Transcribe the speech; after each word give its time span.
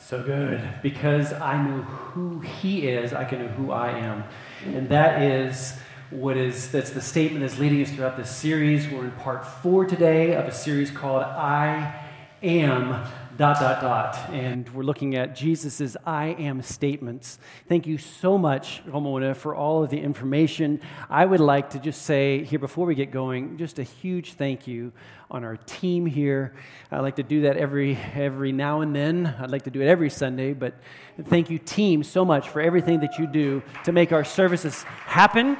So 0.00 0.22
good. 0.22 0.60
Because 0.82 1.32
I 1.32 1.62
know 1.62 1.82
who 1.82 2.40
he 2.40 2.88
is, 2.88 3.12
I 3.12 3.24
can 3.24 3.40
know 3.40 3.48
who 3.48 3.70
I 3.70 3.90
am. 3.90 4.24
And 4.66 4.88
that 4.88 5.22
is 5.22 5.78
what 6.10 6.36
is 6.36 6.72
that's 6.72 6.90
the 6.90 7.00
statement 7.00 7.42
that's 7.42 7.60
leading 7.60 7.80
us 7.82 7.90
throughout 7.90 8.16
this 8.16 8.34
series. 8.34 8.88
We're 8.88 9.04
in 9.04 9.12
part 9.12 9.46
four 9.46 9.84
today 9.84 10.34
of 10.34 10.46
a 10.46 10.52
series 10.52 10.90
called 10.90 11.22
I 11.22 11.99
Am 12.42 13.04
dot 13.36 13.60
dot 13.60 13.80
dot. 13.82 14.30
And 14.32 14.68
we're 14.70 14.82
looking 14.82 15.14
at 15.14 15.36
jesus's 15.36 15.96
i 16.06 16.26
am 16.38 16.62
statements. 16.62 17.38
Thank 17.68 17.86
you 17.86 17.98
so 17.98 18.38
much 18.38 18.82
ramona 18.86 19.34
for 19.34 19.54
all 19.54 19.84
of 19.84 19.90
the 19.90 20.00
information. 20.00 20.80
I 21.08 21.26
would 21.26 21.40
like 21.40 21.70
to 21.70 21.78
just 21.78 22.02
say 22.02 22.44
here 22.44 22.58
before 22.58 22.86
we 22.86 22.94
get 22.94 23.10
going 23.10 23.58
just 23.58 23.78
a 23.78 23.82
huge 23.82 24.34
thank 24.34 24.66
you 24.66 24.92
on 25.30 25.44
our 25.44 25.56
team 25.58 26.06
here. 26.06 26.54
I 26.90 27.00
like 27.00 27.16
to 27.16 27.22
do 27.22 27.42
that 27.42 27.56
every 27.58 27.98
every 28.14 28.52
now 28.52 28.80
and 28.80 28.96
then. 28.96 29.34
I'd 29.38 29.50
like 29.50 29.64
to 29.64 29.70
do 29.70 29.82
it 29.82 29.86
every 29.86 30.10
sunday 30.10 30.54
but 30.54 30.74
thank 31.24 31.50
you 31.50 31.58
team 31.58 32.02
so 32.02 32.24
much 32.24 32.48
for 32.48 32.62
everything 32.62 33.00
that 33.00 33.18
you 33.18 33.26
do 33.26 33.62
to 33.84 33.92
make 33.92 34.12
our 34.12 34.24
services 34.24 34.82
happen 34.82 35.58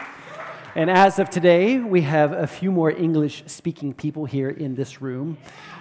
and 0.77 0.88
as 0.88 1.19
of 1.19 1.30
today, 1.30 1.79
we 1.79 2.02
have 2.02 2.33
a 2.33 2.47
few 2.47 2.70
more 2.70 2.92
English 2.92 3.42
speaking 3.47 3.92
people 3.92 4.24
here 4.24 4.51
in 4.51 4.77
this 4.77 5.02
room. 5.02 5.37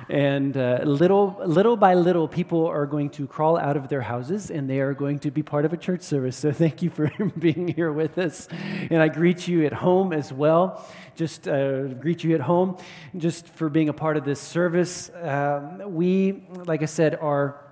And 0.10 0.58
uh, 0.58 0.80
little, 0.84 1.40
little 1.46 1.78
by 1.78 1.94
little, 1.94 2.28
people 2.28 2.66
are 2.66 2.88
going 2.88 3.12
to 3.12 3.28
crawl 3.28 3.56
out 3.56 3.78
of 3.78 3.88
their 3.90 4.02
houses 4.02 4.50
and 4.50 4.68
they 4.68 4.80
are 4.80 4.96
going 4.96 5.20
to 5.20 5.30
be 5.30 5.44
part 5.44 5.66
of 5.66 5.74
a 5.74 5.78
church 5.78 6.02
service. 6.02 6.36
So 6.38 6.52
thank 6.52 6.82
you 6.82 6.90
for 6.90 7.12
being 7.38 7.68
here 7.68 7.92
with 7.92 8.18
us. 8.18 8.48
And 8.90 9.00
I 9.00 9.10
greet 9.10 9.48
you 9.48 9.64
at 9.68 9.74
home 9.74 10.12
as 10.12 10.34
well. 10.34 10.84
Just 11.16 11.48
uh, 11.48 11.84
greet 11.84 12.24
you 12.24 12.34
at 12.34 12.42
home 12.42 12.78
just 13.16 13.48
for 13.50 13.70
being 13.70 13.90
a 13.90 13.94
part 13.94 14.18
of 14.18 14.26
this 14.26 14.40
service. 14.40 15.12
Um, 15.22 15.94
we, 15.94 16.44
like 16.66 16.82
I 16.82 16.88
said, 16.88 17.16
are 17.22 17.64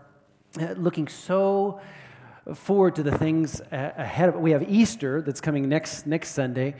uh, 0.61 0.73
looking 0.73 1.07
so 1.07 1.81
forward 2.53 2.95
to 2.95 3.03
the 3.03 3.17
things 3.17 3.59
ahead 3.71 4.29
of 4.29 4.35
we 4.35 4.51
have 4.51 4.69
easter 4.69 5.21
that's 5.21 5.41
coming 5.41 5.67
next 5.67 6.07
next 6.07 6.29
sunday 6.29 6.73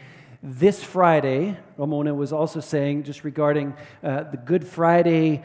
this 0.47 0.81
Friday, 0.81 1.57
Ramona 1.75 2.15
was 2.15 2.31
also 2.31 2.61
saying, 2.61 3.03
just 3.03 3.25
regarding 3.25 3.73
uh, 4.01 4.23
the 4.23 4.37
Good 4.37 4.65
Friday 4.65 5.43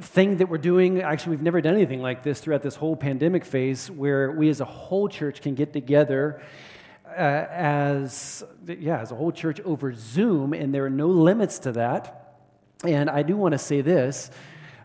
thing 0.00 0.38
that 0.38 0.48
we're 0.48 0.58
doing. 0.58 1.00
Actually, 1.00 1.30
we've 1.30 1.42
never 1.42 1.60
done 1.60 1.74
anything 1.74 2.02
like 2.02 2.24
this 2.24 2.40
throughout 2.40 2.62
this 2.62 2.74
whole 2.74 2.96
pandemic 2.96 3.44
phase 3.44 3.88
where 3.88 4.32
we 4.32 4.48
as 4.48 4.60
a 4.60 4.64
whole 4.64 5.08
church 5.08 5.40
can 5.40 5.54
get 5.54 5.72
together. 5.72 6.42
Uh, 7.06 7.46
as 7.50 8.42
yeah, 8.66 9.00
as 9.00 9.12
a 9.12 9.14
whole 9.14 9.32
church 9.32 9.60
over 9.60 9.94
Zoom, 9.94 10.54
and 10.54 10.74
there 10.74 10.84
are 10.84 10.90
no 10.90 11.06
limits 11.06 11.60
to 11.60 11.72
that. 11.72 12.36
And 12.84 13.08
I 13.08 13.22
do 13.22 13.36
want 13.36 13.52
to 13.52 13.58
say 13.58 13.80
this: 13.80 14.30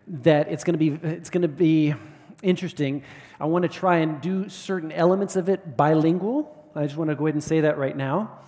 that 0.07 0.51
it's 0.51 0.63
going 0.63 0.77
to 0.77 0.79
be 0.79 1.07
it's 1.07 1.31
going 1.31 1.41
to 1.41 1.47
be 1.47 1.95
interesting. 2.43 3.03
I 3.39 3.45
want 3.45 3.63
to 3.63 3.69
try 3.69 3.97
and 3.97 4.21
do 4.21 4.49
certain 4.49 4.91
elements 4.91 5.35
of 5.35 5.49
it 5.49 5.75
bilingual. 5.75 6.71
I 6.75 6.83
just 6.83 6.97
want 6.97 7.09
to 7.09 7.15
go 7.15 7.25
ahead 7.25 7.35
and 7.35 7.43
say 7.43 7.61
that 7.61 7.79
right 7.79 7.95
now. 7.95 8.39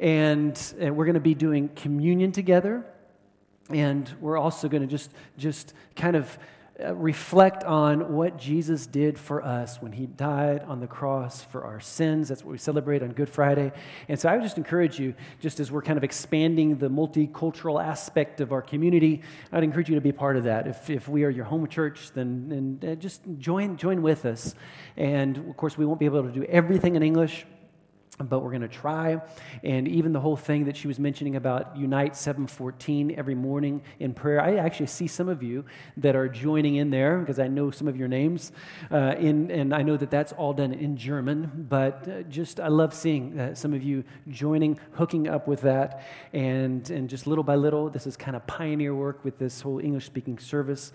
And, 0.00 0.60
and 0.78 0.96
we're 0.96 1.06
going 1.06 1.14
to 1.14 1.20
be 1.20 1.34
doing 1.34 1.68
communion 1.70 2.32
together. 2.32 2.84
And 3.70 4.10
we're 4.20 4.38
also 4.38 4.68
going 4.68 4.82
to 4.82 4.88
just, 4.88 5.10
just 5.36 5.74
kind 5.96 6.16
of 6.16 6.38
uh, 6.82 6.94
reflect 6.94 7.64
on 7.64 8.14
what 8.14 8.38
Jesus 8.38 8.86
did 8.86 9.18
for 9.18 9.44
us 9.44 9.82
when 9.82 9.90
he 9.90 10.06
died 10.06 10.62
on 10.62 10.78
the 10.78 10.86
cross 10.86 11.42
for 11.42 11.64
our 11.64 11.80
sins. 11.80 12.28
That's 12.28 12.44
what 12.44 12.52
we 12.52 12.58
celebrate 12.58 13.02
on 13.02 13.10
Good 13.10 13.28
Friday. 13.28 13.72
And 14.06 14.18
so 14.18 14.28
I 14.28 14.34
would 14.34 14.44
just 14.44 14.58
encourage 14.58 14.96
you, 15.00 15.14
just 15.40 15.58
as 15.58 15.72
we're 15.72 15.82
kind 15.82 15.96
of 15.96 16.04
expanding 16.04 16.78
the 16.78 16.88
multicultural 16.88 17.82
aspect 17.84 18.40
of 18.40 18.52
our 18.52 18.62
community, 18.62 19.22
I 19.50 19.56
would 19.56 19.64
encourage 19.64 19.88
you 19.88 19.96
to 19.96 20.00
be 20.00 20.12
part 20.12 20.36
of 20.36 20.44
that. 20.44 20.68
If, 20.68 20.88
if 20.88 21.08
we 21.08 21.24
are 21.24 21.30
your 21.30 21.46
home 21.46 21.66
church, 21.66 22.12
then, 22.14 22.78
then 22.80 22.92
uh, 22.92 22.94
just 22.94 23.22
join, 23.38 23.76
join 23.76 24.00
with 24.00 24.24
us. 24.24 24.54
And 24.96 25.36
of 25.36 25.56
course, 25.56 25.76
we 25.76 25.84
won't 25.84 25.98
be 25.98 26.06
able 26.06 26.22
to 26.22 26.30
do 26.30 26.44
everything 26.44 26.94
in 26.94 27.02
English 27.02 27.44
but 28.18 28.40
we're 28.40 28.50
going 28.50 28.62
to 28.62 28.68
try. 28.68 29.20
And 29.62 29.86
even 29.88 30.12
the 30.12 30.20
whole 30.20 30.36
thing 30.36 30.64
that 30.64 30.76
she 30.76 30.88
was 30.88 30.98
mentioning 30.98 31.36
about 31.36 31.76
unite 31.76 32.16
714 32.16 33.14
every 33.16 33.34
morning 33.34 33.82
in 33.98 34.14
prayer 34.14 34.40
i 34.40 34.56
actually 34.56 34.86
see 34.86 35.06
some 35.06 35.28
of 35.28 35.42
you 35.42 35.64
that 35.96 36.16
are 36.16 36.28
joining 36.28 36.76
in 36.76 36.90
there 36.90 37.18
because 37.18 37.38
i 37.38 37.46
know 37.46 37.70
some 37.70 37.88
of 37.88 37.96
your 37.96 38.08
names 38.08 38.52
uh, 38.90 39.14
in, 39.18 39.50
and 39.50 39.74
i 39.74 39.82
know 39.82 39.96
that 39.96 40.10
that's 40.10 40.32
all 40.32 40.52
done 40.52 40.72
in 40.72 40.96
german. 40.96 41.66
But 41.68 42.08
uh, 42.08 42.22
just 42.22 42.60
i 42.60 42.68
love 42.68 42.94
seeing 42.94 43.38
uh, 43.38 43.54
some 43.54 43.74
of 43.74 43.82
you 43.82 44.04
joining 44.28 44.78
hooking 44.92 45.28
up 45.28 45.46
with 45.48 45.62
that. 45.62 46.02
And, 46.32 46.88
and 46.90 47.08
just 47.08 47.26
little 47.26 47.44
by 47.44 47.54
little 47.54 47.90
this 47.90 48.06
is 48.06 48.16
kind 48.16 48.36
of 48.36 48.46
pioneer 48.46 48.94
work 48.94 49.24
with 49.24 49.38
this 49.38 49.60
whole 49.60 49.78
english 49.78 50.06
speaking 50.06 50.38
service 50.38 50.92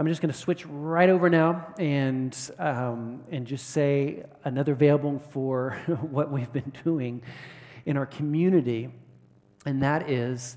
I'm 0.00 0.06
just 0.06 0.22
going 0.22 0.32
to 0.32 0.38
switch 0.38 0.64
right 0.64 1.10
over 1.10 1.28
now 1.28 1.74
and, 1.78 2.34
um, 2.58 3.20
and 3.30 3.46
just 3.46 3.68
say 3.68 4.24
another 4.44 4.72
available 4.72 5.18
for 5.28 5.72
what 6.00 6.30
we've 6.32 6.50
been 6.50 6.72
doing 6.82 7.20
in 7.84 7.98
our 7.98 8.06
community, 8.06 8.88
and 9.66 9.82
that 9.82 10.08
is 10.08 10.56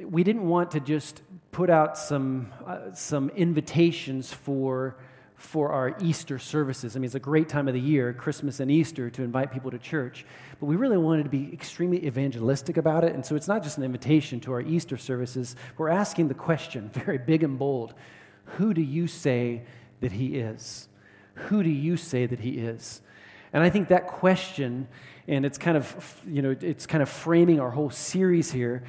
we 0.00 0.24
didn't 0.24 0.48
want 0.48 0.70
to 0.70 0.80
just 0.80 1.20
put 1.50 1.68
out 1.68 1.98
some, 1.98 2.50
uh, 2.66 2.94
some 2.94 3.28
invitations 3.36 4.32
for, 4.32 4.96
for 5.36 5.70
our 5.70 5.94
Easter 6.00 6.38
services. 6.38 6.96
I 6.96 6.98
mean, 6.98 7.04
it's 7.04 7.14
a 7.14 7.20
great 7.20 7.50
time 7.50 7.68
of 7.68 7.74
the 7.74 7.80
year, 7.80 8.14
Christmas 8.14 8.58
and 8.58 8.70
Easter, 8.70 9.10
to 9.10 9.22
invite 9.22 9.52
people 9.52 9.70
to 9.70 9.78
church, 9.78 10.24
but 10.60 10.64
we 10.64 10.76
really 10.76 10.96
wanted 10.96 11.24
to 11.24 11.28
be 11.28 11.52
extremely 11.52 12.06
evangelistic 12.06 12.78
about 12.78 13.04
it, 13.04 13.14
and 13.14 13.26
so 13.26 13.36
it's 13.36 13.48
not 13.48 13.62
just 13.62 13.76
an 13.76 13.84
invitation 13.84 14.40
to 14.40 14.52
our 14.52 14.62
Easter 14.62 14.96
services. 14.96 15.56
We're 15.76 15.90
asking 15.90 16.28
the 16.28 16.34
question, 16.34 16.88
very 16.94 17.18
big 17.18 17.42
and 17.42 17.58
bold 17.58 17.92
who 18.56 18.74
do 18.74 18.82
you 18.82 19.06
say 19.06 19.62
that 20.00 20.12
he 20.12 20.36
is? 20.36 20.88
Who 21.34 21.62
do 21.62 21.70
you 21.70 21.96
say 21.96 22.26
that 22.26 22.40
he 22.40 22.58
is? 22.58 23.00
And 23.52 23.62
I 23.62 23.70
think 23.70 23.88
that 23.88 24.06
question, 24.06 24.88
and 25.28 25.44
it's 25.44 25.58
kind 25.58 25.76
of, 25.76 26.20
you 26.26 26.42
know, 26.42 26.56
it's 26.60 26.86
kind 26.86 27.02
of 27.02 27.08
framing 27.08 27.60
our 27.60 27.70
whole 27.70 27.90
series 27.90 28.50
here. 28.50 28.84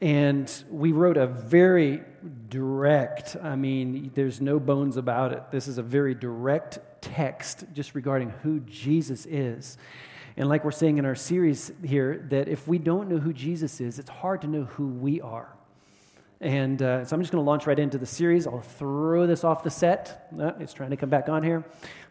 And 0.00 0.52
we 0.70 0.92
wrote 0.92 1.16
a 1.16 1.26
very 1.26 2.02
direct, 2.48 3.36
I 3.42 3.54
mean, 3.54 4.10
there's 4.14 4.40
no 4.40 4.58
bones 4.58 4.96
about 4.96 5.32
it. 5.32 5.42
This 5.50 5.68
is 5.68 5.78
a 5.78 5.82
very 5.82 6.14
direct 6.14 6.78
text 7.00 7.64
just 7.72 7.94
regarding 7.94 8.30
who 8.42 8.60
Jesus 8.60 9.26
is. 9.26 9.76
And 10.36 10.48
like 10.48 10.64
we're 10.64 10.70
saying 10.70 10.98
in 10.98 11.04
our 11.04 11.14
series 11.14 11.70
here, 11.84 12.26
that 12.30 12.48
if 12.48 12.66
we 12.66 12.78
don't 12.78 13.08
know 13.08 13.18
who 13.18 13.32
Jesus 13.32 13.80
is, 13.80 13.98
it's 13.98 14.08
hard 14.08 14.40
to 14.42 14.46
know 14.46 14.64
who 14.64 14.88
we 14.88 15.20
are. 15.20 15.54
And 16.40 16.80
uh, 16.80 17.04
so 17.04 17.14
I'm 17.14 17.20
just 17.20 17.32
going 17.32 17.44
to 17.44 17.46
launch 17.46 17.66
right 17.66 17.78
into 17.78 17.98
the 17.98 18.06
series. 18.06 18.46
I'll 18.46 18.62
throw 18.62 19.26
this 19.26 19.44
off 19.44 19.62
the 19.62 19.70
set. 19.70 20.26
Uh, 20.38 20.52
it's 20.58 20.72
trying 20.72 20.88
to 20.88 20.96
come 20.96 21.10
back 21.10 21.28
on 21.28 21.42
here. 21.42 21.64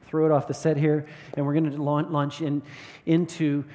Throw 0.06 0.28
it 0.28 0.32
off 0.32 0.48
the 0.48 0.54
set 0.54 0.78
here. 0.78 1.08
And 1.34 1.46
we're 1.48 1.54
going 1.54 1.72
to 1.72 1.82
launch 1.82 2.42
in, 2.42 2.62
into 3.08 3.66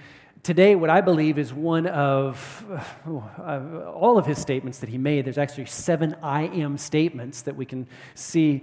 today 0.45 0.77
what 0.77 0.91
I 0.91 1.01
believe 1.01 1.39
is 1.39 1.53
one 1.53 1.89
of 1.89 2.65
uh, 3.05 3.91
all 3.91 4.17
of 4.17 4.27
his 4.27 4.41
statements 4.41 4.79
that 4.79 4.89
he 4.89 4.97
made. 4.97 5.25
There's 5.25 5.39
actually 5.39 5.67
seven 5.67 6.15
I 6.23 6.43
am 6.43 6.79
statements 6.79 7.43
that 7.43 7.57
we 7.57 7.67
can 7.67 7.89
see 8.15 8.63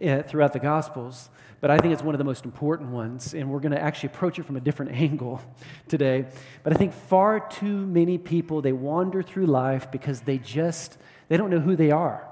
uh, 0.00 0.22
throughout 0.22 0.52
the 0.52 0.60
Gospels. 0.60 1.28
But 1.60 1.72
I 1.72 1.78
think 1.78 1.92
it's 1.92 2.02
one 2.02 2.14
of 2.14 2.18
the 2.18 2.24
most 2.24 2.44
important 2.44 2.90
ones, 2.90 3.34
and 3.34 3.48
we're 3.50 3.60
going 3.60 3.72
to 3.72 3.80
actually 3.80 4.08
approach 4.08 4.38
it 4.38 4.44
from 4.44 4.56
a 4.56 4.60
different 4.60 4.92
angle 5.00 5.40
today. 5.88 6.26
But 6.62 6.72
I 6.72 6.76
think 6.76 6.92
far 6.92 7.40
too 7.40 7.86
many 7.86 8.16
people, 8.16 8.62
they 8.62 8.72
wander 8.72 9.24
through 9.24 9.46
life 9.46 9.90
because 9.90 10.20
they 10.20 10.38
just 10.38 10.98
they 11.32 11.38
don't 11.38 11.48
know 11.48 11.60
who 11.60 11.76
they 11.76 11.90
are. 11.90 12.28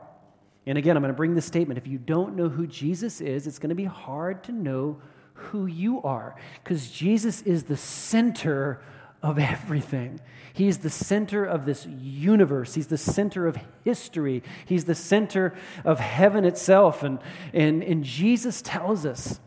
And 0.66 0.76
again, 0.76 0.94
I'm 0.94 1.02
going 1.02 1.10
to 1.10 1.16
bring 1.16 1.34
this 1.34 1.46
statement. 1.46 1.78
If 1.78 1.86
you 1.86 1.96
don't 1.96 2.36
know 2.36 2.50
who 2.50 2.66
Jesus 2.66 3.22
is, 3.22 3.46
it's 3.46 3.58
going 3.58 3.70
to 3.70 3.74
be 3.74 3.86
hard 3.86 4.44
to 4.44 4.52
know 4.52 5.00
who 5.32 5.64
you 5.64 6.02
are 6.02 6.36
because 6.62 6.90
Jesus 6.90 7.40
is 7.40 7.62
the 7.62 7.78
center 7.78 8.82
of 9.22 9.38
everything. 9.38 10.20
He's 10.52 10.76
the 10.76 10.90
center 10.90 11.46
of 11.46 11.64
this 11.64 11.86
universe. 11.86 12.74
He's 12.74 12.88
the 12.88 12.98
center 12.98 13.46
of 13.46 13.56
history. 13.84 14.42
He's 14.66 14.84
the 14.84 14.94
center 14.94 15.54
of 15.82 15.98
heaven 15.98 16.44
itself. 16.44 17.02
And, 17.02 17.20
and, 17.54 17.82
and 17.82 18.04
Jesus 18.04 18.60
tells 18.60 19.06
us 19.06 19.40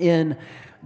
in 0.00 0.36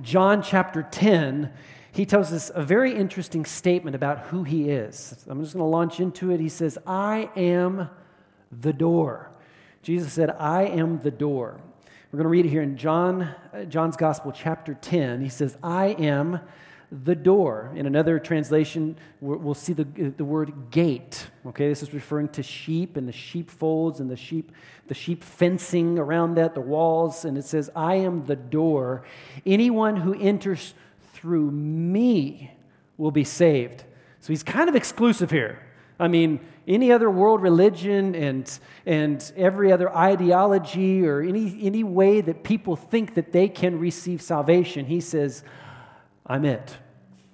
John 0.02 0.42
chapter 0.42 0.82
10, 0.82 1.50
he 1.98 2.06
tells 2.06 2.32
us 2.32 2.52
a 2.54 2.62
very 2.62 2.94
interesting 2.94 3.44
statement 3.44 3.96
about 3.96 4.20
who 4.26 4.44
he 4.44 4.70
is. 4.70 5.24
I'm 5.28 5.42
just 5.42 5.54
going 5.54 5.64
to 5.64 5.68
launch 5.68 5.98
into 5.98 6.30
it. 6.30 6.38
He 6.38 6.48
says, 6.48 6.78
I 6.86 7.28
am 7.34 7.90
the 8.52 8.72
door. 8.72 9.32
Jesus 9.82 10.12
said, 10.12 10.30
I 10.30 10.66
am 10.66 11.00
the 11.00 11.10
door. 11.10 11.60
We're 12.12 12.18
going 12.18 12.24
to 12.24 12.28
read 12.28 12.46
it 12.46 12.50
here 12.50 12.62
in 12.62 12.76
John, 12.76 13.22
uh, 13.52 13.64
John's 13.64 13.96
Gospel, 13.96 14.30
chapter 14.30 14.74
10. 14.74 15.20
He 15.22 15.28
says, 15.28 15.56
I 15.60 15.86
am 15.86 16.38
the 16.92 17.16
door. 17.16 17.72
In 17.74 17.84
another 17.84 18.20
translation, 18.20 18.96
we'll 19.20 19.54
see 19.54 19.72
the, 19.72 19.82
the 19.82 20.24
word 20.24 20.70
gate. 20.70 21.26
Okay, 21.46 21.68
this 21.68 21.82
is 21.82 21.92
referring 21.92 22.28
to 22.28 22.44
sheep 22.44 22.96
and 22.96 23.08
the 23.08 23.12
sheepfolds 23.12 23.98
and 23.98 24.08
the 24.08 24.16
sheep, 24.16 24.52
the 24.86 24.94
sheep 24.94 25.24
fencing 25.24 25.98
around 25.98 26.36
that, 26.36 26.54
the 26.54 26.60
walls. 26.60 27.24
And 27.24 27.36
it 27.36 27.44
says, 27.44 27.70
I 27.74 27.96
am 27.96 28.24
the 28.26 28.36
door. 28.36 29.02
Anyone 29.44 29.96
who 29.96 30.14
enters 30.14 30.74
through 31.20 31.50
me 31.50 32.52
will 32.96 33.10
be 33.10 33.24
saved. 33.24 33.84
So 34.20 34.28
he's 34.28 34.42
kind 34.42 34.68
of 34.68 34.76
exclusive 34.76 35.30
here. 35.30 35.62
I 35.98 36.06
mean, 36.06 36.40
any 36.66 36.92
other 36.92 37.10
world 37.10 37.42
religion 37.42 38.14
and, 38.14 38.58
and 38.86 39.32
every 39.36 39.72
other 39.72 39.94
ideology 39.94 41.04
or 41.04 41.20
any, 41.20 41.58
any 41.62 41.82
way 41.82 42.20
that 42.20 42.44
people 42.44 42.76
think 42.76 43.14
that 43.14 43.32
they 43.32 43.48
can 43.48 43.80
receive 43.80 44.22
salvation, 44.22 44.86
he 44.86 45.00
says, 45.00 45.42
I'm 46.26 46.44
it. 46.44 46.76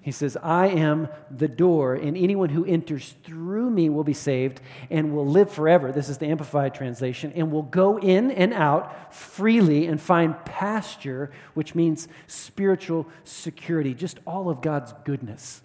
He 0.05 0.13
says, 0.13 0.37
I 0.43 0.67
am 0.67 1.09
the 1.31 1.49
door, 1.49 1.95
and 1.95 2.15
anyone 2.15 2.51
who 2.51 2.67
enters 2.67 3.15
through 3.25 3.71
me 3.71 3.89
will 3.89 4.05
be 4.05 4.13
saved 4.13 4.61
and 4.91 5.15
will 5.15 5.27
live 5.27 5.51
forever. 5.51 5.93
This 5.93 6.11
is 6.11 6.19
the 6.19 6.27
Amplified 6.27 6.75
translation, 6.75 7.33
and 7.35 7.51
will 7.51 7.63
go 7.63 7.99
in 7.99 8.31
and 8.31 8.53
out 8.53 9.15
freely 9.15 9.87
and 9.87 9.99
find 9.99 10.37
pasture, 10.45 11.31
which 11.55 11.75
means 11.75 12.07
spiritual 12.27 13.07
security, 13.25 13.95
just 13.95 14.19
all 14.27 14.51
of 14.51 14.61
God's 14.61 14.93
goodness 15.07 15.63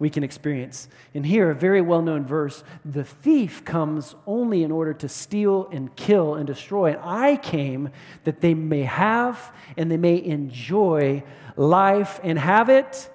we 0.00 0.10
can 0.10 0.24
experience. 0.24 0.88
And 1.14 1.24
here, 1.24 1.52
a 1.52 1.54
very 1.54 1.80
well 1.80 2.02
known 2.02 2.26
verse 2.26 2.64
the 2.84 3.04
thief 3.04 3.64
comes 3.64 4.16
only 4.26 4.64
in 4.64 4.72
order 4.72 4.92
to 4.94 5.08
steal 5.08 5.68
and 5.70 5.94
kill 5.94 6.34
and 6.34 6.44
destroy. 6.44 6.90
And 6.90 7.00
I 7.04 7.36
came 7.36 7.90
that 8.24 8.40
they 8.40 8.54
may 8.54 8.82
have 8.82 9.54
and 9.76 9.92
they 9.92 9.96
may 9.96 10.22
enjoy 10.22 11.22
life 11.56 12.18
and 12.24 12.36
have 12.36 12.68
it 12.68 13.08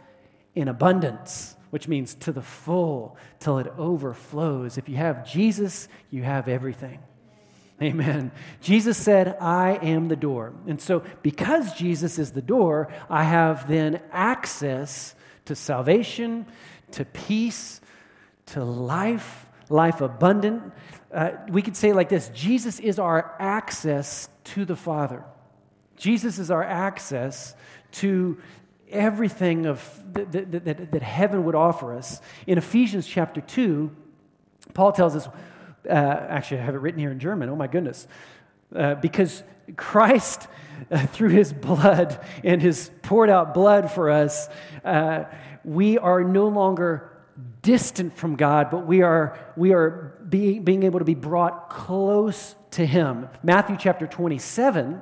in 0.56 0.68
abundance, 0.68 1.56
which 1.69 1.88
means 1.88 2.13
to 2.16 2.31
the 2.31 2.42
full 2.42 3.18
till 3.40 3.60
it 3.60 3.68
overflows. 3.78 4.78
If 4.78 4.90
you 4.90 4.96
have 4.98 5.30
Jesus, 5.30 5.88
you 6.10 6.24
have 6.24 6.48
everything. 6.48 7.00
Amen. 7.81 8.31
Jesus 8.62 8.98
said, 8.98 9.38
I 9.40 9.80
am 9.81 10.10
the 10.10 10.16
door. 10.16 10.54
And 10.68 10.81
so, 10.81 11.04
because 11.22 11.74
Jesus 11.74 12.19
is 12.19 12.31
the 12.31 12.42
door, 12.42 12.92
I 13.10 13.24
have 13.24 13.69
then 13.69 14.01
access 14.12 15.16
to 15.46 15.56
salvation, 15.56 16.46
to 16.92 17.06
peace, 17.06 17.80
to 18.48 18.63
life, 18.63 19.46
life 19.69 20.01
abundant. 20.01 20.74
Uh, 21.13 21.31
we 21.50 21.62
could 21.62 21.78
say 21.78 21.94
like 21.94 22.10
this 22.10 22.30
Jesus 22.30 22.80
is 22.80 23.00
our 23.00 23.36
access 23.40 24.28
to 24.44 24.66
the 24.66 24.75
Father. 24.75 25.24
Jesus 25.96 26.40
is 26.40 26.51
our 26.51 26.63
access 26.63 27.56
to 27.92 28.38
everything 28.89 29.65
of 29.65 30.03
that, 30.13 30.31
that, 30.31 30.65
that, 30.65 30.91
that 30.91 31.01
heaven 31.01 31.44
would 31.45 31.56
offer 31.56 31.95
us. 31.95 32.21
In 32.47 32.57
Ephesians 32.57 33.07
chapter 33.07 33.41
2, 33.41 33.91
Paul 34.74 34.91
tells 34.91 35.15
us, 35.15 35.27
uh, 35.88 35.91
actually, 35.91 36.59
I 36.59 36.63
have 36.63 36.75
it 36.75 36.80
written 36.80 37.00
here 37.00 37.12
in 37.12 37.19
German, 37.19 37.50
oh 37.50 37.56
my 37.56 37.68
goodness, 37.68 38.07
uh, 38.75 38.95
because 38.95 39.44
Christ, 39.77 40.47
uh, 40.91 41.06
through 41.07 41.30
his 41.30 41.53
blood 41.53 42.19
and 42.44 42.62
his 42.62 42.91
poured 43.01 43.30
out 43.30 43.53
blood 43.53 43.91
for 43.91 44.09
us, 44.09 44.47
uh, 44.83 45.25
we 45.63 45.97
are 45.97 46.24
no 46.24 46.47
longer 46.47 47.12
distant 47.62 48.15
from 48.18 48.36
God, 48.36 48.69
but 48.69 48.86
we 48.86 49.01
are, 49.01 49.38
we 49.56 49.74
are 49.74 50.18
being, 50.27 50.63
being 50.63 50.83
able 50.83 51.00
to 51.00 51.06
be 51.06 51.15
brought 51.15 51.69
close 51.69 52.56
to 52.71 52.86
him. 52.86 53.27
Matthew 53.44 53.77
chapter 53.77 54.07
27 54.07 55.01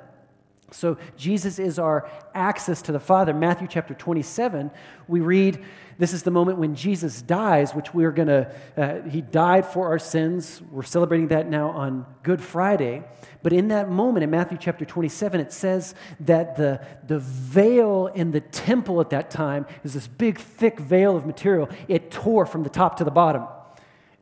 so, 0.72 0.98
Jesus 1.16 1.60
is 1.60 1.80
our 1.80 2.10
access 2.36 2.81
to 2.84 2.92
the 2.92 3.00
Father. 3.00 3.34
Matthew 3.34 3.69
chapter 3.69 3.94
27, 3.94 4.69
we 5.08 5.22
read 5.22 5.64
this 5.98 6.12
is 6.12 6.24
the 6.24 6.31
moment 6.31 6.58
when 6.58 6.75
Jesus 6.75 7.22
dies, 7.22 7.74
which 7.74 7.94
we 7.94 8.04
are 8.04 8.12
going 8.12 8.28
to, 8.28 8.52
uh, 8.75 9.02
he 9.10 9.22
died 9.22 9.66
for 9.66 9.88
our 9.88 9.98
sins. 9.98 10.62
We're 10.69 10.84
celebrating 10.84 11.30
that 11.30 11.50
now 11.50 11.69
on 11.69 12.06
Good 12.22 12.42
Friday. 12.42 13.04
But 13.44 13.54
in 13.54 13.69
that 13.69 13.90
moment, 13.90 14.25
in 14.25 14.30
Matthew 14.30 14.58
chapter 14.60 14.84
27, 14.84 15.40
it 15.40 15.54
says 15.54 15.96
that 16.19 16.58
the, 16.58 16.86
the 17.08 17.20
veil 17.20 18.08
in 18.08 18.31
the 18.31 18.42
temple 18.42 19.00
at 19.00 19.10
that 19.12 19.31
time 19.31 19.66
is 19.86 19.94
this 19.94 20.08
big, 20.08 20.38
thick 20.38 20.80
veil 20.80 21.16
of 21.16 21.25
material. 21.25 21.70
It 21.88 22.12
tore 22.12 22.46
from 22.46 22.63
the 22.63 22.70
top 22.70 22.98
to 22.98 23.06
the 23.06 23.12
bottom 23.12 23.48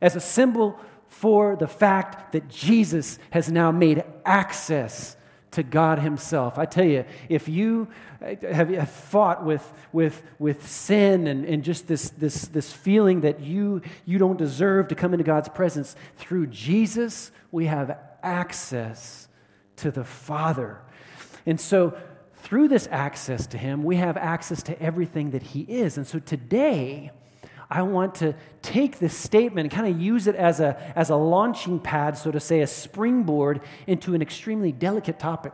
as 0.00 0.14
a 0.14 0.20
symbol 0.20 0.78
for 1.08 1.56
the 1.56 1.66
fact 1.66 2.32
that 2.32 2.48
Jesus 2.48 3.18
has 3.30 3.50
now 3.50 3.72
made 3.72 4.04
access 4.24 5.16
to 5.52 5.62
God 5.62 5.98
Himself. 5.98 6.58
I 6.58 6.66
tell 6.66 6.84
you, 6.84 7.04
if 7.28 7.48
you 7.48 7.88
uh, 8.20 8.34
have 8.52 8.90
fought 8.90 9.44
with, 9.44 9.72
with, 9.92 10.22
with 10.38 10.68
sin 10.68 11.26
and, 11.26 11.44
and 11.44 11.62
just 11.62 11.86
this, 11.86 12.10
this, 12.10 12.48
this 12.48 12.72
feeling 12.72 13.22
that 13.22 13.40
you, 13.40 13.82
you 14.04 14.18
don't 14.18 14.36
deserve 14.36 14.88
to 14.88 14.94
come 14.94 15.14
into 15.14 15.24
God's 15.24 15.48
presence, 15.48 15.96
through 16.16 16.48
Jesus, 16.48 17.32
we 17.50 17.66
have 17.66 17.98
access 18.22 19.28
to 19.76 19.90
the 19.90 20.04
Father. 20.04 20.80
And 21.46 21.60
so, 21.60 21.96
through 22.34 22.68
this 22.68 22.88
access 22.92 23.46
to 23.48 23.58
Him, 23.58 23.82
we 23.82 23.96
have 23.96 24.16
access 24.16 24.62
to 24.64 24.80
everything 24.80 25.30
that 25.30 25.42
He 25.42 25.62
is. 25.62 25.96
And 25.96 26.06
so, 26.06 26.18
today, 26.18 27.10
I 27.70 27.82
want 27.82 28.16
to 28.16 28.34
take 28.62 28.98
this 28.98 29.16
statement 29.16 29.66
and 29.66 29.70
kind 29.70 29.92
of 29.92 30.00
use 30.00 30.26
it 30.26 30.36
as 30.36 30.60
a, 30.60 30.80
as 30.96 31.10
a 31.10 31.16
launching 31.16 31.80
pad, 31.80 32.16
so 32.16 32.30
to 32.30 32.40
say, 32.40 32.60
a 32.60 32.66
springboard 32.66 33.60
into 33.86 34.14
an 34.14 34.22
extremely 34.22 34.72
delicate 34.72 35.18
topic. 35.18 35.52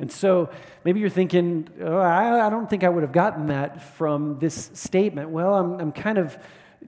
And 0.00 0.10
so 0.10 0.50
maybe 0.84 0.98
you're 0.98 1.10
thinking, 1.10 1.68
oh, 1.80 1.98
I, 1.98 2.46
I, 2.46 2.50
don't 2.50 2.68
think 2.68 2.84
I 2.84 2.88
would 2.88 3.02
have 3.02 3.12
gotten 3.12 3.48
that 3.48 3.82
from 3.82 4.38
this 4.38 4.70
statement. 4.72 5.28
Well, 5.28 5.54
I'm, 5.54 5.78
I'm 5.78 5.92
kind 5.92 6.16
of 6.16 6.38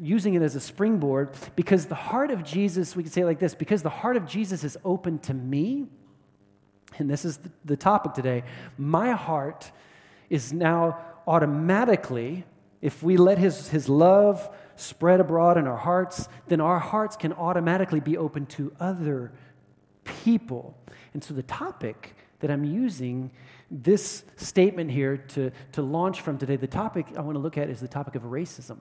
using 0.01 0.35
it 0.35 0.43
as 0.43 0.57
a 0.57 0.61
springboard 0.61 1.37
because 1.55 1.87
the 1.87 1.95
heart 1.95 2.31
of 2.31 2.43
Jesus, 2.43 2.97
we 2.97 3.03
could 3.03 3.13
say 3.13 3.21
it 3.21 3.27
like 3.27 3.39
this 3.39 3.55
because 3.55 3.83
the 3.83 3.91
heart 3.91 4.17
of 4.17 4.27
Jesus 4.27 4.65
is 4.65 4.79
open 4.85 5.19
to 5.21 5.35
me, 5.35 5.87
and 6.99 7.09
this 7.09 7.27
is 7.27 7.37
the, 7.37 7.51
the 7.67 7.77
topic 7.77 8.15
today, 8.15 8.45
my 8.79 9.11
heart 9.11 9.71
is 10.31 10.53
now 10.53 10.99
automatically 11.27 12.45
if 12.83 13.03
we 13.03 13.17
let 13.17 13.39
his, 13.39 13.69
his 13.69 13.89
love 13.89 14.55
spread 14.77 15.21
abroad 15.21 15.57
in 15.57 15.67
our 15.67 15.77
hearts, 15.77 16.29
then 16.49 16.61
our 16.61 16.81
hearts 16.81 17.17
can 17.17 17.33
automatically 17.33 18.01
be 18.01 18.19
open 18.19 18.45
to 18.47 18.75
other 18.81 19.33
people. 20.05 20.77
And 21.15 21.23
so 21.23 21.33
the 21.33 21.45
topic 21.45 22.17
that 22.41 22.51
I'm 22.51 22.65
using 22.65 23.31
this 23.71 24.25
statement 24.37 24.91
here 24.91 25.17
to, 25.17 25.53
to 25.73 25.83
launch 25.83 26.21
from 26.21 26.39
today, 26.39 26.57
the 26.57 26.67
topic 26.67 27.07
I 27.17 27.21
want 27.21 27.37
to 27.37 27.41
look 27.41 27.57
at 27.57 27.71
is 27.71 27.81
the 27.81 27.89
topic 27.89 28.17
of 28.17 28.25
racism. 28.25 28.79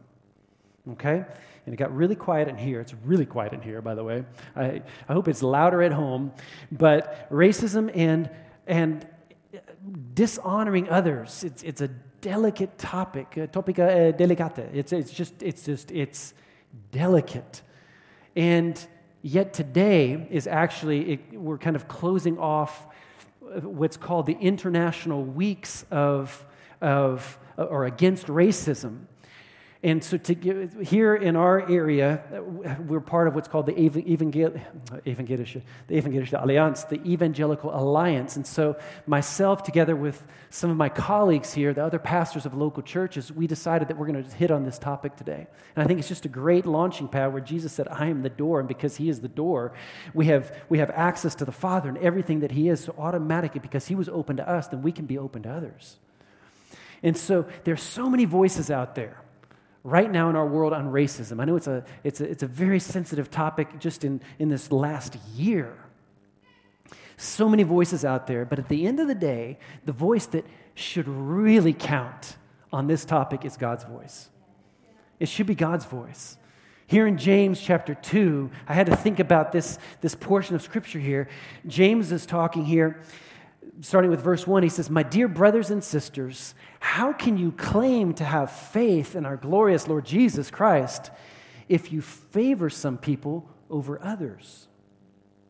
Okay? 0.94 1.24
And 1.66 1.74
it 1.74 1.78
got 1.78 1.96
really 1.96 2.16
quiet 2.16 2.48
in 2.48 2.58
here. 2.58 2.82
It's 2.82 2.96
really 3.06 3.28
quiet 3.28 3.54
in 3.54 3.62
here, 3.62 3.84
by 3.84 3.94
the 3.94 4.04
way. 4.04 4.26
I, 4.56 4.82
I 5.08 5.14
hope 5.14 5.28
it's 5.28 5.44
louder 5.44 5.84
at 5.84 5.92
home. 5.92 6.34
But 6.72 7.30
racism 7.30 7.92
and, 7.96 8.32
and 8.66 9.08
dishonoring 10.16 10.90
others, 10.90 11.44
it's, 11.44 11.62
it's 11.62 11.82
a 11.82 11.92
delicate 12.22 12.78
topic, 12.78 13.28
uh, 13.38 13.48
topica 13.48 14.14
uh, 14.14 14.18
delicata. 14.18 14.70
It's, 14.74 14.94
it's 14.94 15.12
just, 15.12 15.42
it's 15.42 15.66
just, 15.66 15.92
it's 15.92 16.34
delicate. 16.92 17.62
And 18.36 18.88
yet 19.22 19.54
today 19.54 20.28
is 20.30 20.48
actually, 20.48 21.14
it, 21.14 21.34
we're 21.34 21.58
kind 21.58 21.76
of 21.76 21.88
closing 21.88 22.38
off 22.38 22.88
what's 23.62 23.98
called 23.98 24.26
the 24.26 24.38
International 24.40 25.24
Weeks 25.24 25.86
of, 25.92 26.46
of 26.80 27.38
or 27.58 27.86
Against 27.86 28.28
Racism. 28.28 29.06
And 29.84 30.04
so, 30.04 30.18
to 30.18 30.36
give, 30.36 30.80
here 30.80 31.16
in 31.16 31.36
our 31.36 31.68
area, 31.68 32.22
we're 32.86 33.00
part 33.00 33.28
of 33.28 33.34
what's 33.34 33.48
called 33.48 33.66
the 33.66 33.76
Evangel- 33.76 34.54
Evangelische, 35.08 35.64
the 35.88 36.00
Evangelische 36.00 36.40
Alliance, 36.40 36.84
the 36.84 37.02
Evangelical 37.04 37.74
Alliance. 37.74 38.36
And 38.36 38.46
so, 38.46 38.76
myself, 39.08 39.64
together 39.64 39.96
with 39.96 40.24
some 40.52 40.70
of 40.70 40.78
my 40.78 40.90
colleagues 40.90 41.52
here, 41.52 41.74
the 41.74 41.84
other 41.84 41.98
pastors 41.98 42.46
of 42.46 42.54
local 42.54 42.84
churches, 42.84 43.32
we 43.32 43.48
decided 43.48 43.88
that 43.88 43.98
we're 43.98 44.06
going 44.06 44.24
to 44.24 44.36
hit 44.36 44.52
on 44.52 44.66
this 44.66 44.78
topic 44.78 45.16
today. 45.16 45.48
And 45.76 45.84
I 45.84 45.88
think 45.88 45.98
it's 45.98 46.10
just 46.10 46.26
a 46.26 46.30
great 46.30 46.68
launching 46.68 47.08
pad 47.08 47.34
where 47.34 47.42
Jesus 47.42 47.74
said, 47.74 47.88
I 47.88 48.06
am 48.06 48.22
the 48.22 48.30
door. 48.30 48.60
And 48.60 48.68
because 48.68 48.98
He 48.98 49.10
is 49.10 49.22
the 49.22 49.30
door, 49.30 49.74
we 50.14 50.28
have, 50.28 50.56
we 50.70 50.78
have 50.78 50.92
access 50.92 51.34
to 51.36 51.46
the 51.46 51.52
Father 51.52 51.90
and 51.90 51.98
everything 51.98 52.42
that 52.42 52.52
He 52.52 52.70
is. 52.70 52.84
So, 52.84 52.94
automatically, 53.00 53.62
because 53.62 53.88
He 53.88 53.96
was 53.96 54.10
open 54.10 54.38
to 54.38 54.48
us, 54.48 54.68
then 54.68 54.84
we 54.84 54.92
can 54.92 55.08
be 55.08 55.18
open 55.18 55.42
to 55.42 55.50
others. 55.50 55.98
And 57.02 57.18
so, 57.18 57.48
there's 57.64 57.82
so 57.82 58.12
many 58.12 58.26
voices 58.26 58.70
out 58.70 58.94
there 58.94 59.18
right 59.84 60.12
now 60.12 60.30
in 60.30 60.36
our 60.36 60.46
world 60.46 60.74
on 60.74 60.92
racism. 60.92 61.42
I 61.42 61.46
know 61.46 61.56
it's 61.56 61.68
a, 61.68 61.84
it's 62.04 62.22
a, 62.22 62.30
it's 62.30 62.44
a 62.44 62.48
very 62.48 62.80
sensitive 62.80 63.32
topic 63.32 63.80
just 63.80 64.04
in, 64.04 64.22
in 64.40 64.50
this 64.50 64.72
last 64.72 65.16
year. 65.36 65.76
So 67.18 67.48
many 67.50 67.64
voices 67.64 68.04
out 68.06 68.28
there, 68.28 68.46
but 68.46 68.60
at 68.60 68.68
the 68.68 68.86
end 68.86 69.00
of 69.00 69.08
the 69.08 69.16
day, 69.16 69.60
the 69.86 69.92
voice 69.92 70.26
that 70.28 70.46
should 70.74 71.08
really 71.08 71.74
count 71.74 72.38
on 72.72 72.88
this 72.88 73.06
topic 73.06 73.46
is 73.46 73.58
God's 73.58 73.84
voice. 73.84 74.30
It 75.20 75.30
should 75.30 75.46
be 75.46 75.56
God's 75.56 75.86
voice. 75.86 76.38
Here 76.88 77.08
in 77.08 77.18
James 77.18 77.62
chapter 77.62 77.94
2, 77.96 78.50
I 78.68 78.74
had 78.74 78.88
to 78.88 78.96
think 78.96 79.20
about 79.20 79.52
this, 79.52 79.78
this 80.02 80.16
portion 80.16 80.56
of 80.56 80.62
scripture 80.62 81.00
here. 81.00 81.30
James 81.66 82.12
is 82.12 82.26
talking 82.26 82.66
here 82.66 83.00
starting 83.82 84.12
with 84.12 84.22
verse 84.22 84.46
1, 84.46 84.64
he 84.64 84.70
says, 84.70 84.90
My 84.90 85.04
dear 85.04 85.28
brothers 85.28 85.72
and 85.72 85.84
sisters, 85.84 86.56
how 86.80 87.14
can 87.14 87.38
you 87.38 87.52
claim 87.52 88.14
to 88.16 88.24
have 88.24 88.52
faith 88.52 89.16
in 89.16 89.26
our 89.26 89.38
glorious 89.38 89.88
Lord 89.88 90.06
Jesus 90.06 90.52
Christ 90.52 91.12
if 91.68 91.92
you 91.92 92.02
favor 92.02 92.70
some 92.70 92.98
people 92.98 93.50
over 93.70 94.02
others? 94.02 94.68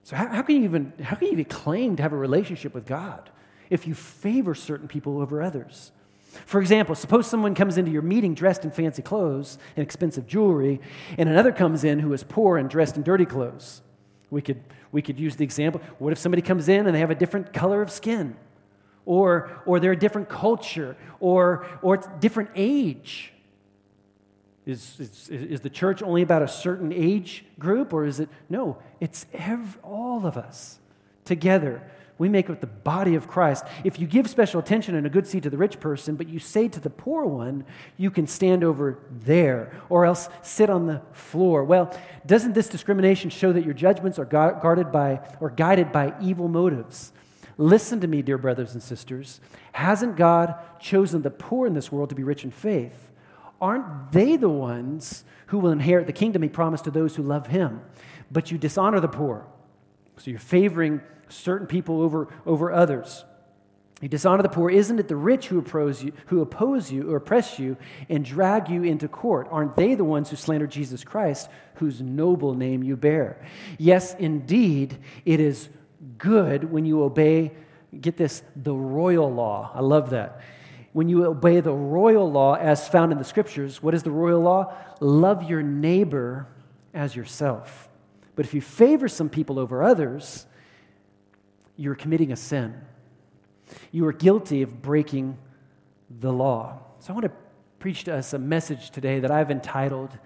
So, 0.03 0.15
how, 0.15 0.27
how, 0.27 0.41
can 0.41 0.57
you 0.57 0.63
even, 0.63 0.93
how 1.01 1.15
can 1.15 1.27
you 1.27 1.33
even 1.33 1.45
claim 1.45 1.95
to 1.97 2.03
have 2.03 2.13
a 2.13 2.17
relationship 2.17 2.73
with 2.73 2.85
God 2.85 3.29
if 3.69 3.85
you 3.85 3.93
favor 3.93 4.55
certain 4.55 4.87
people 4.87 5.21
over 5.21 5.41
others? 5.41 5.91
For 6.45 6.61
example, 6.61 6.95
suppose 6.95 7.27
someone 7.27 7.55
comes 7.55 7.77
into 7.77 7.91
your 7.91 8.01
meeting 8.01 8.33
dressed 8.33 8.63
in 8.63 8.71
fancy 8.71 9.01
clothes 9.01 9.57
and 9.75 9.83
expensive 9.83 10.27
jewelry, 10.27 10.79
and 11.17 11.27
another 11.27 11.51
comes 11.51 11.83
in 11.83 11.99
who 11.99 12.13
is 12.13 12.23
poor 12.23 12.57
and 12.57 12.69
dressed 12.69 12.95
in 12.95 13.03
dirty 13.03 13.25
clothes. 13.25 13.81
We 14.31 14.41
could, 14.41 14.63
we 14.91 15.03
could 15.03 15.19
use 15.19 15.35
the 15.35 15.43
example 15.43 15.81
what 15.99 16.11
if 16.11 16.17
somebody 16.17 16.41
comes 16.41 16.69
in 16.69 16.87
and 16.87 16.95
they 16.95 16.99
have 16.99 17.11
a 17.11 17.15
different 17.15 17.53
color 17.53 17.81
of 17.83 17.91
skin? 17.91 18.35
Or, 19.05 19.61
or 19.65 19.79
they're 19.79 19.91
a 19.91 19.99
different 19.99 20.29
culture, 20.29 20.95
or, 21.19 21.65
or 21.81 21.95
it's 21.95 22.07
different 22.19 22.51
age. 22.55 23.33
Is, 24.65 24.99
is, 24.99 25.29
is 25.29 25.61
the 25.61 25.71
church 25.71 26.03
only 26.03 26.21
about 26.21 26.43
a 26.43 26.47
certain 26.47 26.93
age 26.93 27.43
group, 27.57 27.93
or 27.93 28.05
is 28.05 28.19
it? 28.19 28.29
No, 28.47 28.77
it's 28.99 29.25
all 29.83 30.25
of 30.25 30.37
us 30.37 30.79
together 31.25 31.81
we 32.21 32.29
make 32.29 32.51
up 32.51 32.61
the 32.61 32.67
body 32.67 33.15
of 33.15 33.27
Christ. 33.27 33.65
If 33.83 33.99
you 33.99 34.05
give 34.05 34.29
special 34.29 34.59
attention 34.59 34.93
and 34.93 35.07
a 35.07 35.09
good 35.09 35.25
seat 35.25 35.41
to 35.41 35.49
the 35.49 35.57
rich 35.57 35.79
person, 35.79 36.15
but 36.15 36.29
you 36.29 36.37
say 36.37 36.67
to 36.67 36.79
the 36.79 36.91
poor 36.91 37.25
one, 37.25 37.65
you 37.97 38.11
can 38.11 38.27
stand 38.27 38.63
over 38.63 38.99
there, 39.09 39.73
or 39.89 40.05
else 40.05 40.29
sit 40.43 40.69
on 40.69 40.85
the 40.85 41.01
floor. 41.13 41.63
Well, 41.63 41.91
doesn't 42.27 42.53
this 42.53 42.69
discrimination 42.69 43.31
show 43.31 43.51
that 43.53 43.65
your 43.65 43.73
judgments 43.73 44.19
are 44.19 44.25
guarded 44.25 44.91
by 44.91 45.19
or 45.39 45.49
guided 45.49 45.91
by 45.91 46.13
evil 46.21 46.47
motives? 46.47 47.11
Listen 47.57 47.99
to 48.01 48.07
me, 48.07 48.21
dear 48.21 48.37
brothers 48.37 48.73
and 48.73 48.83
sisters. 48.83 49.41
Hasn't 49.71 50.15
God 50.15 50.53
chosen 50.79 51.23
the 51.23 51.31
poor 51.31 51.65
in 51.65 51.73
this 51.73 51.91
world 51.91 52.09
to 52.09 52.15
be 52.15 52.23
rich 52.23 52.43
in 52.43 52.51
faith? 52.51 53.09
Aren't 53.59 54.11
they 54.11 54.37
the 54.37 54.47
ones 54.47 55.23
who 55.47 55.57
will 55.57 55.71
inherit 55.71 56.05
the 56.05 56.13
kingdom 56.13 56.43
he 56.43 56.49
promised 56.49 56.83
to 56.83 56.91
those 56.91 57.15
who 57.15 57.23
love 57.23 57.47
him? 57.47 57.81
But 58.29 58.51
you 58.51 58.59
dishonor 58.59 58.99
the 58.99 59.07
poor. 59.07 59.47
So 60.17 60.29
you're 60.29 60.39
favoring 60.39 61.01
certain 61.31 61.67
people 61.67 62.01
over, 62.01 62.27
over 62.45 62.71
others. 62.71 63.25
You 64.01 64.09
dishonor 64.09 64.41
the 64.41 64.49
poor. 64.49 64.71
Isn't 64.71 64.99
it 64.99 65.07
the 65.07 65.15
rich 65.15 65.47
who 65.47 65.59
oppose 65.59 66.03
you, 66.03 66.11
who 66.25 66.41
oppose 66.41 66.91
you 66.91 67.11
or 67.11 67.17
oppress 67.17 67.59
you 67.59 67.77
and 68.09 68.25
drag 68.25 68.67
you 68.67 68.83
into 68.83 69.07
court? 69.07 69.47
Aren't 69.51 69.75
they 69.75 69.93
the 69.93 70.03
ones 70.03 70.31
who 70.31 70.35
slander 70.35 70.65
Jesus 70.65 71.03
Christ, 71.03 71.49
whose 71.75 72.01
noble 72.01 72.55
name 72.55 72.81
you 72.81 72.95
bear? 72.95 73.45
Yes, 73.77 74.15
indeed, 74.15 74.97
it 75.23 75.39
is 75.39 75.69
good 76.17 76.71
when 76.71 76.83
you 76.85 77.03
obey, 77.03 77.51
get 77.99 78.17
this, 78.17 78.41
the 78.55 78.73
royal 78.73 79.31
law. 79.31 79.71
I 79.73 79.81
love 79.81 80.09
that. 80.09 80.41
When 80.93 81.07
you 81.07 81.25
obey 81.25 81.59
the 81.59 81.73
royal 81.73 82.29
law 82.29 82.55
as 82.55 82.87
found 82.87 83.11
in 83.11 83.19
the 83.19 83.23
scriptures, 83.23 83.83
what 83.83 83.93
is 83.93 84.01
the 84.01 84.11
royal 84.11 84.41
law? 84.41 84.73
Love 84.99 85.43
your 85.43 85.61
neighbor 85.61 86.47
as 86.91 87.15
yourself. 87.15 87.87
But 88.35 88.45
if 88.45 88.55
you 88.55 88.61
favor 88.61 89.07
some 89.07 89.29
people 89.29 89.59
over 89.59 89.83
others, 89.83 90.47
you're 91.75 91.95
committing 91.95 92.31
a 92.31 92.35
sin. 92.35 92.73
You 93.91 94.05
are 94.07 94.13
guilty 94.13 94.61
of 94.61 94.81
breaking 94.81 95.37
the 96.19 96.31
law. 96.31 96.79
So 96.99 97.11
I 97.11 97.13
want 97.13 97.25
to 97.25 97.31
preach 97.79 98.03
to 98.05 98.15
us 98.15 98.33
a 98.33 98.39
message 98.39 98.91
today 98.91 99.19
that 99.19 99.31
I've 99.31 99.49
entitled, 99.49 100.17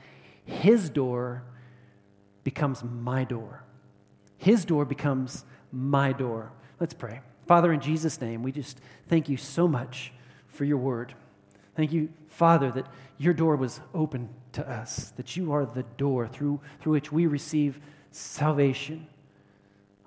His 0.44 0.90
Door 0.90 1.44
Becomes 2.44 2.84
My 2.84 3.24
Door. 3.24 3.64
His 4.38 4.66
door 4.66 4.86
becomes 4.86 5.46
my 5.72 6.12
door. 6.12 6.52
Let's 6.80 6.94
pray. 6.94 7.22
Father, 7.48 7.72
in 7.72 7.80
Jesus' 7.80 8.20
name, 8.20 8.44
we 8.44 8.52
just 8.52 8.82
thank 9.08 9.30
you 9.30 9.38
so 9.38 9.68
much 9.68 10.12
for 10.48 10.66
your 10.66 10.78
word. 10.78 11.14
Thank 11.76 11.94
you, 11.94 12.10
Father, 12.28 12.72
that 12.72 12.88
your 13.18 13.34
door 13.34 13.56
was 13.56 13.80
open 13.94 14.30
to 14.54 14.70
us, 14.70 15.12
that 15.12 15.36
you 15.38 15.52
are 15.52 15.66
the 15.66 15.84
door 15.98 16.28
through, 16.28 16.60
through 16.82 16.94
which 16.94 17.12
we 17.12 17.28
receive 17.28 17.80
salvation 18.12 19.08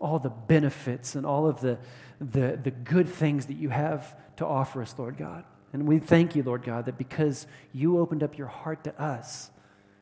all 0.00 0.18
the 0.18 0.30
benefits 0.30 1.14
and 1.14 1.26
all 1.26 1.48
of 1.48 1.60
the, 1.60 1.78
the, 2.20 2.58
the 2.62 2.70
good 2.70 3.08
things 3.08 3.46
that 3.46 3.56
you 3.56 3.68
have 3.68 4.16
to 4.36 4.46
offer 4.46 4.82
us, 4.82 4.94
Lord 4.98 5.16
God. 5.16 5.44
And 5.72 5.86
we 5.86 5.98
thank 5.98 6.34
you, 6.34 6.42
Lord 6.42 6.62
God, 6.62 6.86
that 6.86 6.96
because 6.96 7.46
you 7.72 7.98
opened 7.98 8.22
up 8.22 8.38
your 8.38 8.46
heart 8.46 8.84
to 8.84 9.00
us, 9.00 9.50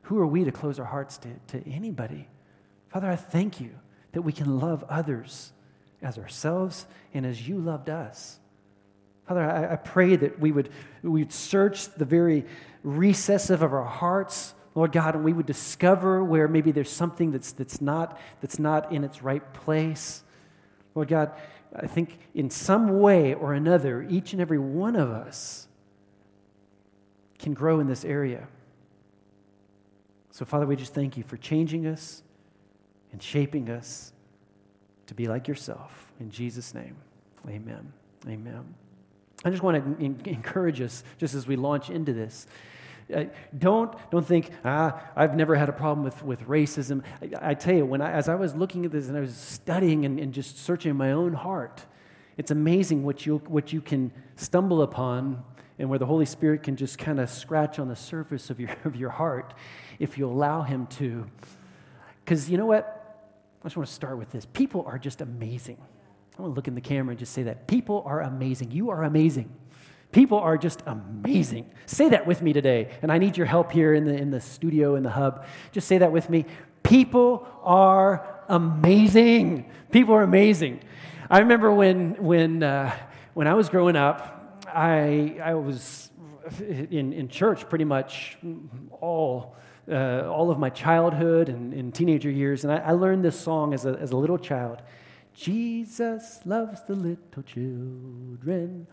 who 0.02 0.18
are 0.18 0.26
we 0.26 0.44
to 0.44 0.52
close 0.52 0.78
our 0.78 0.86
hearts 0.86 1.18
to, 1.18 1.28
to 1.48 1.68
anybody? 1.70 2.28
Father, 2.88 3.08
I 3.10 3.16
thank 3.16 3.60
you 3.60 3.70
that 4.12 4.22
we 4.22 4.32
can 4.32 4.60
love 4.60 4.84
others 4.88 5.52
as 6.00 6.18
ourselves 6.18 6.86
and 7.12 7.26
as 7.26 7.48
you 7.48 7.58
loved 7.58 7.90
us. 7.90 8.38
Father, 9.26 9.42
I, 9.42 9.72
I 9.72 9.76
pray 9.76 10.14
that 10.14 10.38
we 10.38 10.52
would, 10.52 10.70
we 11.02 11.20
would 11.20 11.32
search 11.32 11.88
the 11.94 12.04
very 12.04 12.44
recessive 12.84 13.62
of 13.62 13.72
our 13.72 13.84
hearts 13.84 14.54
Lord 14.76 14.92
God, 14.92 15.14
and 15.14 15.24
we 15.24 15.32
would 15.32 15.46
discover 15.46 16.22
where 16.22 16.46
maybe 16.46 16.70
there's 16.70 16.90
something 16.90 17.30
that's, 17.30 17.50
that's, 17.50 17.80
not, 17.80 18.20
that's 18.42 18.58
not 18.58 18.92
in 18.92 19.04
its 19.04 19.22
right 19.22 19.54
place. 19.54 20.22
Lord 20.94 21.08
God, 21.08 21.32
I 21.74 21.86
think 21.86 22.18
in 22.34 22.50
some 22.50 23.00
way 23.00 23.32
or 23.32 23.54
another, 23.54 24.02
each 24.02 24.34
and 24.34 24.40
every 24.40 24.58
one 24.58 24.94
of 24.94 25.10
us 25.10 25.66
can 27.38 27.54
grow 27.54 27.80
in 27.80 27.86
this 27.86 28.04
area. 28.04 28.48
So, 30.30 30.44
Father, 30.44 30.66
we 30.66 30.76
just 30.76 30.92
thank 30.92 31.16
you 31.16 31.22
for 31.22 31.38
changing 31.38 31.86
us 31.86 32.22
and 33.12 33.22
shaping 33.22 33.70
us 33.70 34.12
to 35.06 35.14
be 35.14 35.26
like 35.26 35.48
yourself. 35.48 36.12
In 36.20 36.30
Jesus' 36.30 36.74
name, 36.74 36.96
amen. 37.48 37.94
Amen. 38.28 38.74
I 39.42 39.50
just 39.50 39.62
want 39.62 39.98
to 39.98 40.04
encourage 40.28 40.82
us, 40.82 41.02
just 41.16 41.34
as 41.34 41.46
we 41.46 41.56
launch 41.56 41.88
into 41.88 42.12
this, 42.12 42.46
uh, 43.14 43.24
don't, 43.56 43.94
don't 44.10 44.26
think, 44.26 44.50
ah, 44.64 45.00
I've 45.14 45.36
never 45.36 45.54
had 45.54 45.68
a 45.68 45.72
problem 45.72 46.04
with, 46.04 46.22
with 46.22 46.40
racism. 46.42 47.02
I, 47.22 47.50
I 47.50 47.54
tell 47.54 47.74
you, 47.74 47.86
when 47.86 48.00
I, 48.00 48.12
as 48.12 48.28
I 48.28 48.34
was 48.34 48.54
looking 48.54 48.84
at 48.84 48.90
this 48.90 49.08
and 49.08 49.16
I 49.16 49.20
was 49.20 49.34
studying 49.34 50.04
and, 50.04 50.18
and 50.18 50.32
just 50.32 50.58
searching 50.58 50.96
my 50.96 51.12
own 51.12 51.32
heart, 51.32 51.84
it's 52.36 52.50
amazing 52.50 53.04
what 53.04 53.24
you, 53.24 53.38
what 53.46 53.72
you 53.72 53.80
can 53.80 54.12
stumble 54.34 54.82
upon 54.82 55.42
and 55.78 55.88
where 55.88 55.98
the 55.98 56.06
Holy 56.06 56.26
Spirit 56.26 56.62
can 56.62 56.76
just 56.76 56.98
kind 56.98 57.20
of 57.20 57.30
scratch 57.30 57.78
on 57.78 57.88
the 57.88 57.96
surface 57.96 58.50
of 58.50 58.58
your, 58.58 58.70
of 58.84 58.96
your 58.96 59.10
heart 59.10 59.54
if 59.98 60.18
you 60.18 60.26
allow 60.26 60.62
Him 60.62 60.86
to. 60.86 61.26
Because 62.24 62.50
you 62.50 62.58
know 62.58 62.66
what? 62.66 62.92
I 63.62 63.68
just 63.68 63.76
want 63.76 63.88
to 63.88 63.94
start 63.94 64.18
with 64.18 64.30
this. 64.30 64.46
People 64.46 64.84
are 64.86 64.98
just 64.98 65.20
amazing. 65.20 65.78
I 66.38 66.42
want 66.42 66.52
to 66.52 66.56
look 66.56 66.68
in 66.68 66.74
the 66.74 66.80
camera 66.80 67.12
and 67.12 67.18
just 67.18 67.32
say 67.32 67.44
that. 67.44 67.66
People 67.66 68.02
are 68.06 68.20
amazing. 68.20 68.70
You 68.70 68.90
are 68.90 69.04
amazing. 69.04 69.50
People 70.16 70.38
are 70.38 70.56
just 70.56 70.82
amazing. 70.86 71.70
Say 71.84 72.08
that 72.08 72.26
with 72.26 72.40
me 72.40 72.54
today. 72.54 72.88
And 73.02 73.12
I 73.12 73.18
need 73.18 73.36
your 73.36 73.44
help 73.44 73.70
here 73.70 73.92
in 73.92 74.06
the, 74.06 74.14
in 74.14 74.30
the 74.30 74.40
studio, 74.40 74.94
in 74.94 75.02
the 75.02 75.10
hub. 75.10 75.44
Just 75.72 75.86
say 75.86 75.98
that 75.98 76.10
with 76.10 76.30
me. 76.30 76.46
People 76.82 77.46
are 77.62 78.42
amazing. 78.48 79.70
People 79.90 80.14
are 80.14 80.22
amazing. 80.22 80.80
I 81.28 81.40
remember 81.40 81.70
when, 81.70 82.14
when, 82.14 82.62
uh, 82.62 82.96
when 83.34 83.46
I 83.46 83.52
was 83.52 83.68
growing 83.68 83.94
up, 83.94 84.64
I, 84.66 85.38
I 85.44 85.52
was 85.52 86.10
in, 86.60 87.12
in 87.12 87.28
church 87.28 87.68
pretty 87.68 87.84
much 87.84 88.38
all, 88.92 89.54
uh, 89.86 90.30
all 90.30 90.50
of 90.50 90.58
my 90.58 90.70
childhood 90.70 91.50
and, 91.50 91.74
and 91.74 91.94
teenager 91.94 92.30
years. 92.30 92.64
And 92.64 92.72
I, 92.72 92.78
I 92.78 92.92
learned 92.92 93.22
this 93.22 93.38
song 93.38 93.74
as 93.74 93.84
a, 93.84 93.90
as 94.00 94.12
a 94.12 94.16
little 94.16 94.38
child 94.38 94.80
Jesus 95.36 96.40
loves 96.46 96.80
the 96.84 96.94
little 96.94 97.42
children 97.42 98.86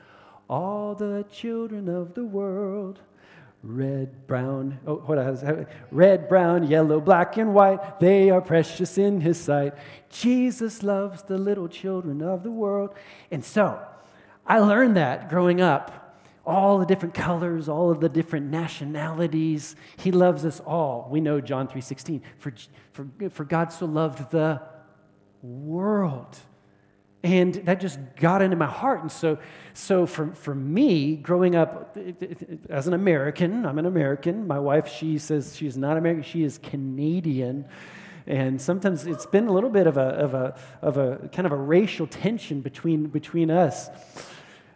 all 0.49 0.95
the 0.95 1.25
children 1.31 1.89
of 1.89 2.13
the 2.13 2.25
world. 2.25 2.99
Red, 3.63 4.27
brown, 4.27 4.79
oh, 4.85 4.95
what 5.05 5.17
else? 5.17 5.41
Red, 5.89 6.27
brown, 6.27 6.67
yellow, 6.67 6.99
black, 6.99 7.37
and 7.37 7.53
white, 7.53 7.99
they 8.01 8.29
are 8.29 8.41
precious 8.41 8.97
in 8.97 9.21
his 9.21 9.39
sight. 9.39 9.73
Jesus 10.09 10.83
loves 10.83 11.23
the 11.23 11.37
little 11.37 11.69
children 11.69 12.21
of 12.21 12.43
the 12.43 12.51
world. 12.51 12.93
And 13.31 13.43
so, 13.43 13.79
I 14.45 14.59
learned 14.59 14.97
that 14.97 15.29
growing 15.29 15.61
up. 15.61 15.99
All 16.45 16.77
the 16.77 16.85
different 16.85 17.13
colors, 17.13 17.69
all 17.69 17.89
of 17.89 18.01
the 18.01 18.09
different 18.09 18.47
nationalities. 18.47 19.77
He 19.95 20.11
loves 20.11 20.43
us 20.43 20.59
all. 20.59 21.07
We 21.09 21.21
know 21.21 21.39
John 21.39 21.69
3:16. 21.69 22.21
For, 22.37 22.53
for, 22.91 23.07
for 23.29 23.45
God 23.45 23.71
so 23.71 23.85
loved 23.85 24.29
the 24.29 24.61
world 25.41 26.37
and 27.23 27.53
that 27.53 27.79
just 27.79 27.99
got 28.17 28.41
into 28.41 28.57
my 28.57 28.67
heart. 28.67 29.01
And 29.01 29.11
so, 29.11 29.37
so 29.73 30.05
for, 30.05 30.33
for 30.33 30.53
me, 30.53 31.15
growing 31.15 31.55
up 31.55 31.97
as 32.69 32.87
an 32.87 32.93
American, 32.93 33.65
I'm 33.65 33.79
an 33.79 33.85
American. 33.85 34.45
My 34.45 34.59
wife, 34.59 34.89
she 34.89 35.17
says 35.17 35.55
she's 35.55 35.77
not 35.77 35.95
American, 35.95 36.23
she 36.23 36.43
is 36.43 36.57
Canadian. 36.57 37.65
And 38.27 38.61
sometimes 38.61 39.05
it's 39.05 39.25
been 39.25 39.47
a 39.47 39.53
little 39.53 39.69
bit 39.69 39.87
of 39.87 39.97
a, 39.97 40.01
of 40.01 40.33
a, 40.33 40.59
of 40.81 40.97
a 40.97 41.29
kind 41.31 41.45
of 41.45 41.53
a 41.53 41.57
racial 41.57 42.07
tension 42.07 42.61
between, 42.61 43.07
between 43.07 43.49
us 43.49 43.89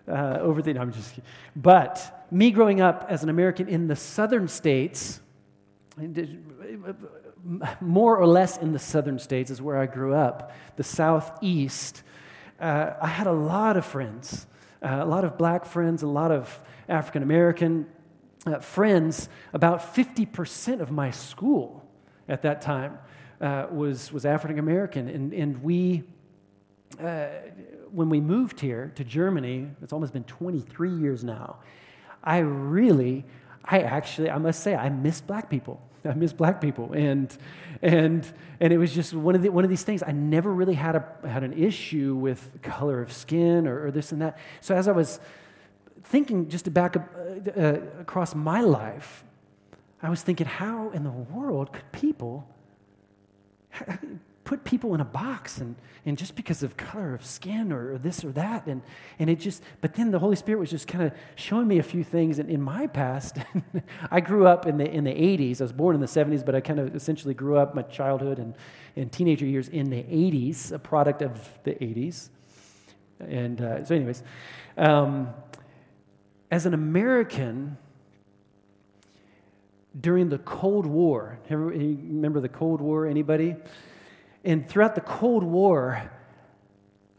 uh, 0.08 0.38
over 0.40 0.62
the. 0.62 0.74
No, 0.74 0.82
I'm 0.82 0.94
just 0.94 1.12
kidding. 1.12 1.26
But 1.56 2.26
me 2.32 2.52
growing 2.52 2.82
up 2.82 3.08
as 3.10 3.24
an 3.24 3.30
American 3.30 3.68
in 3.68 3.88
the 3.88 3.96
southern 3.96 4.48
states, 4.48 5.20
more 7.82 8.18
or 8.18 8.28
less 8.28 8.58
in 8.58 8.74
the 8.74 8.80
southern 8.80 9.20
states 9.20 9.50
is 9.50 9.62
where 9.62 9.78
I 9.78 9.86
grew 9.86 10.14
up. 10.14 10.52
The 10.76 10.84
southeast 10.84 12.04
uh, 12.60 12.94
I 13.02 13.08
had 13.08 13.28
a 13.28 13.32
lot 13.32 13.78
of 13.78 13.86
friends, 13.86 14.48
uh, 14.82 15.00
a 15.02 15.06
lot 15.06 15.24
of 15.24 15.38
black 15.38 15.66
friends, 15.66 16.04
a 16.04 16.08
lot 16.08 16.32
of 16.32 16.60
African 16.90 17.24
American 17.24 17.88
uh, 18.46 18.60
friends. 18.60 19.30
About 19.54 19.96
50% 19.96 20.80
of 20.80 20.92
my 20.92 21.12
school 21.12 21.86
at 22.28 22.42
that 22.42 22.62
time 22.62 22.98
uh, 23.42 23.68
was, 23.72 24.12
was 24.12 24.26
African 24.26 24.60
American. 24.60 25.08
And, 25.08 25.34
and 25.34 25.64
we, 25.64 26.04
uh, 27.00 27.28
when 27.92 28.10
we 28.10 28.20
moved 28.20 28.60
here 28.60 28.92
to 28.96 29.04
Germany, 29.04 29.70
it's 29.82 29.94
almost 29.94 30.14
been 30.14 30.24
23 30.24 30.92
years 30.92 31.24
now. 31.24 31.58
I 32.24 32.40
really, 32.40 33.26
I 33.64 33.82
actually, 33.82 34.30
I 34.30 34.38
must 34.38 34.62
say, 34.62 34.76
I 34.76 34.90
miss 34.90 35.22
black 35.22 35.50
people. 35.50 35.87
I 36.08 36.14
miss 36.14 36.34
black 36.34 36.62
people. 36.62 36.94
And, 36.94 37.36
and, 37.82 38.26
and 38.60 38.74
it 38.74 38.78
was 38.78 38.94
just 38.94 39.14
one 39.14 39.36
of, 39.36 39.42
the, 39.42 39.50
one 39.50 39.64
of 39.64 39.70
these 39.70 39.84
things. 39.84 40.04
I 40.04 40.12
never 40.12 40.54
really 40.54 40.74
had, 40.74 40.96
a, 40.96 41.28
had 41.28 41.44
an 41.44 41.54
issue 41.54 42.16
with 42.16 42.62
color 42.62 43.02
of 43.02 43.12
skin 43.12 43.68
or, 43.68 43.88
or 43.88 43.92
this 43.92 44.12
and 44.12 44.22
that. 44.22 44.38
So 44.62 44.76
as 44.76 44.88
I 44.88 44.92
was 44.92 45.20
thinking 46.04 46.50
just 46.50 46.66
to 46.66 46.72
back 46.72 46.96
up, 46.96 47.10
uh, 47.16 47.52
uh, 47.60 47.80
across 48.00 48.34
my 48.34 48.62
life, 48.62 49.24
I 50.02 50.10
was 50.10 50.22
thinking, 50.22 50.48
how 50.48 50.92
in 50.92 51.04
the 51.04 51.12
world 51.12 51.74
could 51.74 51.92
people 51.92 52.48
put 54.48 54.64
people 54.64 54.96
in 54.96 55.02
a 55.02 55.06
box 55.06 55.58
and, 55.58 55.76
and 56.06 56.18
just 56.18 56.34
because 56.38 56.64
of 56.64 56.78
color 56.78 57.14
of 57.14 57.26
skin 57.26 57.70
or, 57.70 57.96
or 57.96 57.98
this 57.98 58.24
or 58.24 58.32
that. 58.32 58.66
And, 58.66 58.82
and 59.20 59.30
it 59.30 59.42
just 59.42 59.62
but 59.82 59.94
then 59.96 60.10
the 60.10 60.20
holy 60.20 60.38
spirit 60.38 60.58
was 60.58 60.70
just 60.70 60.88
kind 60.88 61.04
of 61.04 61.12
showing 61.36 61.68
me 61.68 61.80
a 61.80 61.84
few 61.84 62.02
things 62.02 62.40
and 62.40 62.50
in 62.50 62.62
my 62.62 62.88
past. 62.88 63.40
I 64.12 64.22
grew 64.22 64.48
up 64.48 64.66
in 64.66 64.78
the 64.78 64.90
in 64.90 65.04
the 65.04 65.12
80s 65.12 65.60
i 65.60 65.66
was 65.66 65.74
born 65.74 65.96
in 65.96 66.02
the 66.02 66.08
70s 66.08 66.46
but 66.46 66.56
i 66.56 66.62
kind 66.62 66.80
of 66.80 66.96
essentially 66.96 67.34
grew 67.34 67.58
up 67.58 67.76
my 67.76 67.82
childhood 67.82 68.40
and, 68.40 68.56
and 68.96 69.12
teenager 69.12 69.46
years 69.46 69.68
in 69.68 69.90
the 69.90 70.04
80s 70.04 70.72
a 70.72 70.80
product 70.80 71.22
of 71.22 71.60
the 71.64 71.72
80s 71.72 72.30
and 73.20 73.62
uh, 73.62 73.84
so 73.84 73.96
anyways 73.96 74.24
um, 74.78 75.30
as 76.52 76.66
an 76.66 76.74
american 76.74 77.78
during 80.00 80.30
the 80.30 80.38
cold 80.40 80.86
war 80.86 81.38
remember 81.50 82.40
the 82.40 82.50
cold 82.50 82.80
war 82.80 83.06
anybody 83.06 83.56
and 84.48 84.66
throughout 84.66 84.96
the 84.96 85.02
Cold 85.02 85.44
War, 85.44 86.10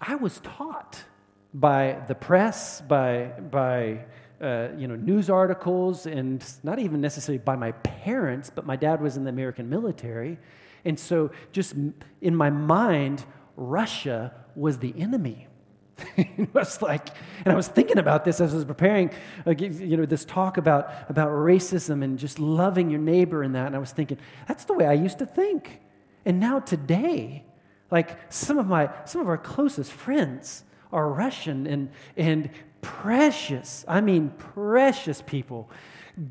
I 0.01 0.15
was 0.15 0.41
taught 0.41 1.05
by 1.53 1.99
the 2.09 2.15
press, 2.15 2.81
by, 2.81 3.25
by 3.51 4.07
uh, 4.41 4.69
you 4.79 4.89
know, 4.89 4.97
news 4.97 5.29
articles, 5.29 6.07
and 6.07 6.43
not 6.63 6.79
even 6.79 7.03
necessarily 7.03 7.37
by 7.37 7.55
my 7.55 7.73
parents, 7.73 8.51
but 8.55 8.65
my 8.65 8.77
dad 8.77 9.03
was 9.03 9.19
in 9.19 9.25
the 9.25 9.29
American 9.29 9.69
military. 9.69 10.39
And 10.87 10.99
so, 10.99 11.31
just 11.53 11.75
in 12.23 12.35
my 12.35 12.49
mind, 12.49 13.27
Russia 13.57 14.33
was 14.57 14.79
the 14.79 14.95
enemy. 14.97 15.49
it 16.17 16.55
was 16.55 16.81
like, 16.81 17.09
and 17.45 17.53
I 17.53 17.57
was 17.57 17.69
thinking 17.69 17.99
about 17.99 18.25
this 18.25 18.41
as 18.41 18.55
I 18.55 18.57
was 18.57 18.65
preparing, 18.65 19.11
you 19.47 19.99
know, 19.99 20.07
this 20.07 20.25
talk 20.25 20.57
about, 20.57 20.91
about 21.11 21.29
racism 21.29 22.03
and 22.03 22.19
just 22.19 22.39
loving 22.39 22.89
your 22.89 23.01
neighbor 23.01 23.43
and 23.43 23.55
that. 23.55 23.67
And 23.67 23.77
I 23.77 23.81
was 23.81 23.93
thinking, 23.93 24.17
that's 24.47 24.65
the 24.65 24.73
way 24.73 24.87
I 24.87 24.95
used 24.95 25.19
to 25.19 25.27
think. 25.27 25.83
And 26.29 26.41
now 26.41 26.61
today, 26.61 27.43
like 27.91 28.31
some 28.31 28.59
of 28.59 28.67
my 28.67 28.91
some 29.07 29.23
of 29.23 29.29
our 29.29 29.39
closest 29.39 29.91
friends 29.91 30.63
are 30.93 31.09
Russian 31.09 31.67
and 31.67 31.89
and 32.19 32.51
precious, 32.83 33.83
I 33.89 34.03
mean 34.03 34.35
precious 34.37 35.23
people, 35.23 35.71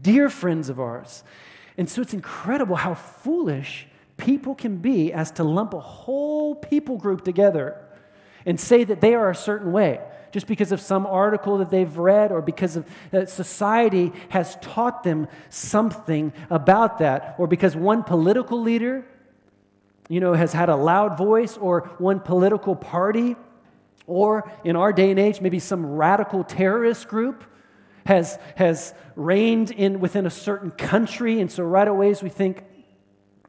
dear 0.04 0.30
friends 0.30 0.70
of 0.70 0.80
ours. 0.80 1.24
And 1.80 1.90
so 1.90 2.04
it's 2.04 2.14
incredible 2.14 2.76
how 2.76 2.94
foolish 2.94 3.88
people 4.18 4.54
can 4.54 4.78
be 4.78 5.12
as 5.12 5.32
to 5.32 5.44
lump 5.44 5.74
a 5.74 5.80
whole 5.80 6.54
people 6.54 6.98
group 6.98 7.24
together 7.24 7.84
and 8.46 8.60
say 8.60 8.84
that 8.84 9.02
they 9.02 9.16
are 9.16 9.32
a 9.32 9.36
certain 9.36 9.72
way 9.72 10.00
just 10.32 10.46
because 10.46 10.72
of 10.72 10.80
some 10.80 11.08
article 11.08 11.58
that 11.58 11.72
they've 11.72 11.98
read 11.98 12.32
or 12.32 12.44
because 12.44 12.76
of 12.76 12.86
uh, 13.14 13.26
society 13.26 14.12
has 14.30 14.58
taught 14.58 15.04
them 15.04 15.28
something 15.50 16.32
about 16.52 17.00
that 17.00 17.34
or 17.40 17.48
because 17.48 17.76
one 17.76 18.04
political 18.04 18.62
leader 18.62 19.04
you 20.08 20.20
know, 20.20 20.34
has 20.34 20.54
had 20.54 20.70
a 20.70 20.76
loud 20.76 21.18
voice, 21.18 21.58
or 21.58 21.90
one 21.98 22.20
political 22.20 22.76
party, 22.76 23.36
or 24.06 24.52
in 24.64 24.76
our 24.76 24.94
day 24.94 25.12
and 25.12 25.20
age, 25.20 25.42
maybe 25.42 25.60
some 25.60 25.86
radical 25.86 26.44
terrorist 26.44 27.08
group 27.08 27.44
has, 28.06 28.40
has 28.56 28.94
reigned 29.16 29.70
in, 29.72 30.00
within 30.00 30.26
a 30.26 30.30
certain 30.30 30.72
country. 30.72 31.42
And 31.42 31.52
so 31.52 31.64
right 31.64 31.88
away, 31.88 32.10
as 32.12 32.24
we 32.24 32.30
think, 32.30 32.64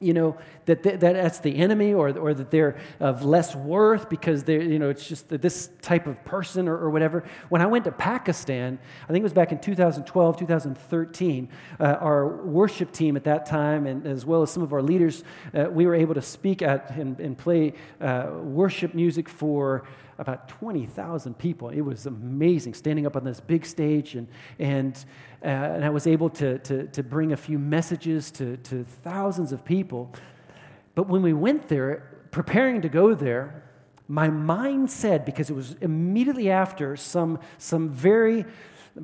you 0.00 0.12
know, 0.12 0.36
that, 0.66 0.82
that 0.84 1.00
that's 1.00 1.40
the 1.40 1.56
enemy 1.56 1.92
or, 1.92 2.16
or 2.16 2.32
that 2.32 2.50
they're 2.50 2.78
of 3.00 3.24
less 3.24 3.54
worth 3.56 4.08
because 4.08 4.44
they're, 4.44 4.62
you 4.62 4.78
know, 4.78 4.90
it's 4.90 5.08
just 5.08 5.28
this 5.28 5.70
type 5.82 6.06
of 6.06 6.22
person 6.24 6.68
or, 6.68 6.76
or 6.76 6.90
whatever. 6.90 7.24
When 7.48 7.60
I 7.62 7.66
went 7.66 7.84
to 7.86 7.92
Pakistan, 7.92 8.78
I 9.04 9.06
think 9.08 9.20
it 9.20 9.24
was 9.24 9.32
back 9.32 9.50
in 9.50 9.58
2012, 9.58 10.38
2013, 10.38 11.48
uh, 11.80 11.84
our 11.84 12.28
worship 12.28 12.92
team 12.92 13.16
at 13.16 13.24
that 13.24 13.46
time, 13.46 13.87
and 13.87 14.06
as 14.06 14.24
well 14.24 14.42
as 14.42 14.50
some 14.50 14.62
of 14.62 14.72
our 14.72 14.82
leaders, 14.82 15.24
uh, 15.52 15.64
we 15.64 15.87
were 15.87 15.94
able 15.94 16.14
to 16.14 16.22
speak 16.22 16.62
at 16.62 16.90
and, 16.92 17.18
and 17.18 17.37
play 17.37 17.74
uh, 18.00 18.30
worship 18.40 18.94
music 18.94 19.28
for 19.28 19.84
about 20.18 20.48
20,000 20.48 21.38
people. 21.38 21.68
It 21.68 21.81
was 21.81 22.07
amazing 22.07 22.74
standing 22.74 23.07
up 23.07 23.16
on 23.16 23.24
this 23.24 23.40
big 23.40 23.64
stage, 23.64 24.16
and, 24.16 24.26
and, 24.59 25.04
uh, 25.44 25.46
and 25.46 25.85
I 25.85 25.90
was 25.90 26.07
able 26.07 26.28
to, 26.31 26.59
to, 26.59 26.87
to 26.88 27.02
bring 27.02 27.33
a 27.33 27.37
few 27.37 27.59
messages 27.59 28.31
to, 28.33 28.57
to 28.59 28.85
thousands 29.02 29.52
of 29.52 29.64
people. 29.64 30.12
But 30.94 31.09
when 31.09 31.22
we 31.22 31.33
went 31.33 31.68
there, 31.68 32.26
preparing 32.33 32.83
to 32.83 32.88
go 32.88 33.14
there, 33.14 33.62
my 34.09 34.28
mind 34.28 34.90
said, 34.90 35.24
because 35.24 35.50
it 35.50 35.54
was 35.54 35.76
immediately 35.81 36.50
after 36.50 36.96
some, 36.96 37.38
some 37.59 37.90
very 37.90 38.44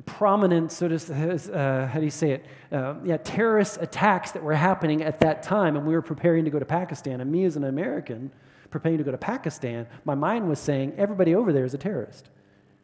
prominent, 0.05 0.71
sort 0.71 0.91
of, 0.91 1.09
uh, 1.09 1.87
how 1.87 1.99
do 1.99 2.05
you 2.05 2.11
say 2.11 2.31
it? 2.31 2.45
Uh, 2.71 2.95
yeah, 3.03 3.17
terrorist 3.17 3.77
attacks 3.81 4.31
that 4.31 4.43
were 4.43 4.55
happening 4.55 5.03
at 5.03 5.19
that 5.19 5.43
time, 5.43 5.77
and 5.77 5.85
we 5.85 5.93
were 5.93 6.01
preparing 6.01 6.43
to 6.43 6.51
go 6.51 6.59
to 6.59 6.65
Pakistan. 6.65 7.21
And 7.21 7.31
me 7.31 7.45
as 7.45 7.55
an 7.55 7.63
American, 7.63 8.31
preparing 8.75 8.97
to 8.97 9.05
go 9.05 9.11
to 9.11 9.17
Pakistan, 9.17 9.87
my 10.03 10.15
mind 10.15 10.49
was 10.49 10.59
saying, 10.59 10.93
everybody 10.97 11.33
over 11.33 11.53
there 11.53 11.63
is 11.63 11.73
a 11.73 11.77
terrorist. 11.77 12.27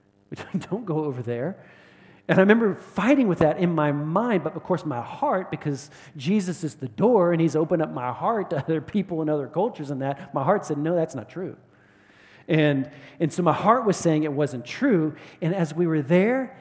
Don't 0.69 0.85
go 0.85 1.03
over 1.03 1.21
there. 1.21 1.57
And 2.29 2.39
I 2.39 2.41
remember 2.43 2.75
fighting 2.75 3.27
with 3.27 3.39
that 3.39 3.57
in 3.57 3.75
my 3.75 3.91
mind, 3.91 4.45
but 4.45 4.55
of 4.55 4.63
course, 4.63 4.85
my 4.85 5.01
heart, 5.01 5.51
because 5.51 5.91
Jesus 6.15 6.63
is 6.63 6.75
the 6.75 6.87
door 6.87 7.33
and 7.33 7.41
he's 7.41 7.57
opened 7.57 7.81
up 7.81 7.91
my 7.91 8.13
heart 8.13 8.51
to 8.51 8.57
other 8.63 8.79
people 8.79 9.19
and 9.19 9.29
other 9.29 9.47
cultures 9.47 9.91
and 9.91 10.01
that, 10.01 10.33
my 10.33 10.45
heart 10.45 10.65
said, 10.65 10.77
no, 10.77 10.95
that's 10.95 11.13
not 11.13 11.27
true. 11.27 11.57
And, 12.47 12.89
and 13.19 13.33
so 13.33 13.43
my 13.43 13.51
heart 13.51 13.85
was 13.85 13.97
saying 13.97 14.23
it 14.23 14.31
wasn't 14.31 14.63
true. 14.63 15.13
And 15.41 15.53
as 15.53 15.75
we 15.75 15.87
were 15.87 16.01
there, 16.01 16.57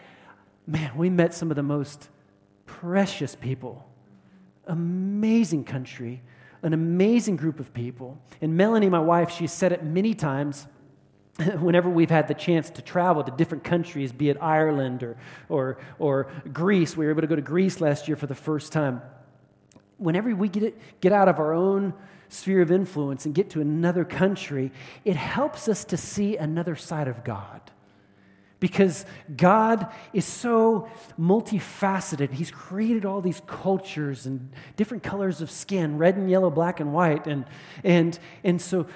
man, 0.66 0.90
we 0.96 1.08
met 1.08 1.34
some 1.34 1.52
of 1.52 1.56
the 1.56 1.62
most 1.62 2.08
precious 2.66 3.36
people. 3.36 3.88
Amazing 4.66 5.62
country, 5.62 6.20
an 6.62 6.72
amazing 6.72 7.36
group 7.36 7.60
of 7.60 7.72
people. 7.72 8.18
And 8.40 8.56
Melanie, 8.56 8.88
my 8.88 9.00
wife, 9.00 9.30
she 9.30 9.46
said 9.46 9.72
it 9.72 9.82
many 9.82 10.14
times 10.14 10.66
whenever 11.58 11.88
we've 11.88 12.10
had 12.10 12.28
the 12.28 12.34
chance 12.34 12.70
to 12.70 12.82
travel 12.82 13.24
to 13.24 13.30
different 13.30 13.64
countries, 13.64 14.12
be 14.12 14.28
it 14.28 14.36
Ireland 14.40 15.02
or, 15.02 15.16
or, 15.48 15.78
or 15.98 16.30
Greece, 16.52 16.96
we 16.96 17.06
were 17.06 17.12
able 17.12 17.22
to 17.22 17.26
go 17.26 17.36
to 17.36 17.42
Greece 17.42 17.80
last 17.80 18.08
year 18.08 18.16
for 18.16 18.26
the 18.26 18.34
first 18.34 18.72
time. 18.72 19.00
Whenever 19.98 20.34
we 20.34 20.48
get, 20.48 20.62
it, 20.62 20.78
get 21.00 21.12
out 21.12 21.28
of 21.28 21.38
our 21.38 21.52
own 21.52 21.94
sphere 22.28 22.62
of 22.62 22.70
influence 22.70 23.26
and 23.26 23.34
get 23.34 23.50
to 23.50 23.60
another 23.60 24.04
country, 24.04 24.70
it 25.04 25.16
helps 25.16 25.68
us 25.68 25.84
to 25.86 25.96
see 25.96 26.36
another 26.36 26.76
side 26.76 27.08
of 27.08 27.24
God 27.24 27.60
because 28.60 29.06
God 29.36 29.90
is 30.12 30.24
so 30.24 30.88
multifaceted. 31.18 32.30
He's 32.30 32.50
created 32.50 33.04
all 33.06 33.20
these 33.22 33.40
cultures 33.46 34.26
and 34.26 34.50
different 34.76 35.02
colors 35.02 35.40
of 35.40 35.50
skin 35.50 35.98
red 35.98 36.16
and 36.16 36.30
yellow, 36.30 36.50
black 36.50 36.78
and 36.78 36.92
white. 36.92 37.26
And, 37.26 37.46
and, 37.82 38.18
and 38.44 38.60
so 38.60 38.86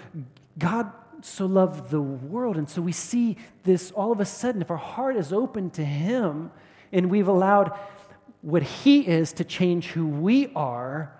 God 0.58 0.92
so 1.22 1.46
loved 1.46 1.90
the 1.90 2.02
world. 2.02 2.56
And 2.58 2.68
so 2.68 2.82
we 2.82 2.92
see 2.92 3.38
this 3.64 3.90
all 3.92 4.12
of 4.12 4.20
a 4.20 4.26
sudden, 4.26 4.60
if 4.60 4.70
our 4.70 4.76
heart 4.76 5.16
is 5.16 5.32
open 5.32 5.70
to 5.70 5.84
Him 5.84 6.50
and 6.92 7.10
we've 7.10 7.28
allowed 7.28 7.76
what 8.42 8.62
He 8.62 9.00
is 9.00 9.32
to 9.34 9.44
change 9.44 9.86
who 9.88 10.06
we 10.06 10.52
are, 10.54 11.16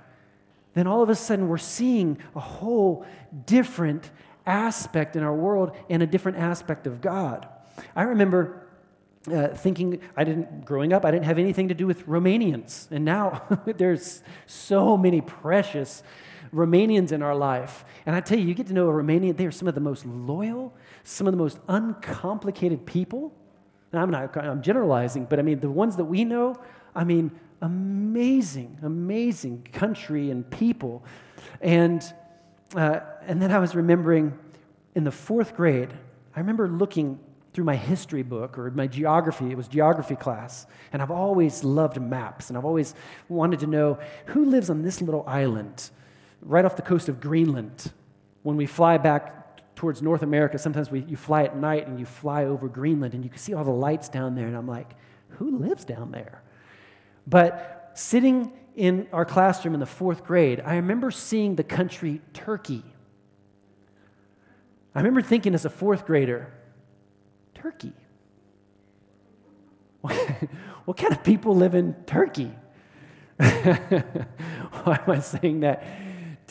then 0.75 0.87
all 0.87 1.03
of 1.03 1.09
a 1.09 1.15
sudden 1.15 1.49
we're 1.49 1.57
seeing 1.57 2.19
a 2.37 2.41
whole 2.41 3.07
different 3.47 4.11
aspect 4.45 5.17
in 5.17 5.23
our 5.23 5.35
world 5.35 5.75
and 5.89 6.03
a 6.03 6.07
different 6.07 6.37
aspect 6.37 6.87
of 6.87 7.01
God. 7.01 7.49
I 7.95 8.03
remember 8.03 8.67
uh, 9.33 9.49
thinking 9.49 10.01
I 10.17 10.25
didn't, 10.25 10.65
growing 10.65 10.93
up, 10.93 11.05
I 11.05 11.11
didn't 11.11 11.25
have 11.25 11.39
anything 11.39 11.69
to 11.69 11.75
do 11.75 11.87
with 11.87 12.07
Romanians. 12.07 12.91
And 12.91 13.05
now 13.05 13.43
there's 13.77 14.23
so 14.47 14.97
many 14.97 15.21
precious 15.21 16.03
Romanians 16.53 17.11
in 17.13 17.23
our 17.23 17.35
life. 17.35 17.85
And 18.07 18.15
I 18.15 18.21
tell 18.21 18.39
you, 18.39 18.47
you 18.47 18.55
get 18.55 18.67
to 18.69 18.75
know 18.75 18.89
a 18.89 18.93
Romanian, 18.93 19.37
they 19.37 19.47
are 19.47 19.51
some 19.51 19.67
of 19.67 19.75
the 19.75 19.81
most 19.81 20.07
loyal, 20.07 20.73
some 21.03 21.27
of 21.27 21.33
the 21.33 21.39
most 21.39 21.59
uncomplicated 21.69 22.87
people. 22.87 23.33
And 23.93 24.01
I'm 24.01 24.11
not, 24.11 24.37
I'm 24.37 24.63
generalizing, 24.63 25.25
but 25.25 25.39
I 25.39 25.43
mean, 25.43 25.61
the 25.61 25.71
ones 25.71 25.97
that 25.97 26.05
we 26.05 26.25
know, 26.25 26.57
I 26.95 27.05
mean, 27.05 27.33
amazing, 27.63 28.79
amazing 28.83 29.67
country 29.73 30.31
and 30.31 30.49
people. 30.51 31.05
And, 31.61 32.05
uh, 32.77 33.01
and 33.27 33.41
then 33.41 33.51
I 33.51 33.59
was 33.59 33.75
remembering 33.75 34.39
in 34.95 35.05
the 35.05 35.11
fourth 35.11 35.57
grade, 35.57 35.93
I 36.37 36.41
remember 36.41 36.69
looking 36.69 37.19
through 37.55 37.65
my 37.65 37.77
history 37.77 38.25
book 38.25 38.59
or 38.59 38.71
my 38.73 38.89
geography. 38.89 39.51
It 39.51 39.57
was 39.57 39.69
geography 39.69 40.17
class. 40.17 40.67
And 40.93 41.01
I've 41.01 41.13
always 41.13 41.63
loved 41.63 42.01
maps. 42.01 42.49
And 42.51 42.59
I've 42.59 42.65
always 42.65 42.95
wanted 43.29 43.61
to 43.61 43.69
know 43.69 43.99
who 44.27 44.45
lives 44.45 44.69
on 44.69 44.83
this 44.83 45.01
little 45.01 45.25
island 45.27 45.91
right 46.43 46.65
off 46.65 46.75
the 46.75 46.83
coast 46.83 47.09
of 47.09 47.21
Greenland. 47.21 47.93
When 48.43 48.57
we 48.57 48.67
fly 48.67 48.99
back 48.99 49.75
towards 49.77 50.03
North 50.03 50.23
America, 50.23 50.59
sometimes 50.59 50.91
we, 50.91 51.01
you 51.03 51.17
fly 51.17 51.45
at 51.45 51.57
night 51.57 51.87
and 51.87 51.99
you 51.99 52.07
fly 52.07 52.45
over 52.45 52.69
Greenland 52.69 53.15
and 53.15 53.23
you 53.25 53.31
can 53.31 53.39
see 53.39 53.55
all 53.55 53.65
the 53.65 53.71
lights 53.71 54.09
down 54.09 54.35
there. 54.35 54.49
And 54.49 54.57
I'm 54.57 54.69
like, 54.69 54.93
who 55.29 55.59
lives 55.59 55.85
down 55.85 56.11
there? 56.11 56.43
But 57.27 57.93
sitting 57.95 58.53
in 58.75 59.07
our 59.13 59.25
classroom 59.25 59.75
in 59.75 59.81
the 59.81 59.87
fourth 59.87 60.25
grade, 60.25 60.61
I 60.67 60.75
remember 60.75 61.13
seeing 61.13 61.55
the 61.55 61.65
country 61.65 62.21
Turkey. 62.33 62.83
I 64.93 64.99
remember 64.99 65.23
thinking 65.23 65.55
as 65.55 65.65
a 65.65 65.71
fourth 65.71 66.05
grader, 66.05 66.53
Turkey? 67.65 67.93
what 70.85 70.99
kind 70.99 71.13
of 71.13 71.25
people 71.25 71.57
live 71.57 71.75
in 71.75 71.95
Turkey? 72.05 72.53
Why 73.39 73.55
am 74.85 75.11
I 75.11 75.21
saying 75.21 75.61
that? 75.61 75.83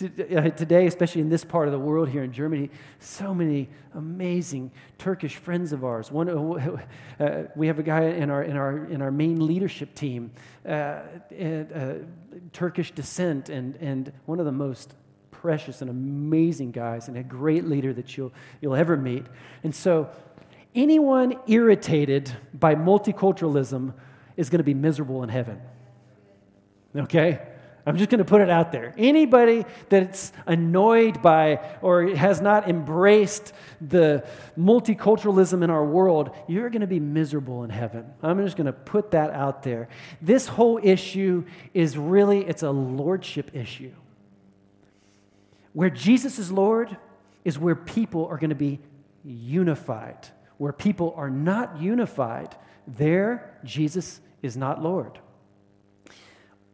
Uh, 0.01 0.49
today, 0.49 0.87
especially 0.87 1.21
in 1.21 1.29
this 1.29 1.43
part 1.43 1.67
of 1.67 1.71
the 1.71 1.77
world 1.77 2.09
here 2.09 2.23
in 2.23 2.33
Germany, 2.33 2.71
so 2.97 3.31
many 3.31 3.69
amazing 3.93 4.71
Turkish 4.97 5.35
friends 5.35 5.71
of 5.71 5.85
ours. 5.85 6.11
One, 6.11 6.29
uh, 6.29 6.77
uh 7.23 7.43
we 7.55 7.67
have 7.67 7.77
a 7.77 7.83
guy 7.83 8.05
in 8.05 8.31
our, 8.31 8.41
in 8.41 8.57
our, 8.57 8.85
in 8.85 9.03
our 9.03 9.11
main 9.11 9.45
leadership 9.45 9.93
team, 9.93 10.31
uh, 10.67 11.01
and, 11.29 11.71
uh, 11.71 11.93
Turkish 12.53 12.89
descent, 12.89 13.49
and, 13.49 13.75
and 13.75 14.11
one 14.25 14.39
of 14.39 14.47
the 14.47 14.51
most 14.51 14.95
precious 15.29 15.81
and 15.81 15.91
amazing 15.91 16.71
guys, 16.71 17.07
and 17.07 17.17
a 17.17 17.21
great 17.21 17.65
leader 17.65 17.93
that 17.93 18.17
you'll, 18.17 18.33
you'll 18.61 18.75
ever 18.75 18.97
meet. 18.97 19.25
And 19.63 19.75
so, 19.75 20.09
anyone 20.75 21.35
irritated 21.47 22.31
by 22.53 22.75
multiculturalism 22.75 23.93
is 24.37 24.49
going 24.49 24.59
to 24.59 24.63
be 24.63 24.73
miserable 24.73 25.23
in 25.23 25.29
heaven. 25.29 25.61
Okay? 26.95 27.41
I'm 27.85 27.97
just 27.97 28.09
going 28.09 28.19
to 28.19 28.25
put 28.25 28.39
it 28.39 28.49
out 28.49 28.71
there. 28.71 28.93
Anybody 28.97 29.65
that's 29.89 30.31
annoyed 30.45 31.21
by 31.21 31.59
or 31.81 32.07
has 32.15 32.39
not 32.39 32.69
embraced 32.69 33.51
the 33.81 34.25
multiculturalism 34.57 35.63
in 35.63 35.69
our 35.69 35.83
world, 35.83 36.33
you're 36.47 36.69
going 36.69 36.81
to 36.81 36.87
be 36.87 37.01
miserable 37.01 37.63
in 37.65 37.69
heaven. 37.69 38.05
I'm 38.21 38.43
just 38.45 38.55
going 38.55 38.67
to 38.67 38.73
put 38.73 39.11
that 39.11 39.31
out 39.31 39.63
there. 39.63 39.89
This 40.21 40.47
whole 40.47 40.79
issue 40.81 41.43
is 41.73 41.97
really 41.97 42.45
it's 42.45 42.63
a 42.63 42.71
lordship 42.71 43.51
issue. 43.53 43.91
Where 45.73 45.89
Jesus 45.89 46.39
is 46.39 46.51
Lord 46.51 46.95
is 47.43 47.59
where 47.59 47.75
people 47.75 48.27
are 48.27 48.37
going 48.37 48.51
to 48.51 48.55
be 48.55 48.79
unified. 49.25 50.29
Where 50.57 50.73
people 50.73 51.13
are 51.17 51.29
not 51.29 51.81
unified, 51.81 52.55
there 52.87 53.59
Jesus 53.63 54.21
is 54.41 54.57
not 54.57 54.81
Lord. 54.81 55.19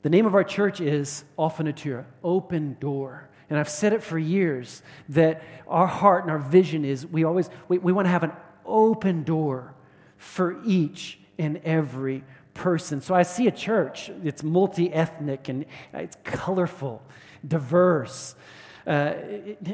The 0.02 0.10
name 0.10 0.26
of 0.26 0.34
our 0.36 0.44
church 0.44 0.80
is 0.80 1.26
Offene 1.38 1.74
Tür, 1.74 2.06
open 2.24 2.78
door. 2.80 3.30
And 3.50 3.58
I've 3.58 3.70
said 3.70 3.94
it 3.94 4.04
for 4.04 4.18
years 4.18 4.84
that 5.10 5.42
our 5.68 5.88
heart 5.88 6.24
and 6.24 6.32
our 6.32 6.40
vision 6.40 6.86
is 6.86 7.06
we 7.06 7.24
always 7.24 7.50
we, 7.68 7.80
we 7.80 7.92
want 7.92 8.06
to 8.06 8.12
have 8.12 8.24
an 8.24 8.32
open 8.66 9.24
door 9.24 9.74
for 10.18 10.62
each 10.64 11.20
and 11.38 11.58
every 11.64 12.24
person. 12.54 13.02
So 13.02 13.16
I 13.16 13.24
see 13.24 13.48
a 13.48 13.52
church, 13.52 14.12
it's 14.24 14.44
multi-ethnic 14.44 15.50
and 15.50 15.66
it's 15.94 16.18
colorful, 16.24 17.02
diverse. 17.48 18.36
Uh, 18.86 19.14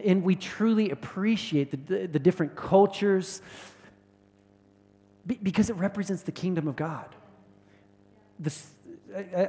and 0.04 0.24
we 0.24 0.36
truly 0.36 0.92
appreciate 0.92 1.72
the, 1.72 2.08
the 2.08 2.20
different 2.20 2.56
cultures 2.56 3.42
because 5.26 5.70
it 5.70 5.76
represents 5.76 6.24
the 6.24 6.32
kingdom 6.32 6.68
of 6.68 6.76
God. 6.76 7.16
The, 8.40 8.54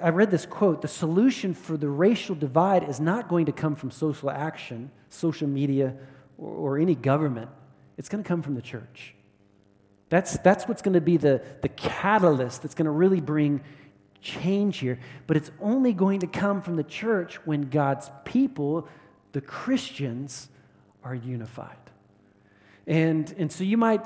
I 0.02 0.10
read 0.10 0.30
this 0.30 0.46
quote 0.46 0.80
the 0.82 0.88
solution 0.88 1.54
for 1.54 1.76
the 1.76 1.88
racial 1.88 2.34
divide 2.34 2.88
is 2.88 3.00
not 3.00 3.28
going 3.28 3.46
to 3.46 3.52
come 3.52 3.74
from 3.74 3.90
social 3.90 4.30
action, 4.30 4.90
social 5.10 5.48
media, 5.48 5.94
or, 6.38 6.50
or 6.50 6.78
any 6.78 6.94
government. 6.94 7.50
It's 7.98 8.08
going 8.08 8.22
to 8.22 8.28
come 8.28 8.42
from 8.42 8.54
the 8.54 8.62
church. 8.62 9.14
That's, 10.08 10.38
that's 10.38 10.68
what's 10.68 10.82
going 10.82 10.94
to 10.94 11.00
be 11.00 11.16
the, 11.16 11.42
the 11.62 11.68
catalyst 11.68 12.62
that's 12.62 12.74
going 12.74 12.84
to 12.84 12.92
really 12.92 13.20
bring 13.20 13.62
change 14.20 14.78
here. 14.78 15.00
But 15.26 15.36
it's 15.36 15.50
only 15.60 15.92
going 15.92 16.20
to 16.20 16.26
come 16.26 16.62
from 16.62 16.76
the 16.76 16.84
church 16.84 17.36
when 17.44 17.62
God's 17.62 18.10
people, 18.24 18.88
the 19.32 19.40
Christians, 19.40 20.48
are 21.02 21.14
unified. 21.14 21.76
And, 22.86 23.34
and 23.36 23.50
so 23.50 23.64
you 23.64 23.76
might 23.76 24.02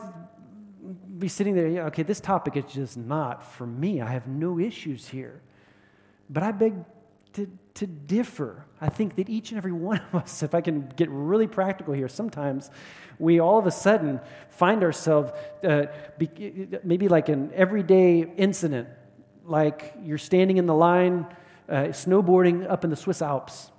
be 1.20 1.28
sitting 1.28 1.54
there, 1.54 1.68
yeah, 1.68 1.86
okay, 1.86 2.02
this 2.02 2.20
topic 2.20 2.56
is 2.56 2.64
just 2.72 2.96
not 2.96 3.44
for 3.44 3.66
me. 3.66 4.00
I 4.00 4.08
have 4.08 4.26
no 4.26 4.58
issues 4.58 5.08
here. 5.08 5.40
But 6.28 6.42
I 6.42 6.52
beg 6.52 6.74
to, 7.34 7.50
to 7.74 7.86
differ. 7.86 8.64
I 8.80 8.88
think 8.88 9.16
that 9.16 9.28
each 9.28 9.50
and 9.50 9.58
every 9.58 9.72
one 9.90 10.00
of 10.12 10.22
us, 10.22 10.42
if 10.42 10.54
I 10.54 10.60
can 10.60 10.88
get 10.96 11.08
really 11.10 11.46
practical 11.46 11.94
here, 11.94 12.08
sometimes 12.08 12.70
we 13.18 13.38
all 13.38 13.58
of 13.58 13.66
a 13.66 13.70
sudden 13.70 14.20
find 14.48 14.82
ourselves 14.82 15.32
uh, 15.62 15.86
be, 16.18 16.68
maybe 16.82 17.08
like 17.08 17.28
an 17.28 17.50
everyday 17.54 18.20
incident, 18.20 18.88
like 19.44 19.94
you're 20.02 20.18
standing 20.18 20.56
in 20.56 20.66
the 20.66 20.74
line 20.74 21.26
uh, 21.68 21.84
snowboarding 21.92 22.68
up 22.68 22.84
in 22.84 22.90
the 22.90 22.96
Swiss 22.96 23.22
Alps. 23.22 23.70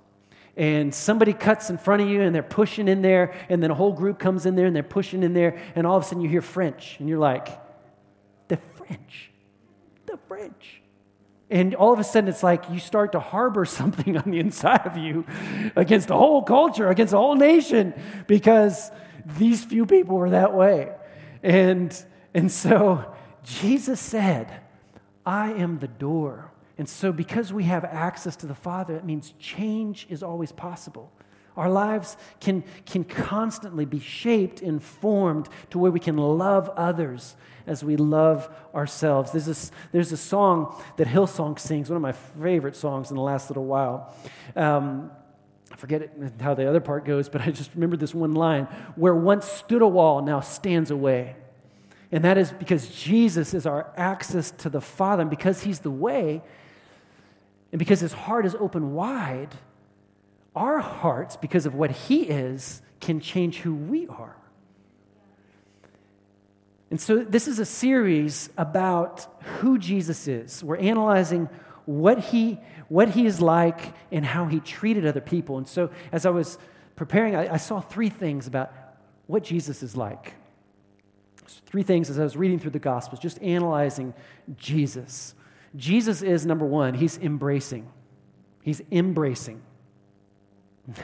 And 0.56 0.94
somebody 0.94 1.32
cuts 1.32 1.70
in 1.70 1.78
front 1.78 2.02
of 2.02 2.08
you 2.08 2.22
and 2.22 2.34
they're 2.34 2.42
pushing 2.42 2.88
in 2.88 3.02
there, 3.02 3.34
and 3.48 3.62
then 3.62 3.70
a 3.70 3.74
whole 3.74 3.92
group 3.92 4.18
comes 4.18 4.44
in 4.44 4.54
there 4.54 4.66
and 4.66 4.76
they're 4.76 4.82
pushing 4.82 5.22
in 5.22 5.32
there, 5.32 5.58
and 5.74 5.86
all 5.86 5.96
of 5.96 6.04
a 6.04 6.06
sudden 6.06 6.22
you 6.22 6.28
hear 6.28 6.42
French, 6.42 6.96
and 6.98 7.08
you're 7.08 7.18
like, 7.18 7.48
the 8.48 8.56
French, 8.56 9.30
the 10.06 10.18
French. 10.28 10.82
And 11.48 11.74
all 11.74 11.92
of 11.92 11.98
a 11.98 12.04
sudden, 12.04 12.28
it's 12.28 12.42
like 12.42 12.70
you 12.70 12.78
start 12.78 13.12
to 13.12 13.20
harbor 13.20 13.64
something 13.66 14.16
on 14.16 14.30
the 14.30 14.38
inside 14.38 14.86
of 14.86 14.96
you 14.96 15.26
against 15.76 16.08
the 16.08 16.16
whole 16.16 16.42
culture, 16.42 16.88
against 16.88 17.12
the 17.12 17.18
whole 17.18 17.34
nation, 17.34 17.94
because 18.26 18.90
these 19.38 19.64
few 19.64 19.86
people 19.86 20.16
were 20.16 20.30
that 20.30 20.54
way. 20.54 20.92
And, 21.42 21.94
and 22.34 22.50
so 22.50 23.14
Jesus 23.44 24.00
said, 24.00 24.60
I 25.24 25.52
am 25.52 25.78
the 25.78 25.88
door. 25.88 26.51
And 26.82 26.88
so, 26.88 27.12
because 27.12 27.52
we 27.52 27.62
have 27.62 27.84
access 27.84 28.34
to 28.34 28.46
the 28.48 28.56
Father, 28.56 28.96
it 28.96 29.04
means 29.04 29.34
change 29.38 30.04
is 30.10 30.20
always 30.20 30.50
possible. 30.50 31.12
Our 31.56 31.70
lives 31.70 32.16
can, 32.40 32.64
can 32.86 33.04
constantly 33.04 33.84
be 33.84 34.00
shaped 34.00 34.62
and 34.62 34.82
formed 34.82 35.48
to 35.70 35.78
where 35.78 35.92
we 35.92 36.00
can 36.00 36.16
love 36.16 36.68
others 36.70 37.36
as 37.68 37.84
we 37.84 37.94
love 37.94 38.52
ourselves. 38.74 39.30
There's, 39.30 39.46
this, 39.46 39.70
there's 39.92 40.10
a 40.10 40.16
song 40.16 40.74
that 40.96 41.06
Hillsong 41.06 41.56
sings, 41.60 41.88
one 41.88 41.98
of 41.98 42.02
my 42.02 42.10
favorite 42.10 42.74
songs 42.74 43.10
in 43.10 43.16
the 43.16 43.22
last 43.22 43.48
little 43.48 43.66
while. 43.66 44.12
Um, 44.56 45.12
I 45.70 45.76
forget 45.76 46.10
how 46.40 46.54
the 46.54 46.68
other 46.68 46.80
part 46.80 47.04
goes, 47.04 47.28
but 47.28 47.42
I 47.42 47.52
just 47.52 47.72
remember 47.76 47.96
this 47.96 48.12
one 48.12 48.34
line 48.34 48.64
where 48.96 49.14
once 49.14 49.46
stood 49.46 49.82
a 49.82 49.86
wall, 49.86 50.20
now 50.20 50.40
stands 50.40 50.90
a 50.90 50.96
way. 50.96 51.36
And 52.10 52.24
that 52.24 52.38
is 52.38 52.50
because 52.50 52.88
Jesus 52.88 53.54
is 53.54 53.66
our 53.66 53.92
access 53.96 54.50
to 54.50 54.68
the 54.68 54.80
Father. 54.80 55.20
And 55.20 55.30
because 55.30 55.62
He's 55.62 55.78
the 55.78 55.92
way, 55.92 56.42
and 57.72 57.78
because 57.78 58.00
His 58.00 58.12
heart 58.12 58.46
is 58.46 58.54
open 58.54 58.94
wide, 58.94 59.56
our 60.54 60.78
hearts, 60.78 61.36
because 61.36 61.66
of 61.66 61.74
what 61.74 61.90
He 61.90 62.22
is, 62.22 62.82
can 63.00 63.18
change 63.18 63.58
who 63.58 63.74
we 63.74 64.06
are. 64.06 64.36
And 66.90 67.00
so, 67.00 67.24
this 67.24 67.48
is 67.48 67.58
a 67.58 67.64
series 67.64 68.50
about 68.58 69.26
who 69.60 69.78
Jesus 69.78 70.28
is. 70.28 70.62
We're 70.62 70.76
analyzing 70.76 71.48
what 71.86 72.18
he, 72.18 72.60
what 72.88 73.08
he 73.08 73.24
is 73.24 73.40
like 73.40 73.94
and 74.10 74.26
how 74.26 74.44
he 74.44 74.60
treated 74.60 75.06
other 75.06 75.22
people. 75.22 75.56
And 75.56 75.66
so, 75.66 75.90
as 76.12 76.26
I 76.26 76.30
was 76.30 76.58
preparing, 76.94 77.34
I, 77.34 77.54
I 77.54 77.56
saw 77.56 77.80
three 77.80 78.10
things 78.10 78.46
about 78.46 78.72
what 79.26 79.42
Jesus 79.42 79.82
is 79.82 79.96
like. 79.96 80.34
Three 81.64 81.82
things 81.82 82.10
as 82.10 82.18
I 82.18 82.24
was 82.24 82.36
reading 82.36 82.58
through 82.58 82.72
the 82.72 82.78
Gospels, 82.78 83.20
just 83.20 83.40
analyzing 83.42 84.12
Jesus. 84.58 85.34
Jesus 85.76 86.22
is 86.22 86.44
number 86.44 86.66
one, 86.66 86.94
he's 86.94 87.18
embracing. 87.18 87.88
He's 88.62 88.82
embracing. 88.90 89.62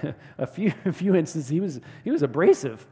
a 0.38 0.46
few, 0.46 0.72
a 0.84 0.92
few 0.92 1.14
instances, 1.14 1.48
he 1.48 1.60
was, 1.60 1.80
he 2.04 2.10
was 2.10 2.22
abrasive. 2.22 2.86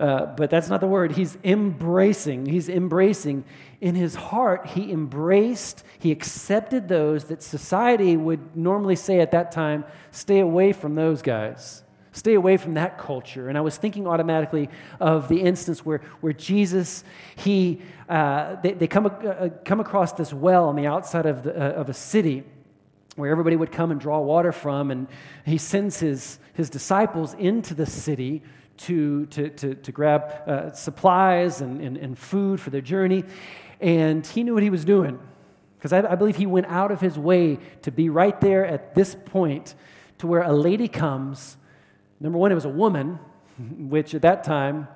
Uh, 0.00 0.26
but 0.26 0.48
that's 0.48 0.68
not 0.68 0.80
the 0.80 0.86
word. 0.86 1.12
He's 1.12 1.36
embracing. 1.42 2.46
He's 2.46 2.68
embracing. 2.68 3.44
In 3.80 3.96
his 3.96 4.14
heart, 4.14 4.66
he 4.68 4.92
embraced, 4.92 5.82
he 5.98 6.12
accepted 6.12 6.86
those 6.86 7.24
that 7.24 7.42
society 7.42 8.16
would 8.16 8.56
normally 8.56 8.94
say 8.94 9.20
at 9.20 9.32
that 9.32 9.50
time 9.50 9.84
stay 10.12 10.38
away 10.38 10.72
from 10.72 10.94
those 10.94 11.20
guys. 11.20 11.82
Stay 12.18 12.34
away 12.34 12.56
from 12.56 12.74
that 12.74 12.98
culture. 12.98 13.48
And 13.48 13.56
I 13.56 13.60
was 13.60 13.76
thinking 13.76 14.08
automatically 14.08 14.68
of 14.98 15.28
the 15.28 15.40
instance 15.40 15.86
where, 15.86 16.00
where 16.20 16.32
Jesus, 16.32 17.04
he, 17.36 17.80
uh, 18.08 18.56
they, 18.60 18.72
they 18.72 18.88
come, 18.88 19.06
uh, 19.06 19.50
come 19.64 19.78
across 19.78 20.12
this 20.14 20.32
well 20.32 20.64
on 20.64 20.74
the 20.74 20.84
outside 20.84 21.26
of, 21.26 21.44
the, 21.44 21.54
uh, 21.54 21.80
of 21.80 21.88
a 21.88 21.94
city 21.94 22.42
where 23.14 23.30
everybody 23.30 23.54
would 23.54 23.70
come 23.70 23.92
and 23.92 24.00
draw 24.00 24.18
water 24.18 24.50
from. 24.50 24.90
And 24.90 25.06
he 25.46 25.58
sends 25.58 26.00
his, 26.00 26.40
his 26.54 26.68
disciples 26.68 27.34
into 27.34 27.72
the 27.72 27.86
city 27.86 28.42
to, 28.78 29.26
to, 29.26 29.50
to, 29.50 29.74
to 29.76 29.92
grab 29.92 30.48
uh, 30.48 30.72
supplies 30.72 31.60
and, 31.60 31.80
and, 31.80 31.96
and, 31.96 32.18
food 32.18 32.60
for 32.60 32.70
their 32.70 32.80
journey. 32.80 33.22
And 33.80 34.26
he 34.26 34.42
knew 34.42 34.54
what 34.54 34.64
he 34.64 34.70
was 34.70 34.84
doing 34.84 35.20
because 35.78 35.92
I, 35.92 35.98
I 36.10 36.16
believe 36.16 36.34
he 36.34 36.46
went 36.46 36.66
out 36.66 36.90
of 36.90 37.00
his 37.00 37.16
way 37.16 37.60
to 37.82 37.92
be 37.92 38.08
right 38.08 38.40
there 38.40 38.66
at 38.66 38.96
this 38.96 39.14
point 39.14 39.76
to 40.18 40.26
where 40.26 40.42
a 40.42 40.52
lady 40.52 40.88
comes. 40.88 41.56
Number 42.20 42.38
one, 42.38 42.52
it 42.52 42.54
was 42.54 42.64
a 42.64 42.70
woman, 42.70 43.18
which 43.58 44.14
at 44.14 44.22
that 44.22 44.44
time, 44.44 44.88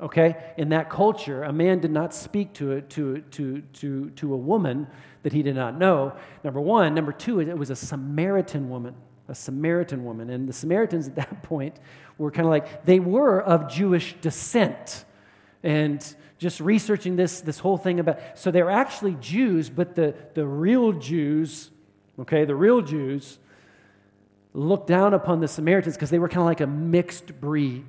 okay? 0.00 0.52
In 0.56 0.70
that 0.70 0.90
culture, 0.90 1.42
a 1.44 1.52
man 1.52 1.80
did 1.80 1.90
not 1.90 2.14
speak 2.14 2.52
to, 2.54 2.72
a, 2.72 2.80
to, 2.82 3.20
to, 3.20 3.60
to, 3.60 4.10
to 4.10 4.34
a 4.34 4.36
woman 4.36 4.86
that 5.22 5.32
he 5.32 5.42
did 5.42 5.56
not 5.56 5.78
know, 5.78 6.14
number 6.44 6.60
one. 6.60 6.94
Number 6.94 7.12
two, 7.12 7.40
it 7.40 7.56
was 7.56 7.70
a 7.70 7.76
Samaritan 7.76 8.68
woman, 8.68 8.94
a 9.28 9.34
Samaritan 9.34 10.04
woman. 10.04 10.30
And 10.30 10.48
the 10.48 10.52
Samaritans 10.52 11.08
at 11.08 11.16
that 11.16 11.42
point 11.42 11.78
were 12.18 12.30
kind 12.30 12.46
of 12.46 12.50
like, 12.50 12.84
they 12.84 13.00
were 13.00 13.40
of 13.40 13.70
Jewish 13.70 14.14
descent. 14.20 15.04
And 15.62 16.04
just 16.38 16.60
researching 16.60 17.16
this, 17.16 17.40
this 17.40 17.58
whole 17.58 17.78
thing 17.78 17.98
about, 17.98 18.20
so 18.34 18.50
they're 18.50 18.70
actually 18.70 19.16
Jews, 19.20 19.70
but 19.70 19.94
the, 19.94 20.14
the 20.34 20.46
real 20.46 20.92
Jews, 20.92 21.70
okay, 22.20 22.44
the 22.44 22.54
real 22.54 22.82
Jews 22.82 23.38
looked 24.56 24.86
down 24.86 25.12
upon 25.12 25.40
the 25.40 25.48
Samaritans 25.48 25.96
because 25.96 26.08
they 26.08 26.18
were 26.18 26.28
kind 26.28 26.40
of 26.40 26.46
like 26.46 26.60
a 26.60 26.66
mixed 26.66 27.38
breed. 27.40 27.84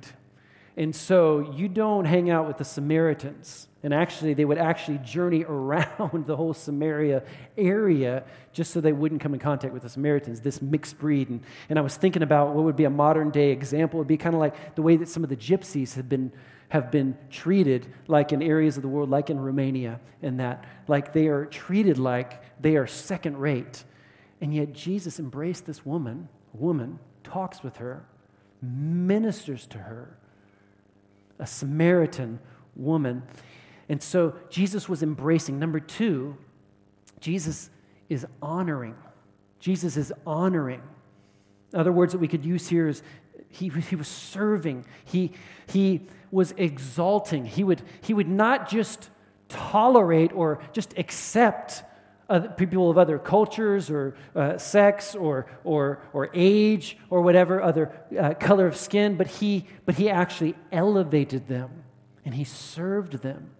And 0.76 0.94
so 0.94 1.40
you 1.56 1.66
don't 1.66 2.04
hang 2.04 2.30
out 2.30 2.46
with 2.46 2.58
the 2.58 2.64
Samaritans. 2.64 3.66
And 3.82 3.94
actually, 3.94 4.34
they 4.34 4.44
would 4.44 4.58
actually 4.58 4.98
journey 4.98 5.44
around 5.48 6.26
the 6.26 6.36
whole 6.36 6.52
Samaria 6.52 7.22
area 7.56 8.22
just 8.52 8.72
so 8.72 8.80
they 8.80 8.92
wouldn't 8.92 9.20
come 9.20 9.32
in 9.32 9.40
contact 9.40 9.72
with 9.72 9.82
the 9.82 9.88
Samaritans, 9.88 10.40
this 10.40 10.60
mixed 10.60 10.98
breed. 10.98 11.30
And, 11.30 11.42
and 11.70 11.78
I 11.78 11.82
was 11.82 11.96
thinking 11.96 12.22
about 12.22 12.54
what 12.54 12.64
would 12.64 12.76
be 12.76 12.84
a 12.84 12.90
modern 12.90 13.30
day 13.30 13.50
example. 13.50 13.98
It 13.98 14.02
would 14.02 14.08
be 14.08 14.18
kind 14.18 14.34
of 14.34 14.40
like 14.40 14.74
the 14.74 14.82
way 14.82 14.96
that 14.96 15.08
some 15.08 15.24
of 15.24 15.30
the 15.30 15.36
gypsies 15.36 15.94
have 15.94 16.08
been, 16.08 16.32
have 16.68 16.90
been 16.90 17.16
treated, 17.30 17.92
like 18.08 18.32
in 18.32 18.42
areas 18.42 18.76
of 18.76 18.82
the 18.82 18.88
world, 18.88 19.08
like 19.08 19.30
in 19.30 19.40
Romania, 19.40 20.00
and 20.22 20.38
that. 20.38 20.64
Like 20.86 21.14
they 21.14 21.28
are 21.28 21.46
treated 21.46 21.98
like 21.98 22.42
they 22.60 22.76
are 22.76 22.86
second 22.86 23.38
rate. 23.38 23.84
And 24.40 24.54
yet, 24.54 24.72
Jesus 24.72 25.18
embraced 25.18 25.66
this 25.66 25.84
woman, 25.84 26.28
woman, 26.52 26.98
talks 27.24 27.62
with 27.62 27.76
her, 27.76 28.04
ministers 28.62 29.66
to 29.68 29.78
her, 29.78 30.16
a 31.38 31.46
Samaritan 31.46 32.40
woman. 32.74 33.22
And 33.88 34.02
so 34.02 34.34
Jesus 34.50 34.88
was 34.88 35.02
embracing. 35.02 35.58
Number 35.58 35.80
two, 35.80 36.36
Jesus 37.20 37.70
is 38.08 38.26
honoring. 38.42 38.94
Jesus 39.60 39.96
is 39.96 40.12
honoring. 40.26 40.82
Other 41.74 41.92
words 41.92 42.12
that 42.12 42.18
we 42.18 42.28
could 42.28 42.44
use 42.44 42.68
here 42.68 42.88
is 42.88 43.02
he, 43.50 43.68
he 43.68 43.96
was 43.96 44.08
serving, 44.08 44.84
he, 45.04 45.32
he 45.66 46.06
was 46.30 46.52
exalting. 46.56 47.44
He 47.44 47.64
would, 47.64 47.82
he 48.02 48.12
would 48.12 48.28
not 48.28 48.68
just 48.68 49.10
tolerate 49.48 50.32
or 50.34 50.60
just 50.72 50.96
accept 50.98 51.82
other, 52.28 52.48
people 52.48 52.90
of 52.90 52.98
other 52.98 53.18
cultures 53.18 53.90
or 53.90 54.14
uh, 54.36 54.58
sex 54.58 55.14
or, 55.14 55.46
or, 55.64 56.02
or 56.12 56.30
age 56.34 56.98
or 57.10 57.22
whatever 57.22 57.62
other 57.62 57.92
uh, 58.18 58.34
color 58.34 58.66
of 58.66 58.76
skin, 58.76 59.16
but 59.16 59.26
he, 59.26 59.64
but 59.86 59.94
he 59.94 60.10
actually 60.10 60.54
elevated 60.70 61.48
them 61.48 61.84
and 62.24 62.34
he 62.34 62.44
served 62.44 63.14
them. 63.22 63.50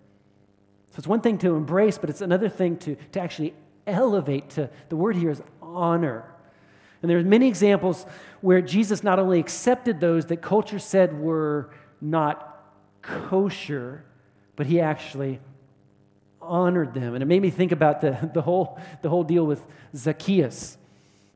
So 0.91 0.95
it's 0.99 1.07
one 1.07 1.21
thing 1.21 1.39
to 1.39 1.55
embrace, 1.55 1.97
but 1.97 2.11
it's 2.11 2.21
another 2.21 2.49
thing 2.49 2.77
to, 2.79 2.97
to 3.13 3.21
actually 3.21 3.55
elevate. 3.87 4.51
To, 4.51 4.69
the 4.89 4.97
word 4.97 5.17
here 5.17 5.31
is 5.31 5.43
honor. 5.63 6.25
And 7.01 7.11
there's 7.11 7.25
many 7.25 7.49
examples 7.49 8.05
where 8.41 8.61
Jesus 8.61 9.03
not 9.03 9.19
only 9.19 9.39
accepted 9.39 10.01
those 10.01 10.27
that 10.27 10.43
culture 10.43 10.79
said 10.79 11.19
were 11.19 11.71
not 12.01 12.65
kosher, 13.03 14.05
but 14.57 14.67
he 14.67 14.81
actually 14.81 15.41
honored 16.49 16.95
them. 16.95 17.15
And 17.15 17.23
it 17.23 17.27
made 17.27 17.43
me 17.43 17.51
think 17.51 17.73
about 17.73 18.01
the, 18.01 18.31
the, 18.35 18.43
whole, 18.43 18.79
the 19.03 19.09
whole 19.09 19.25
deal 19.25 19.47
with 19.47 19.65
Zacchaeus. 19.95 20.77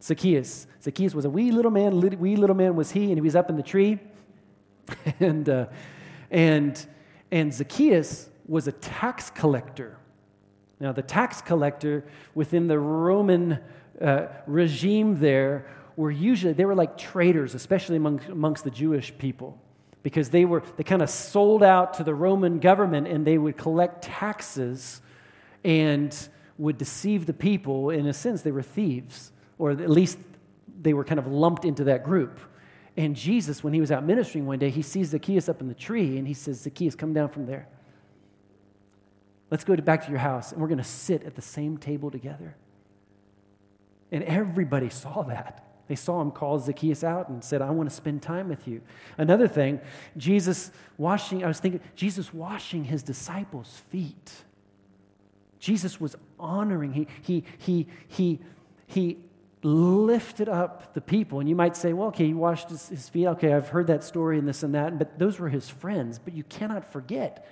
Zacchaeus. 0.03 0.66
Zacchaeus 0.83 1.14
was 1.14 1.25
a 1.25 1.31
wee 1.31 1.53
little 1.53 1.70
man, 1.70 2.01
wee 2.18 2.37
little 2.37 2.57
man 2.57 2.75
was 2.75 2.90
he, 2.90 3.05
and 3.05 3.14
he 3.14 3.20
was 3.20 3.37
up 3.37 3.48
in 3.51 3.57
the 3.57 3.62
tree. 3.62 3.98
and, 5.20 5.48
uh, 5.48 5.66
and, 6.31 6.85
and 7.31 7.55
Zacchaeus 7.55 8.29
was 8.48 8.66
a 8.66 8.72
tax 8.72 9.31
collector. 9.31 9.96
Now, 10.81 10.90
the 10.90 11.03
tax 11.03 11.40
collector 11.40 12.05
within 12.35 12.66
the 12.66 12.79
Roman 12.79 13.61
uh, 14.01 14.27
regime 14.48 15.20
there 15.20 15.66
were 15.94 16.11
usually, 16.11 16.53
they 16.53 16.64
were 16.64 16.75
like 16.75 16.98
traitors, 16.98 17.55
especially 17.55 17.96
among, 17.96 18.20
amongst 18.29 18.64
the 18.64 18.70
Jewish 18.70 19.16
people, 19.16 19.62
because 20.02 20.30
they 20.30 20.44
were, 20.44 20.62
they 20.76 20.82
kind 20.82 21.02
of 21.02 21.10
sold 21.10 21.62
out 21.62 21.94
to 21.94 22.04
the 22.04 22.14
Roman 22.14 22.58
government 22.58 23.06
and 23.06 23.26
they 23.26 23.38
would 23.38 23.56
collect 23.56 24.02
taxes 24.02 25.00
and 25.64 26.28
would 26.58 26.78
deceive 26.78 27.26
the 27.26 27.32
people. 27.32 27.90
In 27.90 28.06
a 28.06 28.12
sense, 28.12 28.42
they 28.42 28.50
were 28.50 28.62
thieves, 28.62 29.32
or 29.58 29.70
at 29.70 29.90
least 29.90 30.18
they 30.80 30.92
were 30.92 31.04
kind 31.04 31.18
of 31.18 31.26
lumped 31.26 31.64
into 31.64 31.84
that 31.84 32.04
group. 32.04 32.40
And 32.96 33.16
Jesus, 33.16 33.64
when 33.64 33.72
he 33.72 33.80
was 33.80 33.90
out 33.90 34.04
ministering 34.04 34.46
one 34.46 34.58
day, 34.58 34.70
he 34.70 34.82
sees 34.82 35.08
Zacchaeus 35.08 35.48
up 35.48 35.60
in 35.60 35.68
the 35.68 35.74
tree 35.74 36.18
and 36.18 36.26
he 36.26 36.34
says, 36.34 36.60
Zacchaeus, 36.60 36.94
come 36.94 37.14
down 37.14 37.28
from 37.28 37.46
there. 37.46 37.68
Let's 39.50 39.64
go 39.64 39.76
back 39.76 40.04
to 40.04 40.10
your 40.10 40.18
house 40.18 40.52
and 40.52 40.60
we're 40.60 40.68
going 40.68 40.78
to 40.78 40.84
sit 40.84 41.22
at 41.24 41.34
the 41.34 41.42
same 41.42 41.78
table 41.78 42.10
together. 42.10 42.56
And 44.10 44.24
everybody 44.24 44.90
saw 44.90 45.22
that. 45.22 45.71
They 45.92 45.96
saw 45.96 46.22
him 46.22 46.31
call 46.31 46.59
Zacchaeus 46.59 47.05
out 47.05 47.28
and 47.28 47.44
said, 47.44 47.61
I 47.61 47.68
want 47.68 47.90
to 47.90 47.94
spend 47.94 48.22
time 48.22 48.48
with 48.48 48.66
you. 48.66 48.81
Another 49.18 49.46
thing, 49.46 49.78
Jesus 50.16 50.70
washing, 50.96 51.44
I 51.44 51.48
was 51.48 51.61
thinking, 51.61 51.83
Jesus 51.94 52.33
washing 52.33 52.85
his 52.85 53.02
disciples' 53.02 53.83
feet. 53.90 54.33
Jesus 55.59 56.00
was 56.00 56.16
honoring, 56.40 56.94
he, 56.94 57.09
he, 57.20 57.44
he, 57.59 57.88
he, 58.09 58.40
he 58.87 59.18
lifted 59.62 60.48
up 60.48 60.94
the 60.94 61.02
people. 61.02 61.40
And 61.40 61.46
you 61.46 61.57
might 61.57 61.76
say, 61.76 61.92
well, 61.92 62.09
okay, 62.09 62.24
he 62.24 62.33
washed 62.33 62.70
his, 62.70 62.88
his 62.88 63.11
feet. 63.11 63.26
Okay, 63.26 63.52
I've 63.52 63.68
heard 63.68 63.88
that 63.88 64.02
story 64.02 64.38
and 64.38 64.48
this 64.48 64.62
and 64.62 64.74
that. 64.74 64.98
But 64.98 65.18
those 65.18 65.38
were 65.38 65.50
his 65.50 65.68
friends. 65.68 66.18
But 66.18 66.33
you 66.33 66.44
cannot 66.44 66.90
forget 66.90 67.46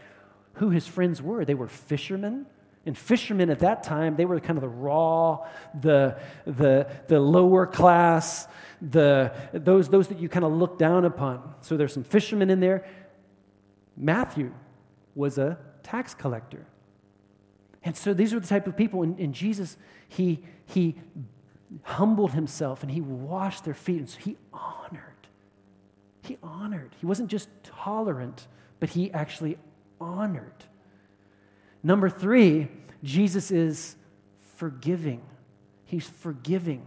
who 0.55 0.70
his 0.70 0.87
friends 0.87 1.20
were. 1.20 1.44
They 1.44 1.53
were 1.53 1.68
fishermen. 1.68 2.46
And 2.87 2.97
fishermen 2.97 3.51
at 3.51 3.59
that 3.61 3.83
time, 3.83 4.16
they 4.16 4.25
were 4.25 4.40
kind 4.40 4.57
of 4.57 4.62
the 4.62 4.69
raw, 4.69 5.47
the, 5.79 6.19
the, 6.47 6.88
the 7.09 7.21
lower 7.21 7.66
class, 7.66 8.49
the, 8.81 9.33
those, 9.53 9.88
those 9.88 10.09
that 10.09 10.19
you 10.19 10.29
kind 10.29 10.45
of 10.45 10.53
look 10.53 10.79
down 10.79 11.05
upon. 11.05 11.55
So 11.61 11.77
there's 11.77 11.93
some 11.93 12.05
fishermen 12.05 12.49
in 12.49 12.61
there. 12.61 12.87
Matthew 13.97 14.55
was 15.14 15.37
a 15.37 15.59
tax 15.83 16.14
collector. 16.14 16.66
And 17.83 17.97
so 17.97 18.14
these 18.14 18.33
were 18.33 18.40
the 18.40 18.47
type 18.47 18.66
of 18.66 18.77
people. 18.77 19.03
And, 19.03 19.19
and 19.19 19.35
Jesus, 19.35 19.77
he, 20.09 20.43
he 20.64 20.97
humbled 21.83 22.33
himself 22.33 22.83
and 22.83 22.90
he 22.90 23.03
washed 23.03 23.64
their 23.64 23.75
feet. 23.75 23.99
And 23.99 24.09
so 24.09 24.19
he 24.21 24.37
honored. 24.53 25.03
He 26.23 26.38
honored. 26.43 26.95
He 26.99 27.07
wasn't 27.07 27.29
just 27.31 27.49
tolerant, 27.62 28.47
but 28.79 28.90
he 28.90 29.12
actually 29.12 29.59
honored. 30.01 30.64
Number 31.83 32.09
three, 32.09 32.69
Jesus 33.03 33.51
is 33.51 33.97
forgiving. 34.57 35.23
He's 35.85 36.09
forgiving. 36.09 36.87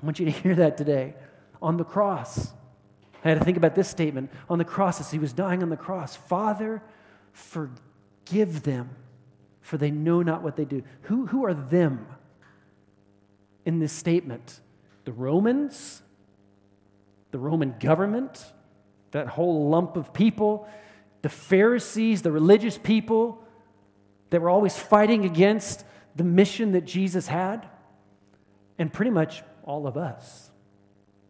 I 0.00 0.06
want 0.06 0.18
you 0.18 0.26
to 0.26 0.30
hear 0.42 0.54
that 0.56 0.76
today. 0.76 1.14
On 1.60 1.76
the 1.76 1.84
cross, 1.84 2.52
I 3.24 3.28
had 3.28 3.38
to 3.38 3.44
think 3.44 3.56
about 3.56 3.74
this 3.74 3.88
statement. 3.88 4.30
On 4.48 4.58
the 4.58 4.64
cross, 4.64 5.00
as 5.00 5.10
he 5.10 5.18
was 5.18 5.32
dying 5.32 5.62
on 5.62 5.70
the 5.70 5.76
cross, 5.76 6.16
Father, 6.16 6.82
forgive 7.32 8.62
them, 8.62 8.90
for 9.60 9.76
they 9.76 9.90
know 9.90 10.22
not 10.22 10.42
what 10.42 10.56
they 10.56 10.64
do. 10.64 10.82
Who, 11.02 11.26
who 11.26 11.44
are 11.44 11.54
them 11.54 12.06
in 13.64 13.78
this 13.78 13.92
statement? 13.92 14.60
The 15.04 15.12
Romans? 15.12 16.02
The 17.30 17.38
Roman 17.38 17.74
government? 17.78 18.44
That 19.12 19.28
whole 19.28 19.68
lump 19.68 19.96
of 19.96 20.12
people? 20.12 20.68
the 21.22 21.28
Pharisees, 21.28 22.22
the 22.22 22.32
religious 22.32 22.76
people 22.76 23.41
that 24.32 24.40
were 24.40 24.50
always 24.50 24.76
fighting 24.76 25.24
against 25.24 25.84
the 26.16 26.24
mission 26.24 26.72
that 26.72 26.86
Jesus 26.86 27.26
had, 27.26 27.68
and 28.78 28.92
pretty 28.92 29.10
much 29.10 29.42
all 29.62 29.86
of 29.86 29.96
us. 29.96 30.50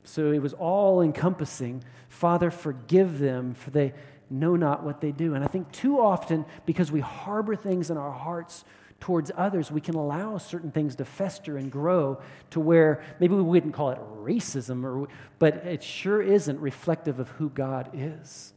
So 0.04 0.30
it 0.32 0.40
was 0.40 0.52
all 0.54 1.02
encompassing. 1.02 1.82
Father, 2.08 2.50
forgive 2.50 3.18
them, 3.18 3.54
for 3.54 3.70
they 3.70 3.92
know 4.30 4.56
not 4.56 4.84
what 4.84 5.00
they 5.00 5.12
do. 5.12 5.34
And 5.34 5.44
I 5.44 5.48
think 5.48 5.70
too 5.72 6.00
often, 6.00 6.44
because 6.64 6.90
we 6.90 7.00
harbor 7.00 7.56
things 7.56 7.90
in 7.90 7.96
our 7.96 8.12
hearts 8.12 8.64
towards 9.00 9.32
others, 9.36 9.70
we 9.70 9.80
can 9.80 9.96
allow 9.96 10.38
certain 10.38 10.70
things 10.70 10.94
to 10.96 11.04
fester 11.04 11.56
and 11.56 11.72
grow 11.72 12.20
to 12.50 12.60
where 12.60 13.02
maybe 13.18 13.34
we 13.34 13.42
wouldn't 13.42 13.74
call 13.74 13.90
it 13.90 13.98
racism, 14.16 14.84
or, 14.84 15.08
but 15.40 15.56
it 15.66 15.82
sure 15.82 16.22
isn't 16.22 16.60
reflective 16.60 17.18
of 17.18 17.28
who 17.30 17.50
God 17.50 17.90
is. 17.94 18.52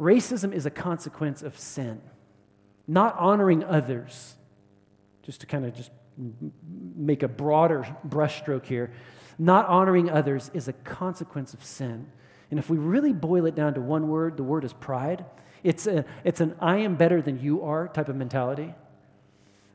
Racism 0.00 0.52
is 0.52 0.66
a 0.66 0.70
consequence 0.70 1.42
of 1.42 1.56
sin, 1.56 2.00
not 2.86 3.16
honoring 3.18 3.64
others. 3.64 4.34
Just 5.22 5.40
to 5.40 5.46
kind 5.46 5.64
of 5.64 5.74
just 5.74 5.90
make 6.96 7.22
a 7.22 7.28
broader 7.28 7.86
brushstroke 8.06 8.66
here, 8.66 8.92
not 9.38 9.66
honoring 9.66 10.10
others 10.10 10.50
is 10.54 10.68
a 10.68 10.72
consequence 10.72 11.54
of 11.54 11.64
sin. 11.64 12.06
And 12.50 12.58
if 12.58 12.70
we 12.70 12.76
really 12.76 13.12
boil 13.12 13.46
it 13.46 13.54
down 13.54 13.74
to 13.74 13.80
one 13.80 14.08
word, 14.08 14.36
the 14.36 14.42
word 14.42 14.64
is 14.64 14.72
pride. 14.72 15.24
It's, 15.62 15.86
a, 15.86 16.04
it's 16.24 16.40
an 16.40 16.54
I 16.60 16.78
am 16.78 16.94
better 16.94 17.22
than 17.22 17.40
you 17.40 17.62
are 17.62 17.88
type 17.88 18.08
of 18.08 18.16
mentality. 18.16 18.74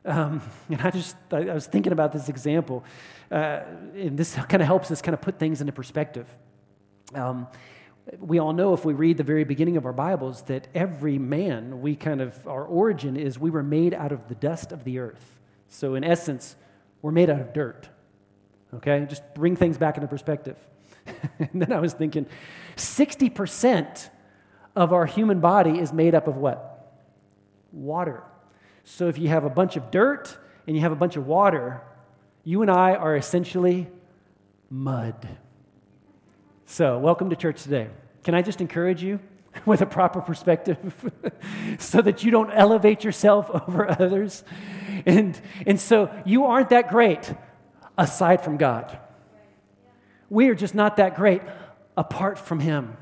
Um, 0.04 0.40
and 0.68 0.80
I 0.80 0.90
just, 0.90 1.16
I, 1.30 1.48
I, 1.48 1.54
was 1.54 1.66
thinking 1.66 1.92
about 1.92 2.12
this 2.12 2.28
example, 2.28 2.84
uh, 3.30 3.60
and 3.94 4.16
this 4.16 4.34
kind 4.34 4.62
of 4.62 4.66
helps 4.66 4.90
us 4.90 5.02
kind 5.02 5.14
of 5.14 5.20
put 5.20 5.38
things 5.38 5.60
into 5.60 5.72
perspective. 5.72 6.26
Um, 7.14 7.48
we 8.18 8.38
all 8.38 8.52
know 8.52 8.72
if 8.72 8.84
we 8.84 8.92
read 8.92 9.16
the 9.16 9.24
very 9.24 9.44
beginning 9.44 9.76
of 9.76 9.86
our 9.86 9.92
Bibles 9.92 10.42
that 10.42 10.68
every 10.74 11.18
man, 11.18 11.80
we 11.80 11.96
kind 11.96 12.20
of, 12.20 12.46
our 12.46 12.64
origin 12.64 13.16
is 13.16 13.38
we 13.38 13.50
were 13.50 13.62
made 13.62 13.94
out 13.94 14.12
of 14.12 14.28
the 14.28 14.34
dust 14.34 14.72
of 14.72 14.84
the 14.84 14.98
earth. 14.98 15.38
So, 15.68 15.94
in 15.94 16.02
essence, 16.02 16.56
we're 17.02 17.12
made 17.12 17.30
out 17.30 17.40
of 17.40 17.52
dirt. 17.52 17.88
Okay? 18.74 19.06
Just 19.08 19.22
bring 19.34 19.56
things 19.56 19.78
back 19.78 19.96
into 19.96 20.08
perspective. 20.08 20.56
and 21.38 21.62
then 21.62 21.72
I 21.72 21.80
was 21.80 21.92
thinking 21.92 22.26
60% 22.76 24.08
of 24.74 24.92
our 24.92 25.06
human 25.06 25.40
body 25.40 25.78
is 25.78 25.92
made 25.92 26.14
up 26.14 26.26
of 26.26 26.36
what? 26.36 26.96
Water. 27.72 28.24
So, 28.84 29.08
if 29.08 29.18
you 29.18 29.28
have 29.28 29.44
a 29.44 29.50
bunch 29.50 29.76
of 29.76 29.90
dirt 29.90 30.36
and 30.66 30.74
you 30.74 30.82
have 30.82 30.92
a 30.92 30.96
bunch 30.96 31.16
of 31.16 31.26
water, 31.26 31.82
you 32.44 32.62
and 32.62 32.70
I 32.70 32.94
are 32.94 33.14
essentially 33.14 33.88
mud. 34.70 35.28
So, 36.72 36.98
welcome 36.98 37.30
to 37.30 37.36
church 37.36 37.64
today. 37.64 37.88
Can 38.22 38.32
I 38.36 38.42
just 38.42 38.60
encourage 38.60 39.02
you 39.02 39.18
with 39.66 39.82
a 39.82 39.86
proper 39.86 40.20
perspective 40.20 40.78
so 41.80 42.00
that 42.00 42.22
you 42.22 42.30
don't 42.30 42.52
elevate 42.52 43.02
yourself 43.02 43.50
over 43.68 43.90
others? 43.90 44.44
And, 45.04 45.38
and 45.66 45.80
so, 45.80 46.14
you 46.24 46.44
aren't 46.44 46.68
that 46.68 46.88
great 46.88 47.34
aside 47.98 48.44
from 48.44 48.56
God. 48.56 48.96
We 50.28 50.48
are 50.48 50.54
just 50.54 50.76
not 50.76 50.98
that 50.98 51.16
great 51.16 51.42
apart 51.96 52.38
from 52.38 52.60
Him 52.60 52.96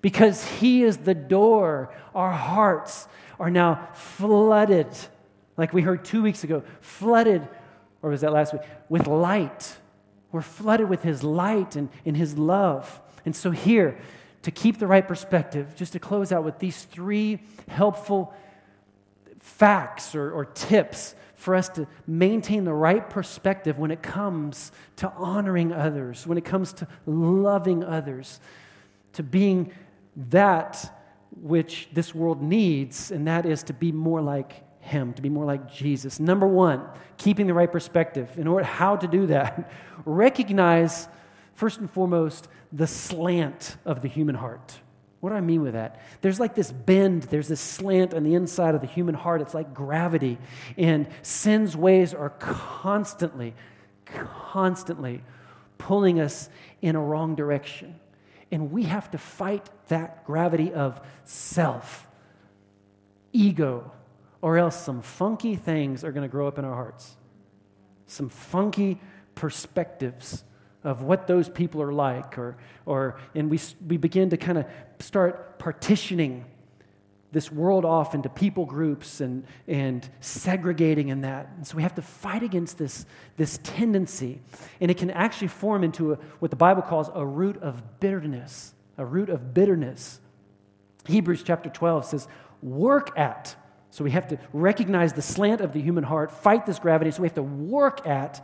because 0.00 0.42
He 0.42 0.82
is 0.82 0.96
the 0.96 1.14
door. 1.14 1.94
Our 2.14 2.32
hearts 2.32 3.06
are 3.38 3.50
now 3.50 3.86
flooded, 3.92 4.88
like 5.58 5.74
we 5.74 5.82
heard 5.82 6.06
two 6.06 6.22
weeks 6.22 6.42
ago, 6.42 6.62
flooded, 6.80 7.46
or 8.00 8.08
was 8.08 8.22
that 8.22 8.32
last 8.32 8.54
week, 8.54 8.62
with 8.88 9.08
light 9.08 9.76
we're 10.32 10.42
flooded 10.42 10.88
with 10.88 11.02
His 11.02 11.22
light 11.22 11.76
and, 11.76 11.88
and 12.04 12.16
His 12.16 12.36
love. 12.36 13.00
And 13.24 13.36
so, 13.36 13.50
here, 13.50 13.98
to 14.42 14.50
keep 14.50 14.78
the 14.78 14.86
right 14.86 15.06
perspective, 15.06 15.74
just 15.76 15.92
to 15.92 16.00
close 16.00 16.32
out 16.32 16.42
with 16.42 16.58
these 16.58 16.82
three 16.84 17.40
helpful 17.68 18.34
facts 19.38 20.14
or, 20.14 20.32
or 20.32 20.44
tips 20.44 21.14
for 21.34 21.54
us 21.54 21.68
to 21.68 21.86
maintain 22.06 22.64
the 22.64 22.72
right 22.72 23.08
perspective 23.10 23.78
when 23.78 23.90
it 23.90 24.02
comes 24.02 24.72
to 24.96 25.10
honoring 25.12 25.72
others, 25.72 26.26
when 26.26 26.38
it 26.38 26.44
comes 26.44 26.72
to 26.72 26.86
loving 27.04 27.82
others, 27.82 28.40
to 29.12 29.22
being 29.22 29.72
that 30.30 30.98
which 31.40 31.88
this 31.92 32.14
world 32.14 32.42
needs, 32.42 33.10
and 33.10 33.26
that 33.26 33.46
is 33.46 33.62
to 33.64 33.72
be 33.72 33.90
more 33.90 34.20
like 34.20 34.62
him, 34.82 35.12
to 35.14 35.22
be 35.22 35.28
more 35.28 35.44
like 35.44 35.72
Jesus. 35.72 36.18
Number 36.18 36.46
one, 36.46 36.84
keeping 37.16 37.46
the 37.46 37.54
right 37.54 37.70
perspective. 37.70 38.36
In 38.36 38.48
order 38.48 38.64
how 38.64 38.96
to 38.96 39.06
do 39.06 39.26
that, 39.26 39.70
recognize 40.04 41.08
first 41.54 41.78
and 41.78 41.90
foremost 41.90 42.48
the 42.72 42.86
slant 42.86 43.76
of 43.84 44.02
the 44.02 44.08
human 44.08 44.34
heart. 44.34 44.80
What 45.20 45.30
do 45.30 45.36
I 45.36 45.40
mean 45.40 45.62
with 45.62 45.74
that? 45.74 46.00
There's 46.20 46.40
like 46.40 46.56
this 46.56 46.72
bend, 46.72 47.22
there's 47.24 47.46
this 47.46 47.60
slant 47.60 48.12
on 48.12 48.24
the 48.24 48.34
inside 48.34 48.74
of 48.74 48.80
the 48.80 48.88
human 48.88 49.14
heart. 49.14 49.40
It's 49.40 49.54
like 49.54 49.72
gravity. 49.72 50.36
And 50.76 51.06
sin's 51.22 51.76
ways 51.76 52.12
are 52.12 52.30
constantly, 52.30 53.54
constantly 54.04 55.22
pulling 55.78 56.20
us 56.20 56.48
in 56.80 56.96
a 56.96 57.00
wrong 57.00 57.36
direction. 57.36 58.00
And 58.50 58.72
we 58.72 58.82
have 58.82 59.12
to 59.12 59.18
fight 59.18 59.70
that 59.86 60.24
gravity 60.26 60.72
of 60.72 61.00
self, 61.22 62.08
ego, 63.32 63.92
or 64.42 64.58
else 64.58 64.76
some 64.76 65.00
funky 65.00 65.56
things 65.56 66.04
are 66.04 66.12
going 66.12 66.28
to 66.28 66.30
grow 66.30 66.46
up 66.46 66.58
in 66.58 66.64
our 66.64 66.74
hearts. 66.74 67.16
Some 68.06 68.28
funky 68.28 69.00
perspectives 69.34 70.44
of 70.84 71.02
what 71.02 71.28
those 71.28 71.48
people 71.48 71.80
are 71.80 71.92
like, 71.92 72.36
or, 72.36 72.56
or 72.84 73.18
and 73.34 73.48
we, 73.48 73.60
we 73.86 73.96
begin 73.96 74.30
to 74.30 74.36
kind 74.36 74.58
of 74.58 74.66
start 74.98 75.58
partitioning 75.60 76.44
this 77.30 77.50
world 77.50 77.84
off 77.84 78.14
into 78.14 78.28
people 78.28 78.66
groups 78.66 79.20
and, 79.20 79.44
and 79.66 80.06
segregating 80.20 81.08
in 81.08 81.22
that. 81.22 81.48
And 81.56 81.66
so 81.66 81.76
we 81.76 81.82
have 81.82 81.94
to 81.94 82.02
fight 82.02 82.42
against 82.42 82.76
this, 82.76 83.06
this 83.36 83.58
tendency. 83.62 84.40
And 84.80 84.90
it 84.90 84.98
can 84.98 85.10
actually 85.10 85.48
form 85.48 85.82
into 85.82 86.12
a, 86.12 86.16
what 86.40 86.50
the 86.50 86.56
Bible 86.56 86.82
calls 86.82 87.10
a 87.14 87.24
root 87.24 87.56
of 87.62 88.00
bitterness, 88.00 88.74
a 88.98 89.06
root 89.06 89.30
of 89.30 89.54
bitterness. 89.54 90.20
Hebrews 91.06 91.42
chapter 91.42 91.70
12 91.70 92.04
says, 92.04 92.28
Work 92.60 93.18
at 93.18 93.56
so 93.92 94.04
we 94.04 94.12
have 94.12 94.28
to 94.28 94.38
recognize 94.54 95.12
the 95.12 95.20
slant 95.20 95.60
of 95.60 95.74
the 95.74 95.80
human 95.82 96.02
heart, 96.02 96.32
fight 96.32 96.64
this 96.64 96.78
gravity. 96.78 97.10
So 97.10 97.20
we 97.20 97.28
have 97.28 97.34
to 97.34 97.42
work 97.42 98.06
at 98.06 98.42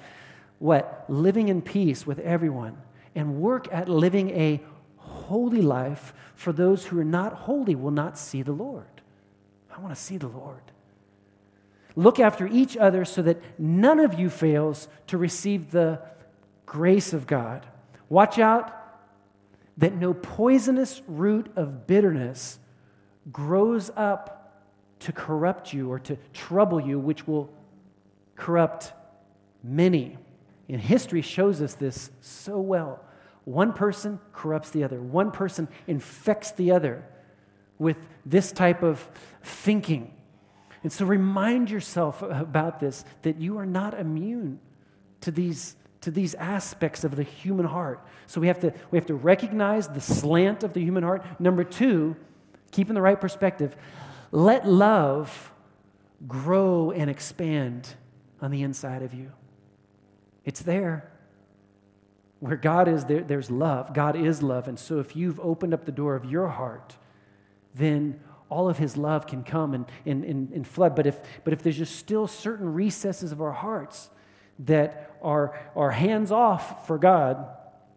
what? 0.59 1.07
Living 1.09 1.49
in 1.49 1.63
peace 1.63 2.07
with 2.07 2.19
everyone 2.19 2.77
and 3.15 3.37
work 3.41 3.67
at 3.73 3.89
living 3.89 4.29
a 4.31 4.61
holy 4.99 5.63
life 5.63 6.13
for 6.35 6.53
those 6.53 6.85
who 6.85 7.01
are 7.01 7.05
not 7.05 7.33
holy 7.33 7.75
will 7.75 7.91
not 7.91 8.19
see 8.19 8.43
the 8.43 8.53
Lord. 8.53 8.85
I 9.75 9.81
want 9.81 9.95
to 9.95 10.01
see 10.01 10.19
the 10.19 10.29
Lord. 10.29 10.61
Look 11.97 12.21
after 12.21 12.47
each 12.47 12.77
other 12.77 13.07
so 13.07 13.23
that 13.23 13.41
none 13.59 14.01
of 14.01 14.21
you 14.21 14.29
fails 14.29 14.87
to 15.07 15.17
receive 15.17 15.71
the 15.71 16.03
grace 16.67 17.15
of 17.15 17.27
God. 17.27 17.67
Watch 18.11 18.39
out 18.39 18.75
that 19.79 19.95
no 19.95 20.13
poisonous 20.13 21.01
root 21.09 21.51
of 21.57 21.87
bitterness 21.87 22.59
grows 23.33 23.91
up 23.97 24.38
to 25.01 25.13
corrupt 25.13 25.73
you 25.73 25.91
or 25.91 25.99
to 26.01 26.17
trouble 26.33 26.81
you, 26.81 26.99
which 26.99 27.27
will 27.27 27.51
corrupt 28.37 28.93
many. 29.63 30.17
And 30.69 30.81
history 30.81 31.23
shows 31.23 31.63
us 31.63 31.75
this 31.75 32.11
so 32.21 32.61
well. 32.61 33.05
One 33.45 33.73
person 33.73 34.21
corrupts 34.33 34.71
the 34.71 34.85
other, 34.85 35.01
one 35.01 35.31
person 35.31 35.69
infects 35.87 36.51
the 36.53 36.73
other 36.73 37.05
with 37.79 37.97
this 38.27 38.53
type 38.53 38.83
of 38.83 39.09
thinking. 39.43 40.13
And 40.83 40.93
so 40.93 41.07
remind 41.07 41.71
yourself 41.71 42.23
about 42.23 42.81
this 42.81 43.05
that 43.23 43.41
you 43.41 43.59
are 43.59 43.67
not 43.67 43.99
immune 43.99 44.61
to 45.23 45.31
these, 45.31 45.77
to 46.03 46.11
these 46.11 46.35
aspects 46.35 47.05
of 47.05 47.17
the 47.17 47.23
human 47.23 47.67
heart. 47.67 48.07
So 48.27 48.41
we 48.41 48.49
have, 48.49 48.61
to, 48.61 48.73
we 48.91 48.99
have 48.99 49.07
to 49.07 49.15
recognize 49.15 49.89
the 49.89 50.01
slant 50.01 50.63
of 50.63 50.73
the 50.73 50.81
human 50.81 51.03
heart. 51.03 51.25
Number 51.41 51.65
two, 51.65 52.17
keeping 52.71 52.95
the 52.95 53.03
right 53.03 53.21
perspective, 53.21 53.77
let 54.31 54.67
love 54.67 55.53
grow 56.27 56.91
and 56.91 57.09
expand 57.11 57.95
on 58.41 58.51
the 58.51 58.63
inside 58.63 59.03
of 59.03 59.15
you. 59.15 59.33
It's 60.45 60.61
there. 60.61 61.11
Where 62.41 62.57
God 62.57 62.89
is, 62.89 63.05
there, 63.07 63.23
there's 63.23 63.51
love. 63.51 63.93
God 63.93 64.17
is 64.17 64.43
love. 64.43 64.69
And 64.69 64.79
so 64.79 65.01
if 65.01 65.17
you've 65.17 65.41
opened 65.41 65.75
up 65.75 65.85
the 65.85 65.93
door 65.93 66.15
of 66.15 66.25
your 66.25 66.49
heart, 66.49 66.97
then 67.75 68.21
all 68.49 68.69
of 68.69 68.79
his 68.79 68.97
love 68.97 69.27
can 69.27 69.43
come 69.43 69.75
and, 69.75 69.87
and, 70.07 70.25
and, 70.25 70.53
and 70.53 70.67
flood. 70.67 70.95
But 70.95 71.07
if, 71.07 71.21
but 71.45 71.53
if 71.53 71.63
there's 71.63 71.77
just 71.79 71.97
still 71.97 72.27
certain 72.27 72.73
recesses 72.73 73.33
of 73.33 73.43
our 73.43 73.53
hearts 73.53 74.11
that 74.61 75.17
are, 75.23 75.59
are 75.75 75.91
hands 75.91 76.31
off 76.33 76.87
for 76.87 76.99
God, 76.99 77.47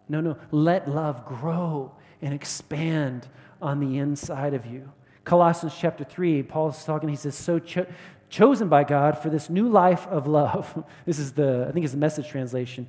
no, 0.08 0.20
no, 0.20 0.36
let 0.50 0.88
love 0.88 1.24
grow 1.24 1.92
and 2.20 2.34
expand 2.34 3.28
on 3.60 3.80
the 3.80 3.98
inside 3.98 4.54
of 4.54 4.66
you. 4.66 4.92
Colossians 5.24 5.74
chapter 5.78 6.04
3, 6.04 6.42
Paul's 6.42 6.84
talking, 6.84 7.08
he 7.08 7.16
says, 7.16 7.36
So 7.36 7.58
cho- 7.58 7.86
chosen 8.28 8.68
by 8.68 8.82
God 8.82 9.18
for 9.18 9.30
this 9.30 9.48
new 9.48 9.68
life 9.68 10.06
of 10.08 10.26
love. 10.26 10.84
this 11.06 11.18
is 11.18 11.32
the, 11.32 11.66
I 11.68 11.72
think 11.72 11.84
it's 11.84 11.92
the 11.92 12.00
message 12.00 12.28
translation. 12.28 12.88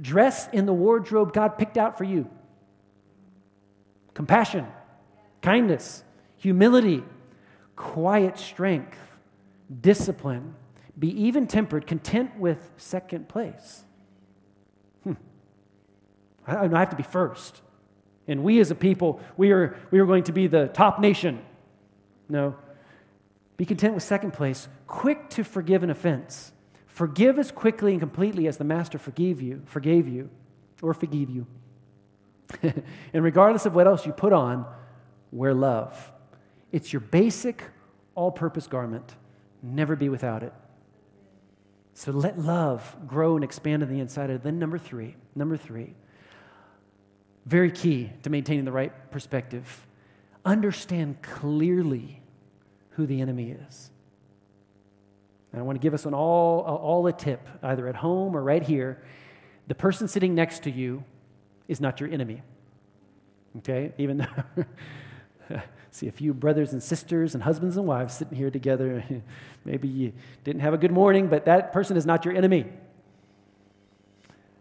Dress 0.00 0.48
in 0.52 0.66
the 0.66 0.72
wardrobe 0.72 1.32
God 1.32 1.58
picked 1.58 1.76
out 1.76 1.98
for 1.98 2.04
you 2.04 2.28
compassion, 4.14 4.66
kindness, 5.40 6.04
humility, 6.36 7.02
quiet 7.74 8.38
strength, 8.38 8.98
discipline. 9.80 10.54
Be 10.98 11.08
even 11.24 11.46
tempered, 11.46 11.86
content 11.86 12.38
with 12.38 12.70
second 12.76 13.28
place. 13.28 13.84
Hmm. 15.04 15.14
I, 16.46 16.66
I 16.66 16.78
have 16.78 16.90
to 16.90 16.96
be 16.96 17.02
first. 17.02 17.62
And 18.28 18.44
we 18.44 18.60
as 18.60 18.70
a 18.70 18.74
people, 18.74 19.20
we 19.36 19.50
are, 19.52 19.76
we 19.90 19.98
are 19.98 20.06
going 20.06 20.24
to 20.24 20.32
be 20.32 20.46
the 20.46 20.68
top 20.68 21.00
nation 21.00 21.40
no. 22.32 22.56
Be 23.58 23.66
content 23.66 23.94
with 23.94 24.02
second 24.02 24.32
place, 24.32 24.66
quick 24.86 25.28
to 25.30 25.44
forgive 25.44 25.82
an 25.82 25.90
offense. 25.90 26.52
Forgive 26.86 27.38
as 27.38 27.52
quickly 27.52 27.92
and 27.92 28.00
completely 28.00 28.48
as 28.48 28.56
the 28.56 28.64
master 28.64 28.98
forgave 28.98 29.40
you, 29.40 29.62
forgave 29.66 30.08
you, 30.08 30.30
or 30.80 30.94
forgive 30.94 31.30
you. 31.30 31.46
and 32.62 33.22
regardless 33.22 33.66
of 33.66 33.74
what 33.74 33.86
else 33.86 34.06
you 34.06 34.12
put 34.12 34.32
on, 34.32 34.66
wear 35.30 35.54
love. 35.54 36.10
It's 36.72 36.92
your 36.92 37.00
basic, 37.00 37.64
all 38.14 38.30
purpose 38.30 38.66
garment. 38.66 39.14
Never 39.62 39.94
be 39.94 40.08
without 40.08 40.42
it. 40.42 40.52
So 41.94 42.12
let 42.12 42.38
love 42.38 42.96
grow 43.06 43.34
and 43.34 43.44
expand 43.44 43.82
on 43.82 43.90
the 43.90 44.00
inside 44.00 44.30
of. 44.30 44.42
Then, 44.42 44.58
number 44.58 44.78
three, 44.78 45.16
number 45.34 45.58
three, 45.58 45.94
very 47.44 47.70
key 47.70 48.10
to 48.22 48.30
maintaining 48.30 48.64
the 48.64 48.72
right 48.72 49.10
perspective 49.10 49.86
understand 50.44 51.22
clearly 51.22 52.21
who 52.94 53.06
the 53.06 53.20
enemy 53.20 53.56
is. 53.68 53.90
And 55.52 55.60
I 55.60 55.64
want 55.64 55.76
to 55.76 55.82
give 55.82 55.94
us 55.94 56.06
an 56.06 56.14
all, 56.14 56.60
all 56.60 57.06
a 57.06 57.12
tip, 57.12 57.46
either 57.62 57.86
at 57.88 57.96
home 57.96 58.36
or 58.36 58.42
right 58.42 58.62
here. 58.62 59.02
The 59.68 59.74
person 59.74 60.08
sitting 60.08 60.34
next 60.34 60.62
to 60.64 60.70
you 60.70 61.04
is 61.68 61.80
not 61.80 62.00
your 62.00 62.10
enemy. 62.10 62.42
Okay? 63.58 63.92
Even 63.98 64.18
though 64.18 64.64
see 65.92 66.08
a 66.08 66.12
few 66.12 66.32
brothers 66.32 66.72
and 66.72 66.82
sisters 66.82 67.34
and 67.34 67.42
husbands 67.42 67.76
and 67.76 67.86
wives 67.86 68.14
sitting 68.14 68.36
here 68.36 68.50
together. 68.50 69.04
Maybe 69.64 69.88
you 69.88 70.12
didn't 70.42 70.62
have 70.62 70.74
a 70.74 70.78
good 70.78 70.90
morning, 70.90 71.28
but 71.28 71.44
that 71.44 71.72
person 71.72 71.96
is 71.96 72.06
not 72.06 72.24
your 72.24 72.34
enemy. 72.34 72.66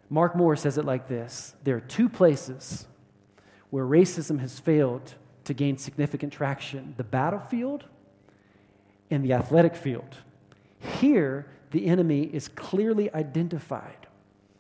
Mark 0.09 0.36
Moore 0.36 0.57
says 0.57 0.77
it 0.77 0.84
like 0.84 1.07
this 1.07 1.55
There 1.63 1.77
are 1.77 1.82
two 1.82 2.09
places 2.09 2.86
where 3.69 3.86
racism 3.86 4.39
has 4.41 4.59
failed 4.59 5.15
to 5.45 5.53
gain 5.53 5.77
significant 5.77 6.34
traction 6.34 6.93
the 6.97 7.03
battlefield 7.03 7.86
and 9.12 9.24
the 9.24 9.34
athletic 9.34 9.76
field. 9.76 10.16
Here, 10.99 11.45
the 11.72 11.86
enemy 11.86 12.24
is 12.24 12.47
clearly 12.47 13.14
identified. 13.14 14.07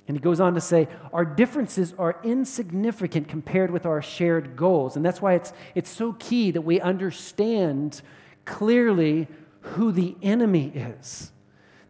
And 0.07 0.17
he 0.17 0.21
goes 0.21 0.39
on 0.39 0.55
to 0.55 0.61
say, 0.61 0.87
our 1.13 1.23
differences 1.23 1.93
are 1.97 2.19
insignificant 2.23 3.27
compared 3.27 3.71
with 3.71 3.85
our 3.85 4.01
shared 4.01 4.55
goals. 4.55 4.95
And 4.95 5.05
that's 5.05 5.21
why 5.21 5.35
it's, 5.35 5.53
it's 5.73 5.89
so 5.89 6.13
key 6.13 6.51
that 6.51 6.61
we 6.61 6.81
understand 6.81 8.01
clearly 8.45 9.27
who 9.61 9.91
the 9.91 10.15
enemy 10.21 10.71
is. 10.75 11.31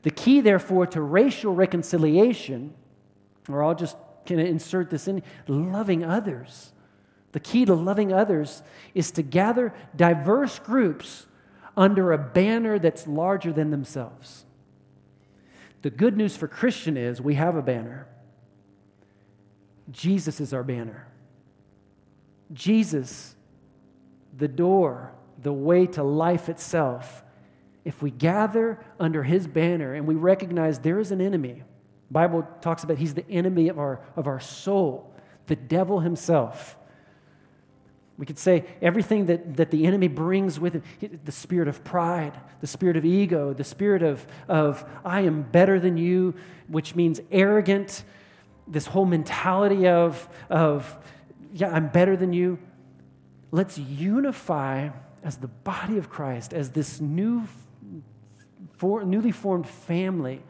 The 0.03 0.12
key, 0.12 0.41
therefore, 0.41 0.88
to 0.88 1.01
racial 1.01 1.53
reconciliation, 1.53 2.74
or 3.49 3.64
I'll 3.64 3.76
just 3.76 3.97
kind 4.26 4.41
of 4.41 4.47
insert 4.47 4.89
this 4.89 5.07
in 5.07 5.24
loving 5.47 6.03
others. 6.03 6.74
The 7.32 7.39
key 7.39 7.66
to 7.66 7.74
loving 7.74 8.12
others 8.12 8.62
is 8.93 9.12
to 9.12 9.22
gather 9.22 9.74
diverse 9.95 10.59
groups 10.59 11.28
under 11.76 12.11
a 12.11 12.17
banner 12.17 12.80
that's 12.80 13.07
larger 13.07 13.51
than 13.51 13.72
themselves. 13.72 14.45
The 15.82 15.89
good 15.89 16.15
news 16.15 16.38
for 16.38 16.47
Christian 16.47 16.97
is 16.97 17.22
we 17.22 17.36
have 17.36 17.55
a 17.55 17.61
banner. 17.61 18.07
Jesus 19.89 20.39
is 20.39 20.53
our 20.53 20.63
banner. 20.63 21.07
Jesus, 22.53 23.36
the 24.38 24.47
door, 24.47 25.13
the 25.41 25.53
way 25.53 25.88
to 25.88 26.03
life 26.03 26.49
itself. 26.49 27.24
If 27.84 28.01
we 28.01 28.11
gather 28.11 28.80
under 28.99 29.24
his 29.24 29.47
banner 29.47 29.93
and 29.93 30.05
we 30.05 30.15
recognize 30.15 30.80
there 30.80 30.99
is 30.99 31.11
an 31.11 31.19
enemy, 31.19 31.63
Bible 32.11 32.47
talks 32.61 32.84
about 32.84 32.97
he's 32.97 33.13
the 33.13 33.28
enemy 33.30 33.69
of 33.69 33.80
our, 33.80 34.01
of 34.15 34.28
our 34.28 34.39
soul, 34.39 35.13
the 35.47 35.55
devil 35.55 36.01
himself. 36.01 36.78
We 38.22 38.28
could 38.28 38.38
say 38.38 38.65
everything 38.84 39.26
that, 39.26 39.55
that 39.55 39.72
the 39.72 39.88
enemy 39.88 40.07
brings 40.07 40.59
with 40.59 40.84
it 41.01 41.26
the 41.26 41.32
spirit 41.32 41.67
of 41.67 41.84
pride, 41.84 42.39
the 42.59 42.67
spirit 42.67 42.95
of 42.95 43.03
ego, 43.03 43.51
the 43.51 43.63
spirit 43.63 44.03
of, 44.03 44.28
of 44.47 44.86
I 45.03 45.22
am 45.22 45.41
better 45.41 45.80
than 45.80 45.97
you, 45.97 46.36
which 46.67 46.93
means 46.93 47.19
arrogant, 47.32 48.03
this 48.67 48.86
whole 48.86 49.07
mentality 49.07 49.88
of, 49.88 50.30
of 50.51 50.99
yeah, 51.51 51.72
I'm 51.72 51.88
better 51.88 52.15
than 52.15 52.32
you. 52.32 52.59
Let's 53.49 53.80
unify 53.80 54.89
as 55.24 55.38
the 55.38 55.47
body 55.47 55.97
of 55.97 56.11
Christ, 56.11 56.53
as 56.53 56.69
this 56.69 57.01
new, 57.01 57.47
for, 58.78 59.03
newly 59.03 59.32
formed 59.32 59.67
family, 59.67 60.43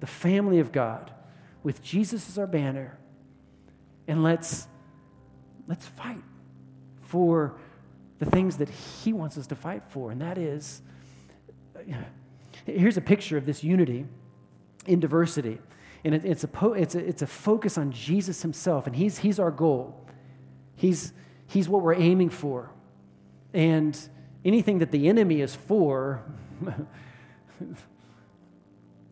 the 0.00 0.08
family 0.08 0.58
of 0.58 0.72
God, 0.72 1.12
with 1.62 1.80
Jesus 1.80 2.28
as 2.28 2.38
our 2.38 2.48
banner, 2.48 2.98
and 4.08 4.24
let's, 4.24 4.66
let's 5.68 5.86
fight 5.86 6.24
for 7.08 7.56
the 8.18 8.26
things 8.26 8.58
that 8.58 8.68
He 8.68 9.12
wants 9.12 9.38
us 9.38 9.46
to 9.48 9.56
fight 9.56 9.82
for, 9.88 10.10
and 10.10 10.20
that 10.20 10.36
is 10.36 10.82
uh, 11.74 11.94
here's 12.66 12.96
a 12.96 13.00
picture 13.00 13.36
of 13.38 13.46
this 13.46 13.64
unity 13.64 14.04
in 14.86 15.00
diversity. 15.00 15.58
And 16.04 16.14
it, 16.14 16.24
it's, 16.24 16.44
a 16.44 16.48
po- 16.48 16.74
it's, 16.74 16.94
a, 16.94 16.98
it's 16.98 17.22
a 17.22 17.26
focus 17.26 17.78
on 17.78 17.90
Jesus 17.92 18.42
Himself, 18.42 18.86
and 18.86 18.94
He's, 18.94 19.18
he's 19.18 19.40
our 19.40 19.50
goal. 19.50 20.06
He's, 20.76 21.12
he's 21.46 21.68
what 21.68 21.82
we're 21.82 21.94
aiming 21.94 22.30
for. 22.30 22.70
And 23.54 23.98
anything 24.44 24.78
that 24.78 24.90
the 24.90 25.08
enemy 25.08 25.40
is 25.40 25.54
for, 25.54 26.22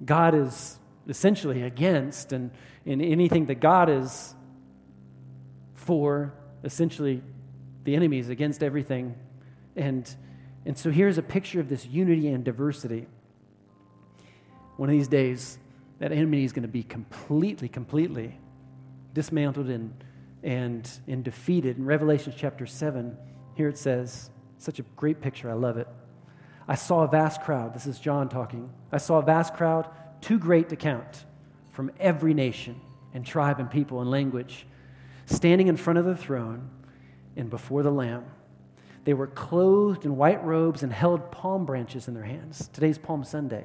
God 0.05 0.35
is 0.35 0.79
essentially 1.09 1.63
against, 1.63 2.33
and, 2.33 2.51
and 2.85 3.01
anything 3.01 3.47
that 3.47 3.61
God 3.61 3.89
is 3.89 4.35
for, 5.75 6.35
essentially 6.63 7.23
the 7.87 7.97
enemy 7.97 8.19
is 8.19 8.29
against 8.29 8.63
everything. 8.63 9.15
And, 9.77 10.13
and 10.67 10.77
so 10.77 10.91
here's 10.91 11.17
a 11.17 11.23
picture 11.23 11.61
of 11.61 11.69
this 11.69 11.87
unity 11.87 12.29
and 12.29 12.45
diversity. 12.45 13.07
One 14.77 14.91
of 14.91 14.93
these 14.93 15.09
days, 15.09 15.59
that 15.99 16.13
enemy 16.13 16.45
is 16.45 16.53
going 16.53 16.65
to 16.65 16.69
be 16.69 16.83
completely, 16.83 17.69
completely 17.69 18.39
dismantled 19.15 19.69
and, 19.69 19.95
and, 20.43 20.91
and 21.07 21.25
defeated. 21.25 21.79
In 21.79 21.87
Revelation 21.87 22.35
chapter 22.37 22.67
7, 22.67 23.17
here 23.55 23.69
it 23.69 23.79
says, 23.79 24.31
such 24.59 24.79
a 24.79 24.83
great 24.97 25.21
picture, 25.21 25.49
I 25.49 25.55
love 25.55 25.79
it. 25.79 25.89
I 26.69 26.75
saw 26.75 27.03
a 27.03 27.09
vast 27.09 27.43
crowd, 27.43 27.73
this 27.73 27.87
is 27.87 27.99
John 27.99 28.29
talking. 28.29 28.71
I 28.91 28.99
saw 28.99 29.19
a 29.19 29.23
vast 29.23 29.55
crowd, 29.55 29.89
too 30.21 30.39
great 30.39 30.69
to 30.71 30.77
count, 30.77 31.25
from 31.71 31.93
every 32.01 32.35
nation 32.35 32.81
and 33.15 33.25
tribe 33.25 33.61
and 33.61 33.71
people 33.71 34.01
and 34.01 34.11
language, 34.11 34.67
standing 35.27 35.69
in 35.69 35.77
front 35.77 35.99
of 35.99 36.05
the 36.05 36.17
throne 36.17 36.69
and 37.37 37.51
before 37.51 37.83
the 37.83 37.91
Lamb. 37.91 38.25
They 39.05 39.15
were 39.15 39.29
clothed 39.29 40.05
in 40.05 40.17
white 40.17 40.45
robes 40.45 40.83
and 40.83 40.93
held 40.93 41.31
palm 41.31 41.65
branches 41.65 42.09
in 42.09 42.15
their 42.15 42.25
hands. 42.25 42.69
Today's 42.73 42.99
Palm 42.99 43.23
Sunday. 43.23 43.65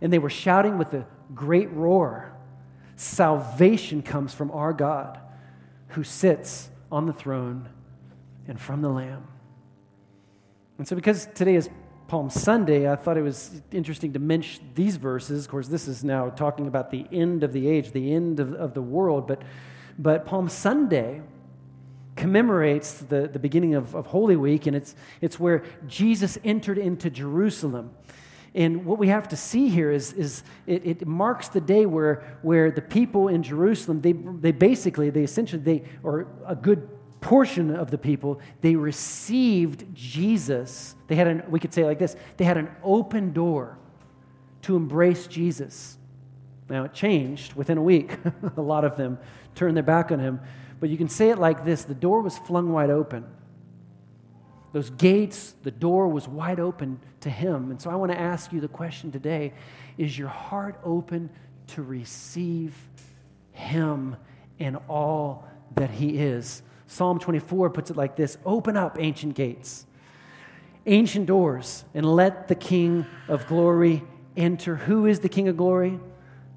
And 0.00 0.12
they 0.12 0.18
were 0.18 0.30
shouting 0.30 0.78
with 0.78 0.94
a 0.94 1.06
great 1.34 1.70
roar 1.72 2.32
Salvation 2.98 4.02
comes 4.02 4.34
from 4.34 4.50
our 4.50 4.72
God 4.72 5.20
who 5.90 6.02
sits 6.02 6.68
on 6.90 7.06
the 7.06 7.12
throne 7.12 7.68
and 8.48 8.60
from 8.60 8.82
the 8.82 8.88
Lamb. 8.88 9.24
And 10.78 10.88
so, 10.88 10.96
because 10.96 11.26
today 11.26 11.54
is 11.54 11.70
Palm 12.08 12.28
Sunday, 12.28 12.90
I 12.90 12.96
thought 12.96 13.16
it 13.16 13.22
was 13.22 13.62
interesting 13.70 14.14
to 14.14 14.18
mention 14.18 14.72
these 14.74 14.96
verses. 14.96 15.44
Of 15.44 15.50
course, 15.52 15.68
this 15.68 15.86
is 15.86 16.02
now 16.02 16.28
talking 16.28 16.66
about 16.66 16.90
the 16.90 17.06
end 17.12 17.44
of 17.44 17.52
the 17.52 17.68
age, 17.68 17.92
the 17.92 18.12
end 18.12 18.40
of, 18.40 18.52
of 18.54 18.74
the 18.74 18.82
world. 18.82 19.28
But, 19.28 19.42
but 19.96 20.26
Palm 20.26 20.48
Sunday 20.48 21.22
commemorates 22.18 22.94
the, 22.98 23.28
the 23.28 23.38
beginning 23.38 23.74
of, 23.74 23.94
of 23.94 24.06
Holy 24.06 24.36
Week, 24.36 24.66
and 24.66 24.76
it's, 24.76 24.94
it's 25.20 25.38
where 25.38 25.62
Jesus 25.86 26.36
entered 26.44 26.76
into 26.76 27.08
Jerusalem. 27.08 27.94
And 28.54 28.84
what 28.84 28.98
we 28.98 29.08
have 29.08 29.28
to 29.28 29.36
see 29.36 29.68
here 29.68 29.92
is, 29.92 30.12
is 30.14 30.42
it, 30.66 30.84
it, 30.84 31.06
marks 31.06 31.48
the 31.48 31.60
day 31.60 31.86
where, 31.86 32.38
where 32.42 32.70
the 32.72 32.82
people 32.82 33.28
in 33.28 33.42
Jerusalem, 33.42 34.00
they, 34.00 34.12
they 34.12 34.50
basically, 34.50 35.10
they 35.10 35.22
essentially, 35.22 35.62
they, 35.62 35.84
or 36.02 36.26
a 36.44 36.56
good 36.56 36.88
portion 37.20 37.74
of 37.74 37.90
the 37.90 37.98
people, 37.98 38.40
they 38.62 38.74
received 38.74 39.94
Jesus. 39.94 40.96
They 41.06 41.14
had 41.14 41.28
an, 41.28 41.44
we 41.48 41.60
could 41.60 41.72
say 41.72 41.84
like 41.84 42.00
this, 42.00 42.16
they 42.36 42.44
had 42.44 42.56
an 42.56 42.68
open 42.82 43.32
door 43.32 43.78
to 44.62 44.74
embrace 44.74 45.28
Jesus. 45.28 45.98
Now 46.68 46.84
it 46.84 46.92
changed 46.92 47.54
within 47.54 47.78
a 47.78 47.82
week. 47.82 48.16
a 48.56 48.60
lot 48.60 48.84
of 48.84 48.96
them 48.96 49.18
turned 49.54 49.76
their 49.76 49.84
back 49.84 50.10
on 50.10 50.18
him. 50.18 50.40
But 50.80 50.90
you 50.90 50.96
can 50.96 51.08
say 51.08 51.30
it 51.30 51.38
like 51.38 51.64
this 51.64 51.84
the 51.84 51.94
door 51.94 52.20
was 52.20 52.38
flung 52.38 52.72
wide 52.72 52.90
open. 52.90 53.24
Those 54.72 54.90
gates, 54.90 55.54
the 55.62 55.70
door 55.70 56.08
was 56.08 56.28
wide 56.28 56.60
open 56.60 57.00
to 57.20 57.30
him. 57.30 57.70
And 57.70 57.80
so 57.80 57.90
I 57.90 57.94
want 57.94 58.12
to 58.12 58.20
ask 58.20 58.52
you 58.52 58.60
the 58.60 58.68
question 58.68 59.10
today 59.10 59.54
is 59.96 60.16
your 60.18 60.28
heart 60.28 60.78
open 60.84 61.30
to 61.68 61.82
receive 61.82 62.74
him 63.52 64.16
and 64.58 64.76
all 64.88 65.48
that 65.74 65.90
he 65.90 66.18
is? 66.18 66.62
Psalm 66.86 67.18
24 67.18 67.70
puts 67.70 67.90
it 67.90 67.96
like 67.96 68.16
this 68.16 68.38
Open 68.44 68.76
up, 68.76 68.98
ancient 69.00 69.34
gates, 69.34 69.86
ancient 70.86 71.26
doors, 71.26 71.84
and 71.94 72.04
let 72.04 72.48
the 72.48 72.54
King 72.54 73.06
of 73.26 73.46
glory 73.46 74.02
enter. 74.36 74.76
Who 74.76 75.06
is 75.06 75.20
the 75.20 75.28
King 75.28 75.48
of 75.48 75.56
glory? 75.56 75.98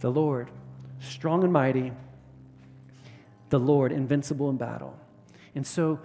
The 0.02 0.12
Lord, 0.12 0.52
strong 1.00 1.44
and 1.44 1.54
mighty 1.54 1.92
the 3.52 3.60
Lord, 3.60 3.92
invincible 3.92 4.50
in 4.50 4.58
battle. 4.58 4.98
And 5.54 5.68
so, 5.68 6.00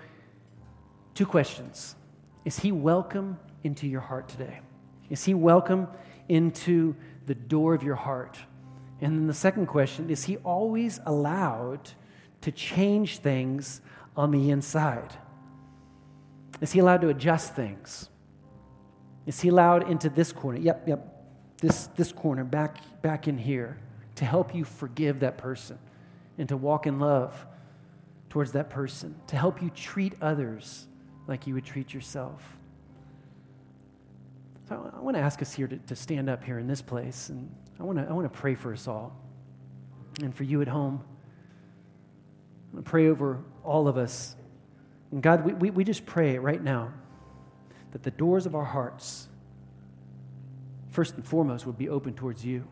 two 1.15 1.25
questions 1.25 1.97
Is 2.45 2.59
He 2.59 2.73
welcome 2.73 3.39
into 3.65 3.87
your 3.87 4.03
heart 4.03 4.29
today? 4.29 4.61
Is 5.09 5.25
He 5.25 5.33
welcome 5.33 5.89
into 6.29 6.95
the 7.25 7.35
door 7.35 7.73
of 7.73 7.83
your 7.83 7.95
heart? 7.95 8.39
And 9.01 9.17
then 9.17 9.27
the 9.27 9.35
second 9.35 9.67
question 9.67 10.11
is 10.11 10.25
He 10.25 10.37
always 10.39 11.01
allowed 11.07 11.91
to 12.43 12.53
change 12.53 13.19
things 13.19 13.81
on 14.17 14.31
the 14.33 14.51
inside? 14.51 15.15
Is 16.61 16.73
He 16.73 16.81
allowed 16.81 17.01
to 17.03 17.09
adjust 17.09 17.55
things? 17.55 18.11
Is 19.25 19.41
He 19.41 19.49
allowed 19.49 19.89
into 19.89 20.09
this 20.09 20.33
corner? 20.33 20.59
Yep, 20.59 20.89
yep, 20.89 21.25
this, 21.61 21.87
this 21.95 22.11
corner, 22.11 22.43
back, 22.43 22.79
back 23.03 23.29
in 23.29 23.39
here, 23.39 23.79
to 24.17 24.25
help 24.25 24.53
you 24.53 24.65
forgive 24.65 25.21
that 25.21 25.39
person? 25.39 25.79
And 26.39 26.49
to 26.49 26.57
walk 26.57 26.87
in 26.87 26.99
love 26.99 27.47
towards 28.29 28.53
that 28.53 28.71
person, 28.71 29.15
to 29.29 29.37
help 29.37 29.63
you 29.63 29.71
treat 29.71 30.15
others 30.21 30.87
like 31.27 31.47
you 31.47 31.55
would 31.55 31.65
treat 31.65 31.95
yourself. 31.95 32.57
So 34.69 34.93
I 34.95 35.01
want 35.01 35.17
to 35.17 35.23
ask 35.23 35.41
us 35.43 35.53
here 35.53 35.69
to, 35.69 35.77
to 35.77 35.97
stand 35.97 36.29
up 36.29 36.43
here 36.43 36.59
in 36.59 36.67
this 36.67 36.83
place, 36.83 37.29
and 37.29 37.51
I 37.79 37.85
want 37.85 37.99
to, 37.99 38.05
I 38.09 38.13
want 38.13 38.31
to 38.31 38.39
pray 38.39 38.55
for 38.55 38.73
us 38.73 38.89
all 38.89 39.17
and 40.23 40.35
for 40.35 40.45
you 40.45 40.61
at 40.63 40.69
home. 40.69 41.03
I 42.77 42.81
pray 42.81 43.09
over 43.09 43.43
all 43.65 43.89
of 43.89 43.97
us. 43.97 44.37
And 45.13 45.23
God, 45.23 45.45
we, 45.45 45.53
we, 45.55 45.71
we 45.71 45.85
just 45.85 46.05
pray 46.05 46.39
right 46.39 46.63
now 46.63 46.93
that 47.93 48.03
the 48.03 48.11
doors 48.11 48.45
of 48.45 48.55
our 48.55 48.65
hearts, 48.65 49.29
first 50.91 51.15
and 51.15 51.25
foremost, 51.25 51.65
would 51.65 51.79
be 51.79 51.89
open 51.89 52.15
towards 52.15 52.45
you. 52.45 52.67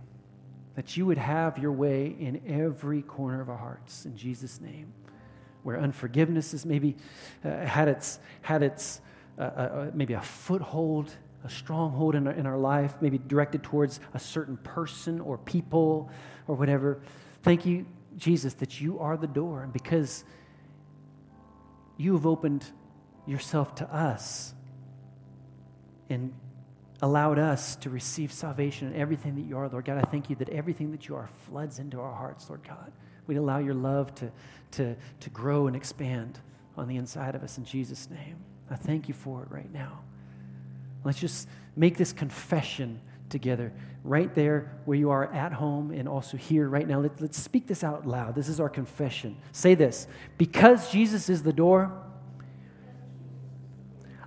That 0.74 0.96
you 0.96 1.06
would 1.06 1.18
have 1.18 1.58
your 1.58 1.72
way 1.72 2.16
in 2.18 2.40
every 2.46 3.02
corner 3.02 3.40
of 3.40 3.48
our 3.48 3.56
hearts. 3.56 4.04
In 4.04 4.16
Jesus' 4.16 4.60
name. 4.60 4.92
Where 5.62 5.78
unforgiveness 5.80 6.52
has 6.52 6.66
maybe 6.66 6.96
uh, 7.44 7.64
had 7.64 7.88
its, 7.88 8.18
had 8.42 8.62
its 8.62 9.00
uh, 9.38 9.42
uh, 9.42 9.44
uh, 9.46 9.90
maybe 9.94 10.14
a 10.14 10.20
foothold, 10.20 11.10
a 11.44 11.50
stronghold 11.50 12.14
in 12.14 12.26
our, 12.26 12.32
in 12.34 12.46
our 12.46 12.58
life, 12.58 12.94
maybe 13.00 13.18
directed 13.18 13.62
towards 13.62 14.00
a 14.12 14.18
certain 14.18 14.56
person 14.58 15.20
or 15.20 15.38
people 15.38 16.10
or 16.46 16.54
whatever. 16.54 17.00
Thank 17.42 17.66
you, 17.66 17.86
Jesus, 18.16 18.54
that 18.54 18.80
you 18.80 18.98
are 18.98 19.16
the 19.16 19.26
door. 19.26 19.62
And 19.62 19.72
because 19.72 20.24
you 21.96 22.12
have 22.12 22.26
opened 22.26 22.64
yourself 23.26 23.74
to 23.76 23.94
us 23.94 24.54
and 26.10 26.32
allowed 27.02 27.38
us 27.38 27.76
to 27.76 27.90
receive 27.90 28.32
salvation 28.32 28.88
and 28.88 28.96
everything 28.96 29.34
that 29.34 29.42
you 29.42 29.56
are, 29.58 29.68
Lord 29.68 29.84
God, 29.84 29.98
I 29.98 30.02
thank 30.10 30.30
you 30.30 30.36
that 30.36 30.48
everything 30.48 30.90
that 30.92 31.08
you 31.08 31.16
are 31.16 31.28
floods 31.46 31.78
into 31.78 32.00
our 32.00 32.14
hearts, 32.14 32.48
Lord 32.48 32.62
God. 32.66 32.92
We 33.26 33.36
allow 33.36 33.58
your 33.58 33.74
love 33.74 34.14
to, 34.16 34.30
to, 34.72 34.96
to 35.20 35.30
grow 35.30 35.66
and 35.66 35.74
expand 35.74 36.38
on 36.76 36.88
the 36.88 36.96
inside 36.96 37.34
of 37.34 37.42
us 37.42 37.58
in 37.58 37.64
Jesus' 37.64 38.08
name. 38.10 38.36
I 38.70 38.76
thank 38.76 39.08
you 39.08 39.14
for 39.14 39.42
it 39.42 39.50
right 39.50 39.72
now. 39.72 40.00
Let's 41.04 41.20
just 41.20 41.48
make 41.76 41.96
this 41.96 42.12
confession 42.12 43.00
together 43.28 43.72
right 44.04 44.34
there 44.34 44.72
where 44.84 44.96
you 44.96 45.10
are 45.10 45.32
at 45.32 45.52
home 45.52 45.90
and 45.90 46.08
also 46.08 46.36
here 46.36 46.68
right 46.68 46.86
now. 46.86 47.00
Let, 47.00 47.20
us 47.20 47.36
speak 47.36 47.66
this 47.66 47.82
out 47.82 48.06
loud. 48.06 48.34
This 48.34 48.48
is 48.48 48.60
our 48.60 48.68
confession. 48.68 49.36
Say 49.52 49.74
this 49.74 50.06
Because 50.38 50.90
Jesus 50.90 51.28
is 51.28 51.42
the 51.42 51.52
door, 51.52 51.92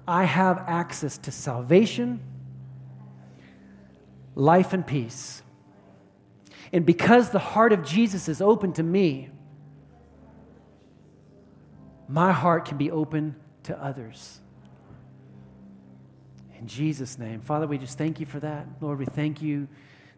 I 0.07 0.24
have 0.24 0.63
access 0.68 1.18
to 1.20 1.32
salvation, 1.32 2.20
life, 4.38 4.71
and 4.71 4.85
peace. 4.85 5.41
And 6.71 6.85
because 6.85 7.31
the 7.31 7.39
heart 7.39 7.73
of 7.73 7.83
Jesus 7.83 8.29
is 8.29 8.39
open 8.39 8.71
to 8.73 8.83
me, 8.83 9.29
my 12.07 12.31
heart 12.31 12.65
can 12.65 12.77
be 12.77 12.91
open 12.91 13.35
to 13.63 13.83
others. 13.83 14.39
In 16.59 16.67
Jesus' 16.67 17.17
name. 17.17 17.41
Father, 17.41 17.65
we 17.65 17.79
just 17.79 17.97
thank 17.97 18.19
you 18.19 18.25
for 18.27 18.39
that. 18.39 18.67
Lord, 18.79 18.99
we 18.99 19.05
thank 19.05 19.41
you 19.41 19.67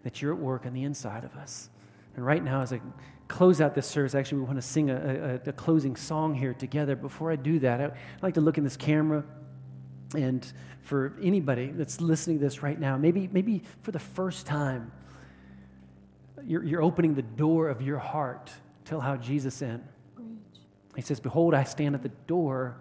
that 0.03 0.21
you're 0.21 0.33
at 0.33 0.39
work 0.39 0.65
on 0.65 0.73
the 0.73 0.83
inside 0.83 1.23
of 1.23 1.35
us. 1.35 1.69
And 2.15 2.25
right 2.25 2.43
now, 2.43 2.61
as 2.61 2.73
I 2.73 2.81
close 3.29 3.61
out 3.61 3.73
this 3.73 3.87
service, 3.87 4.15
actually, 4.15 4.39
we 4.39 4.45
want 4.45 4.57
to 4.57 4.61
sing 4.61 4.89
a, 4.89 5.39
a, 5.45 5.49
a 5.49 5.53
closing 5.53 5.95
song 5.95 6.33
here 6.35 6.53
together. 6.53 6.95
Before 6.95 7.31
I 7.31 7.37
do 7.37 7.59
that, 7.59 7.79
I'd 7.79 7.93
like 8.21 8.33
to 8.33 8.41
look 8.41 8.57
in 8.57 8.65
this 8.65 8.77
camera. 8.77 9.23
And 10.15 10.51
for 10.81 11.13
anybody 11.21 11.67
that's 11.67 12.01
listening 12.01 12.39
to 12.39 12.45
this 12.45 12.63
right 12.63 12.79
now, 12.79 12.97
maybe, 12.97 13.29
maybe 13.31 13.63
for 13.81 13.91
the 13.91 13.99
first 13.99 14.45
time, 14.45 14.91
you're, 16.43 16.63
you're 16.63 16.81
opening 16.81 17.13
the 17.13 17.21
door 17.21 17.69
of 17.69 17.81
your 17.81 17.99
heart 17.99 18.51
to 18.85 18.95
allow 18.95 19.17
Jesus 19.17 19.61
in. 19.61 19.83
He 20.95 21.01
says, 21.01 21.19
Behold, 21.19 21.53
I 21.53 21.63
stand 21.63 21.95
at 21.95 22.01
the 22.01 22.09
door 22.27 22.77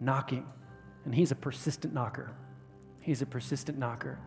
knocking. 0.00 0.46
And 1.04 1.14
he's 1.14 1.30
a 1.30 1.36
persistent 1.36 1.94
knocker. 1.94 2.32
He's 3.04 3.20
a 3.20 3.26
persistent 3.26 3.78
knocker. 3.78 4.18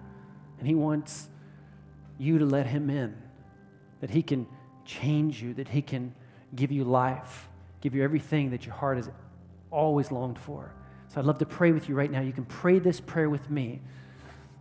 And 0.59 0.67
He 0.67 0.75
wants 0.75 1.29
you 2.19 2.37
to 2.37 2.45
let 2.45 2.67
Him 2.67 2.91
in, 2.91 3.15
that 4.01 4.11
He 4.11 4.21
can 4.21 4.45
change 4.85 5.41
you, 5.41 5.55
that 5.55 5.67
He 5.67 5.81
can 5.81 6.13
give 6.55 6.71
you 6.71 6.83
life, 6.83 7.49
give 7.81 7.95
you 7.95 8.03
everything 8.03 8.51
that 8.51 8.65
your 8.65 8.75
heart 8.75 8.97
has 8.97 9.09
always 9.71 10.11
longed 10.11 10.37
for. 10.37 10.73
So 11.17 11.21
I'd 11.21 11.25
love 11.25 11.39
to 11.39 11.47
pray 11.47 11.71
with 11.71 11.89
you 11.89 11.95
right 11.95 12.11
now. 12.11 12.21
You 12.21 12.31
can 12.31 12.45
pray 12.45 12.77
this 12.77 12.99
prayer 12.99 13.27
with 13.27 13.49
me. 13.49 13.81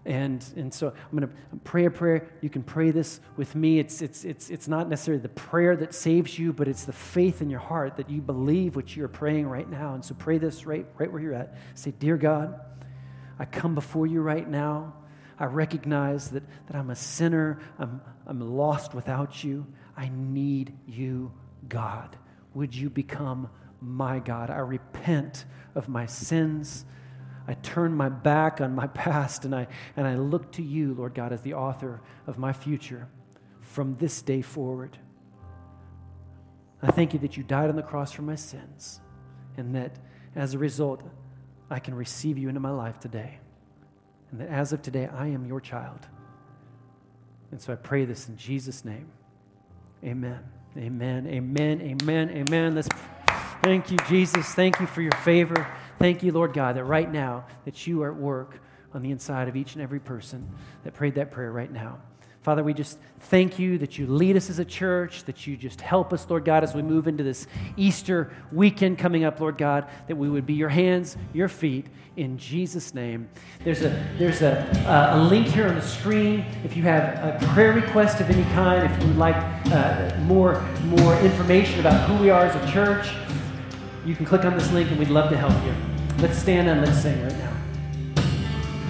And, 0.06 0.42
and 0.56 0.72
so 0.72 0.88
I'm 0.88 1.18
going 1.18 1.30
to 1.30 1.56
pray 1.64 1.84
a 1.84 1.90
prayer. 1.90 2.30
You 2.40 2.48
can 2.48 2.62
pray 2.62 2.92
this 2.92 3.20
with 3.36 3.54
me. 3.54 3.78
It's, 3.78 4.00
it's, 4.00 4.24
it's, 4.24 4.48
it's 4.48 4.66
not 4.66 4.88
necessarily 4.88 5.20
the 5.20 5.28
prayer 5.28 5.76
that 5.76 5.92
saves 5.92 6.38
you, 6.38 6.54
but 6.54 6.66
it's 6.66 6.86
the 6.86 6.94
faith 6.94 7.42
in 7.42 7.50
your 7.50 7.60
heart 7.60 7.98
that 7.98 8.08
you 8.08 8.22
believe 8.22 8.74
what 8.74 8.96
you're 8.96 9.06
praying 9.06 9.46
right 9.46 9.68
now. 9.68 9.92
And 9.92 10.02
so 10.02 10.14
pray 10.14 10.38
this 10.38 10.64
right, 10.64 10.86
right 10.96 11.12
where 11.12 11.20
you're 11.20 11.34
at. 11.34 11.58
Say, 11.74 11.90
Dear 11.90 12.16
God, 12.16 12.58
I 13.38 13.44
come 13.44 13.74
before 13.74 14.06
you 14.06 14.22
right 14.22 14.48
now. 14.48 14.94
I 15.38 15.44
recognize 15.44 16.30
that, 16.30 16.42
that 16.68 16.74
I'm 16.74 16.88
a 16.88 16.96
sinner. 16.96 17.60
I'm, 17.78 18.00
I'm 18.26 18.40
lost 18.40 18.94
without 18.94 19.44
you. 19.44 19.66
I 19.94 20.10
need 20.10 20.72
you, 20.86 21.34
God. 21.68 22.16
Would 22.54 22.74
you 22.74 22.88
become 22.88 23.50
my 23.80 24.18
God? 24.18 24.50
I 24.50 24.58
repent 24.58 25.44
of 25.74 25.88
my 25.88 26.06
sins. 26.06 26.84
I 27.48 27.54
turn 27.54 27.94
my 27.94 28.08
back 28.08 28.60
on 28.60 28.74
my 28.74 28.86
past 29.04 29.44
and 29.44 29.54
I, 29.54 29.66
and 29.96 30.06
I 30.06 30.16
look 30.16 30.52
to 30.52 30.62
you, 30.62 30.94
Lord 30.94 31.14
God, 31.14 31.32
as 31.32 31.40
the 31.42 31.54
author 31.54 32.00
of 32.26 32.38
my 32.38 32.52
future 32.52 33.08
from 33.60 33.96
this 33.96 34.22
day 34.22 34.42
forward. 34.42 34.98
I 36.82 36.90
thank 36.90 37.12
you 37.12 37.18
that 37.20 37.36
you 37.36 37.42
died 37.42 37.70
on 37.70 37.76
the 37.76 37.82
cross 37.82 38.12
for 38.12 38.22
my 38.22 38.34
sins 38.34 39.00
and 39.56 39.74
that 39.74 39.98
as 40.34 40.54
a 40.54 40.58
result, 40.58 41.02
I 41.70 41.78
can 41.78 41.94
receive 41.94 42.38
you 42.38 42.48
into 42.48 42.60
my 42.60 42.70
life 42.70 43.00
today. 43.00 43.38
And 44.30 44.40
that 44.40 44.48
as 44.48 44.72
of 44.72 44.82
today, 44.82 45.06
I 45.06 45.28
am 45.28 45.46
your 45.46 45.60
child. 45.60 46.06
And 47.50 47.60
so 47.60 47.72
I 47.72 47.76
pray 47.76 48.04
this 48.04 48.28
in 48.28 48.36
Jesus' 48.36 48.84
name. 48.84 49.08
Amen. 50.04 50.40
Amen. 50.76 51.26
Amen. 51.26 51.80
Amen. 51.80 52.30
Amen. 52.30 52.74
Let's 52.74 52.88
thank 53.66 53.90
you, 53.90 53.96
Jesus. 54.08 54.46
Thank 54.54 54.78
you 54.78 54.86
for 54.86 55.02
your 55.02 55.10
favor. 55.24 55.66
Thank 55.98 56.22
you, 56.22 56.30
Lord 56.30 56.52
God, 56.52 56.76
that 56.76 56.84
right 56.84 57.10
now 57.10 57.46
that 57.64 57.84
you 57.84 58.00
are 58.04 58.12
at 58.12 58.16
work 58.16 58.60
on 58.94 59.02
the 59.02 59.10
inside 59.10 59.48
of 59.48 59.56
each 59.56 59.74
and 59.74 59.82
every 59.82 59.98
person 59.98 60.48
that 60.84 60.94
prayed 60.94 61.16
that 61.16 61.32
prayer 61.32 61.50
right 61.50 61.72
now. 61.72 61.98
Father, 62.42 62.62
we 62.62 62.72
just 62.72 62.96
thank 63.22 63.58
you 63.58 63.76
that 63.78 63.98
you 63.98 64.06
lead 64.06 64.36
us 64.36 64.50
as 64.50 64.60
a 64.60 64.64
church, 64.64 65.24
that 65.24 65.48
you 65.48 65.56
just 65.56 65.80
help 65.80 66.12
us, 66.12 66.30
Lord 66.30 66.44
God, 66.44 66.62
as 66.62 66.76
we 66.76 66.82
move 66.82 67.08
into 67.08 67.24
this 67.24 67.48
Easter 67.76 68.32
weekend 68.52 68.98
coming 68.98 69.24
up, 69.24 69.40
Lord 69.40 69.58
God, 69.58 69.88
that 70.06 70.14
we 70.14 70.30
would 70.30 70.46
be 70.46 70.54
your 70.54 70.68
hands, 70.68 71.16
your 71.32 71.48
feet, 71.48 71.86
in 72.16 72.38
Jesus' 72.38 72.94
name. 72.94 73.28
There's 73.64 73.82
a, 73.82 73.88
there's 74.16 74.42
a, 74.42 74.60
uh, 74.88 75.18
a 75.18 75.24
link 75.24 75.48
here 75.48 75.66
on 75.66 75.74
the 75.74 75.82
screen. 75.82 76.46
If 76.62 76.76
you 76.76 76.84
have 76.84 77.02
a 77.02 77.44
prayer 77.48 77.72
request 77.72 78.20
of 78.20 78.30
any 78.30 78.44
kind, 78.54 78.88
if 78.88 79.02
you 79.02 79.08
would 79.08 79.18
like 79.18 79.34
uh, 79.72 80.16
more, 80.20 80.64
more 80.84 81.18
information 81.18 81.80
about 81.80 82.08
who 82.08 82.22
we 82.22 82.30
are 82.30 82.44
as 82.44 82.54
a 82.54 82.72
church, 82.72 83.08
you 84.06 84.14
can 84.14 84.24
click 84.24 84.44
on 84.44 84.54
this 84.54 84.70
link 84.70 84.88
and 84.90 84.98
we'd 85.00 85.08
love 85.08 85.30
to 85.30 85.36
help 85.36 85.52
you. 85.64 85.74
Let's 86.22 86.38
stand 86.38 86.68
and 86.68 86.80
let's 86.80 87.02
sing 87.02 87.20
right 87.22 87.36
now. 87.38 87.45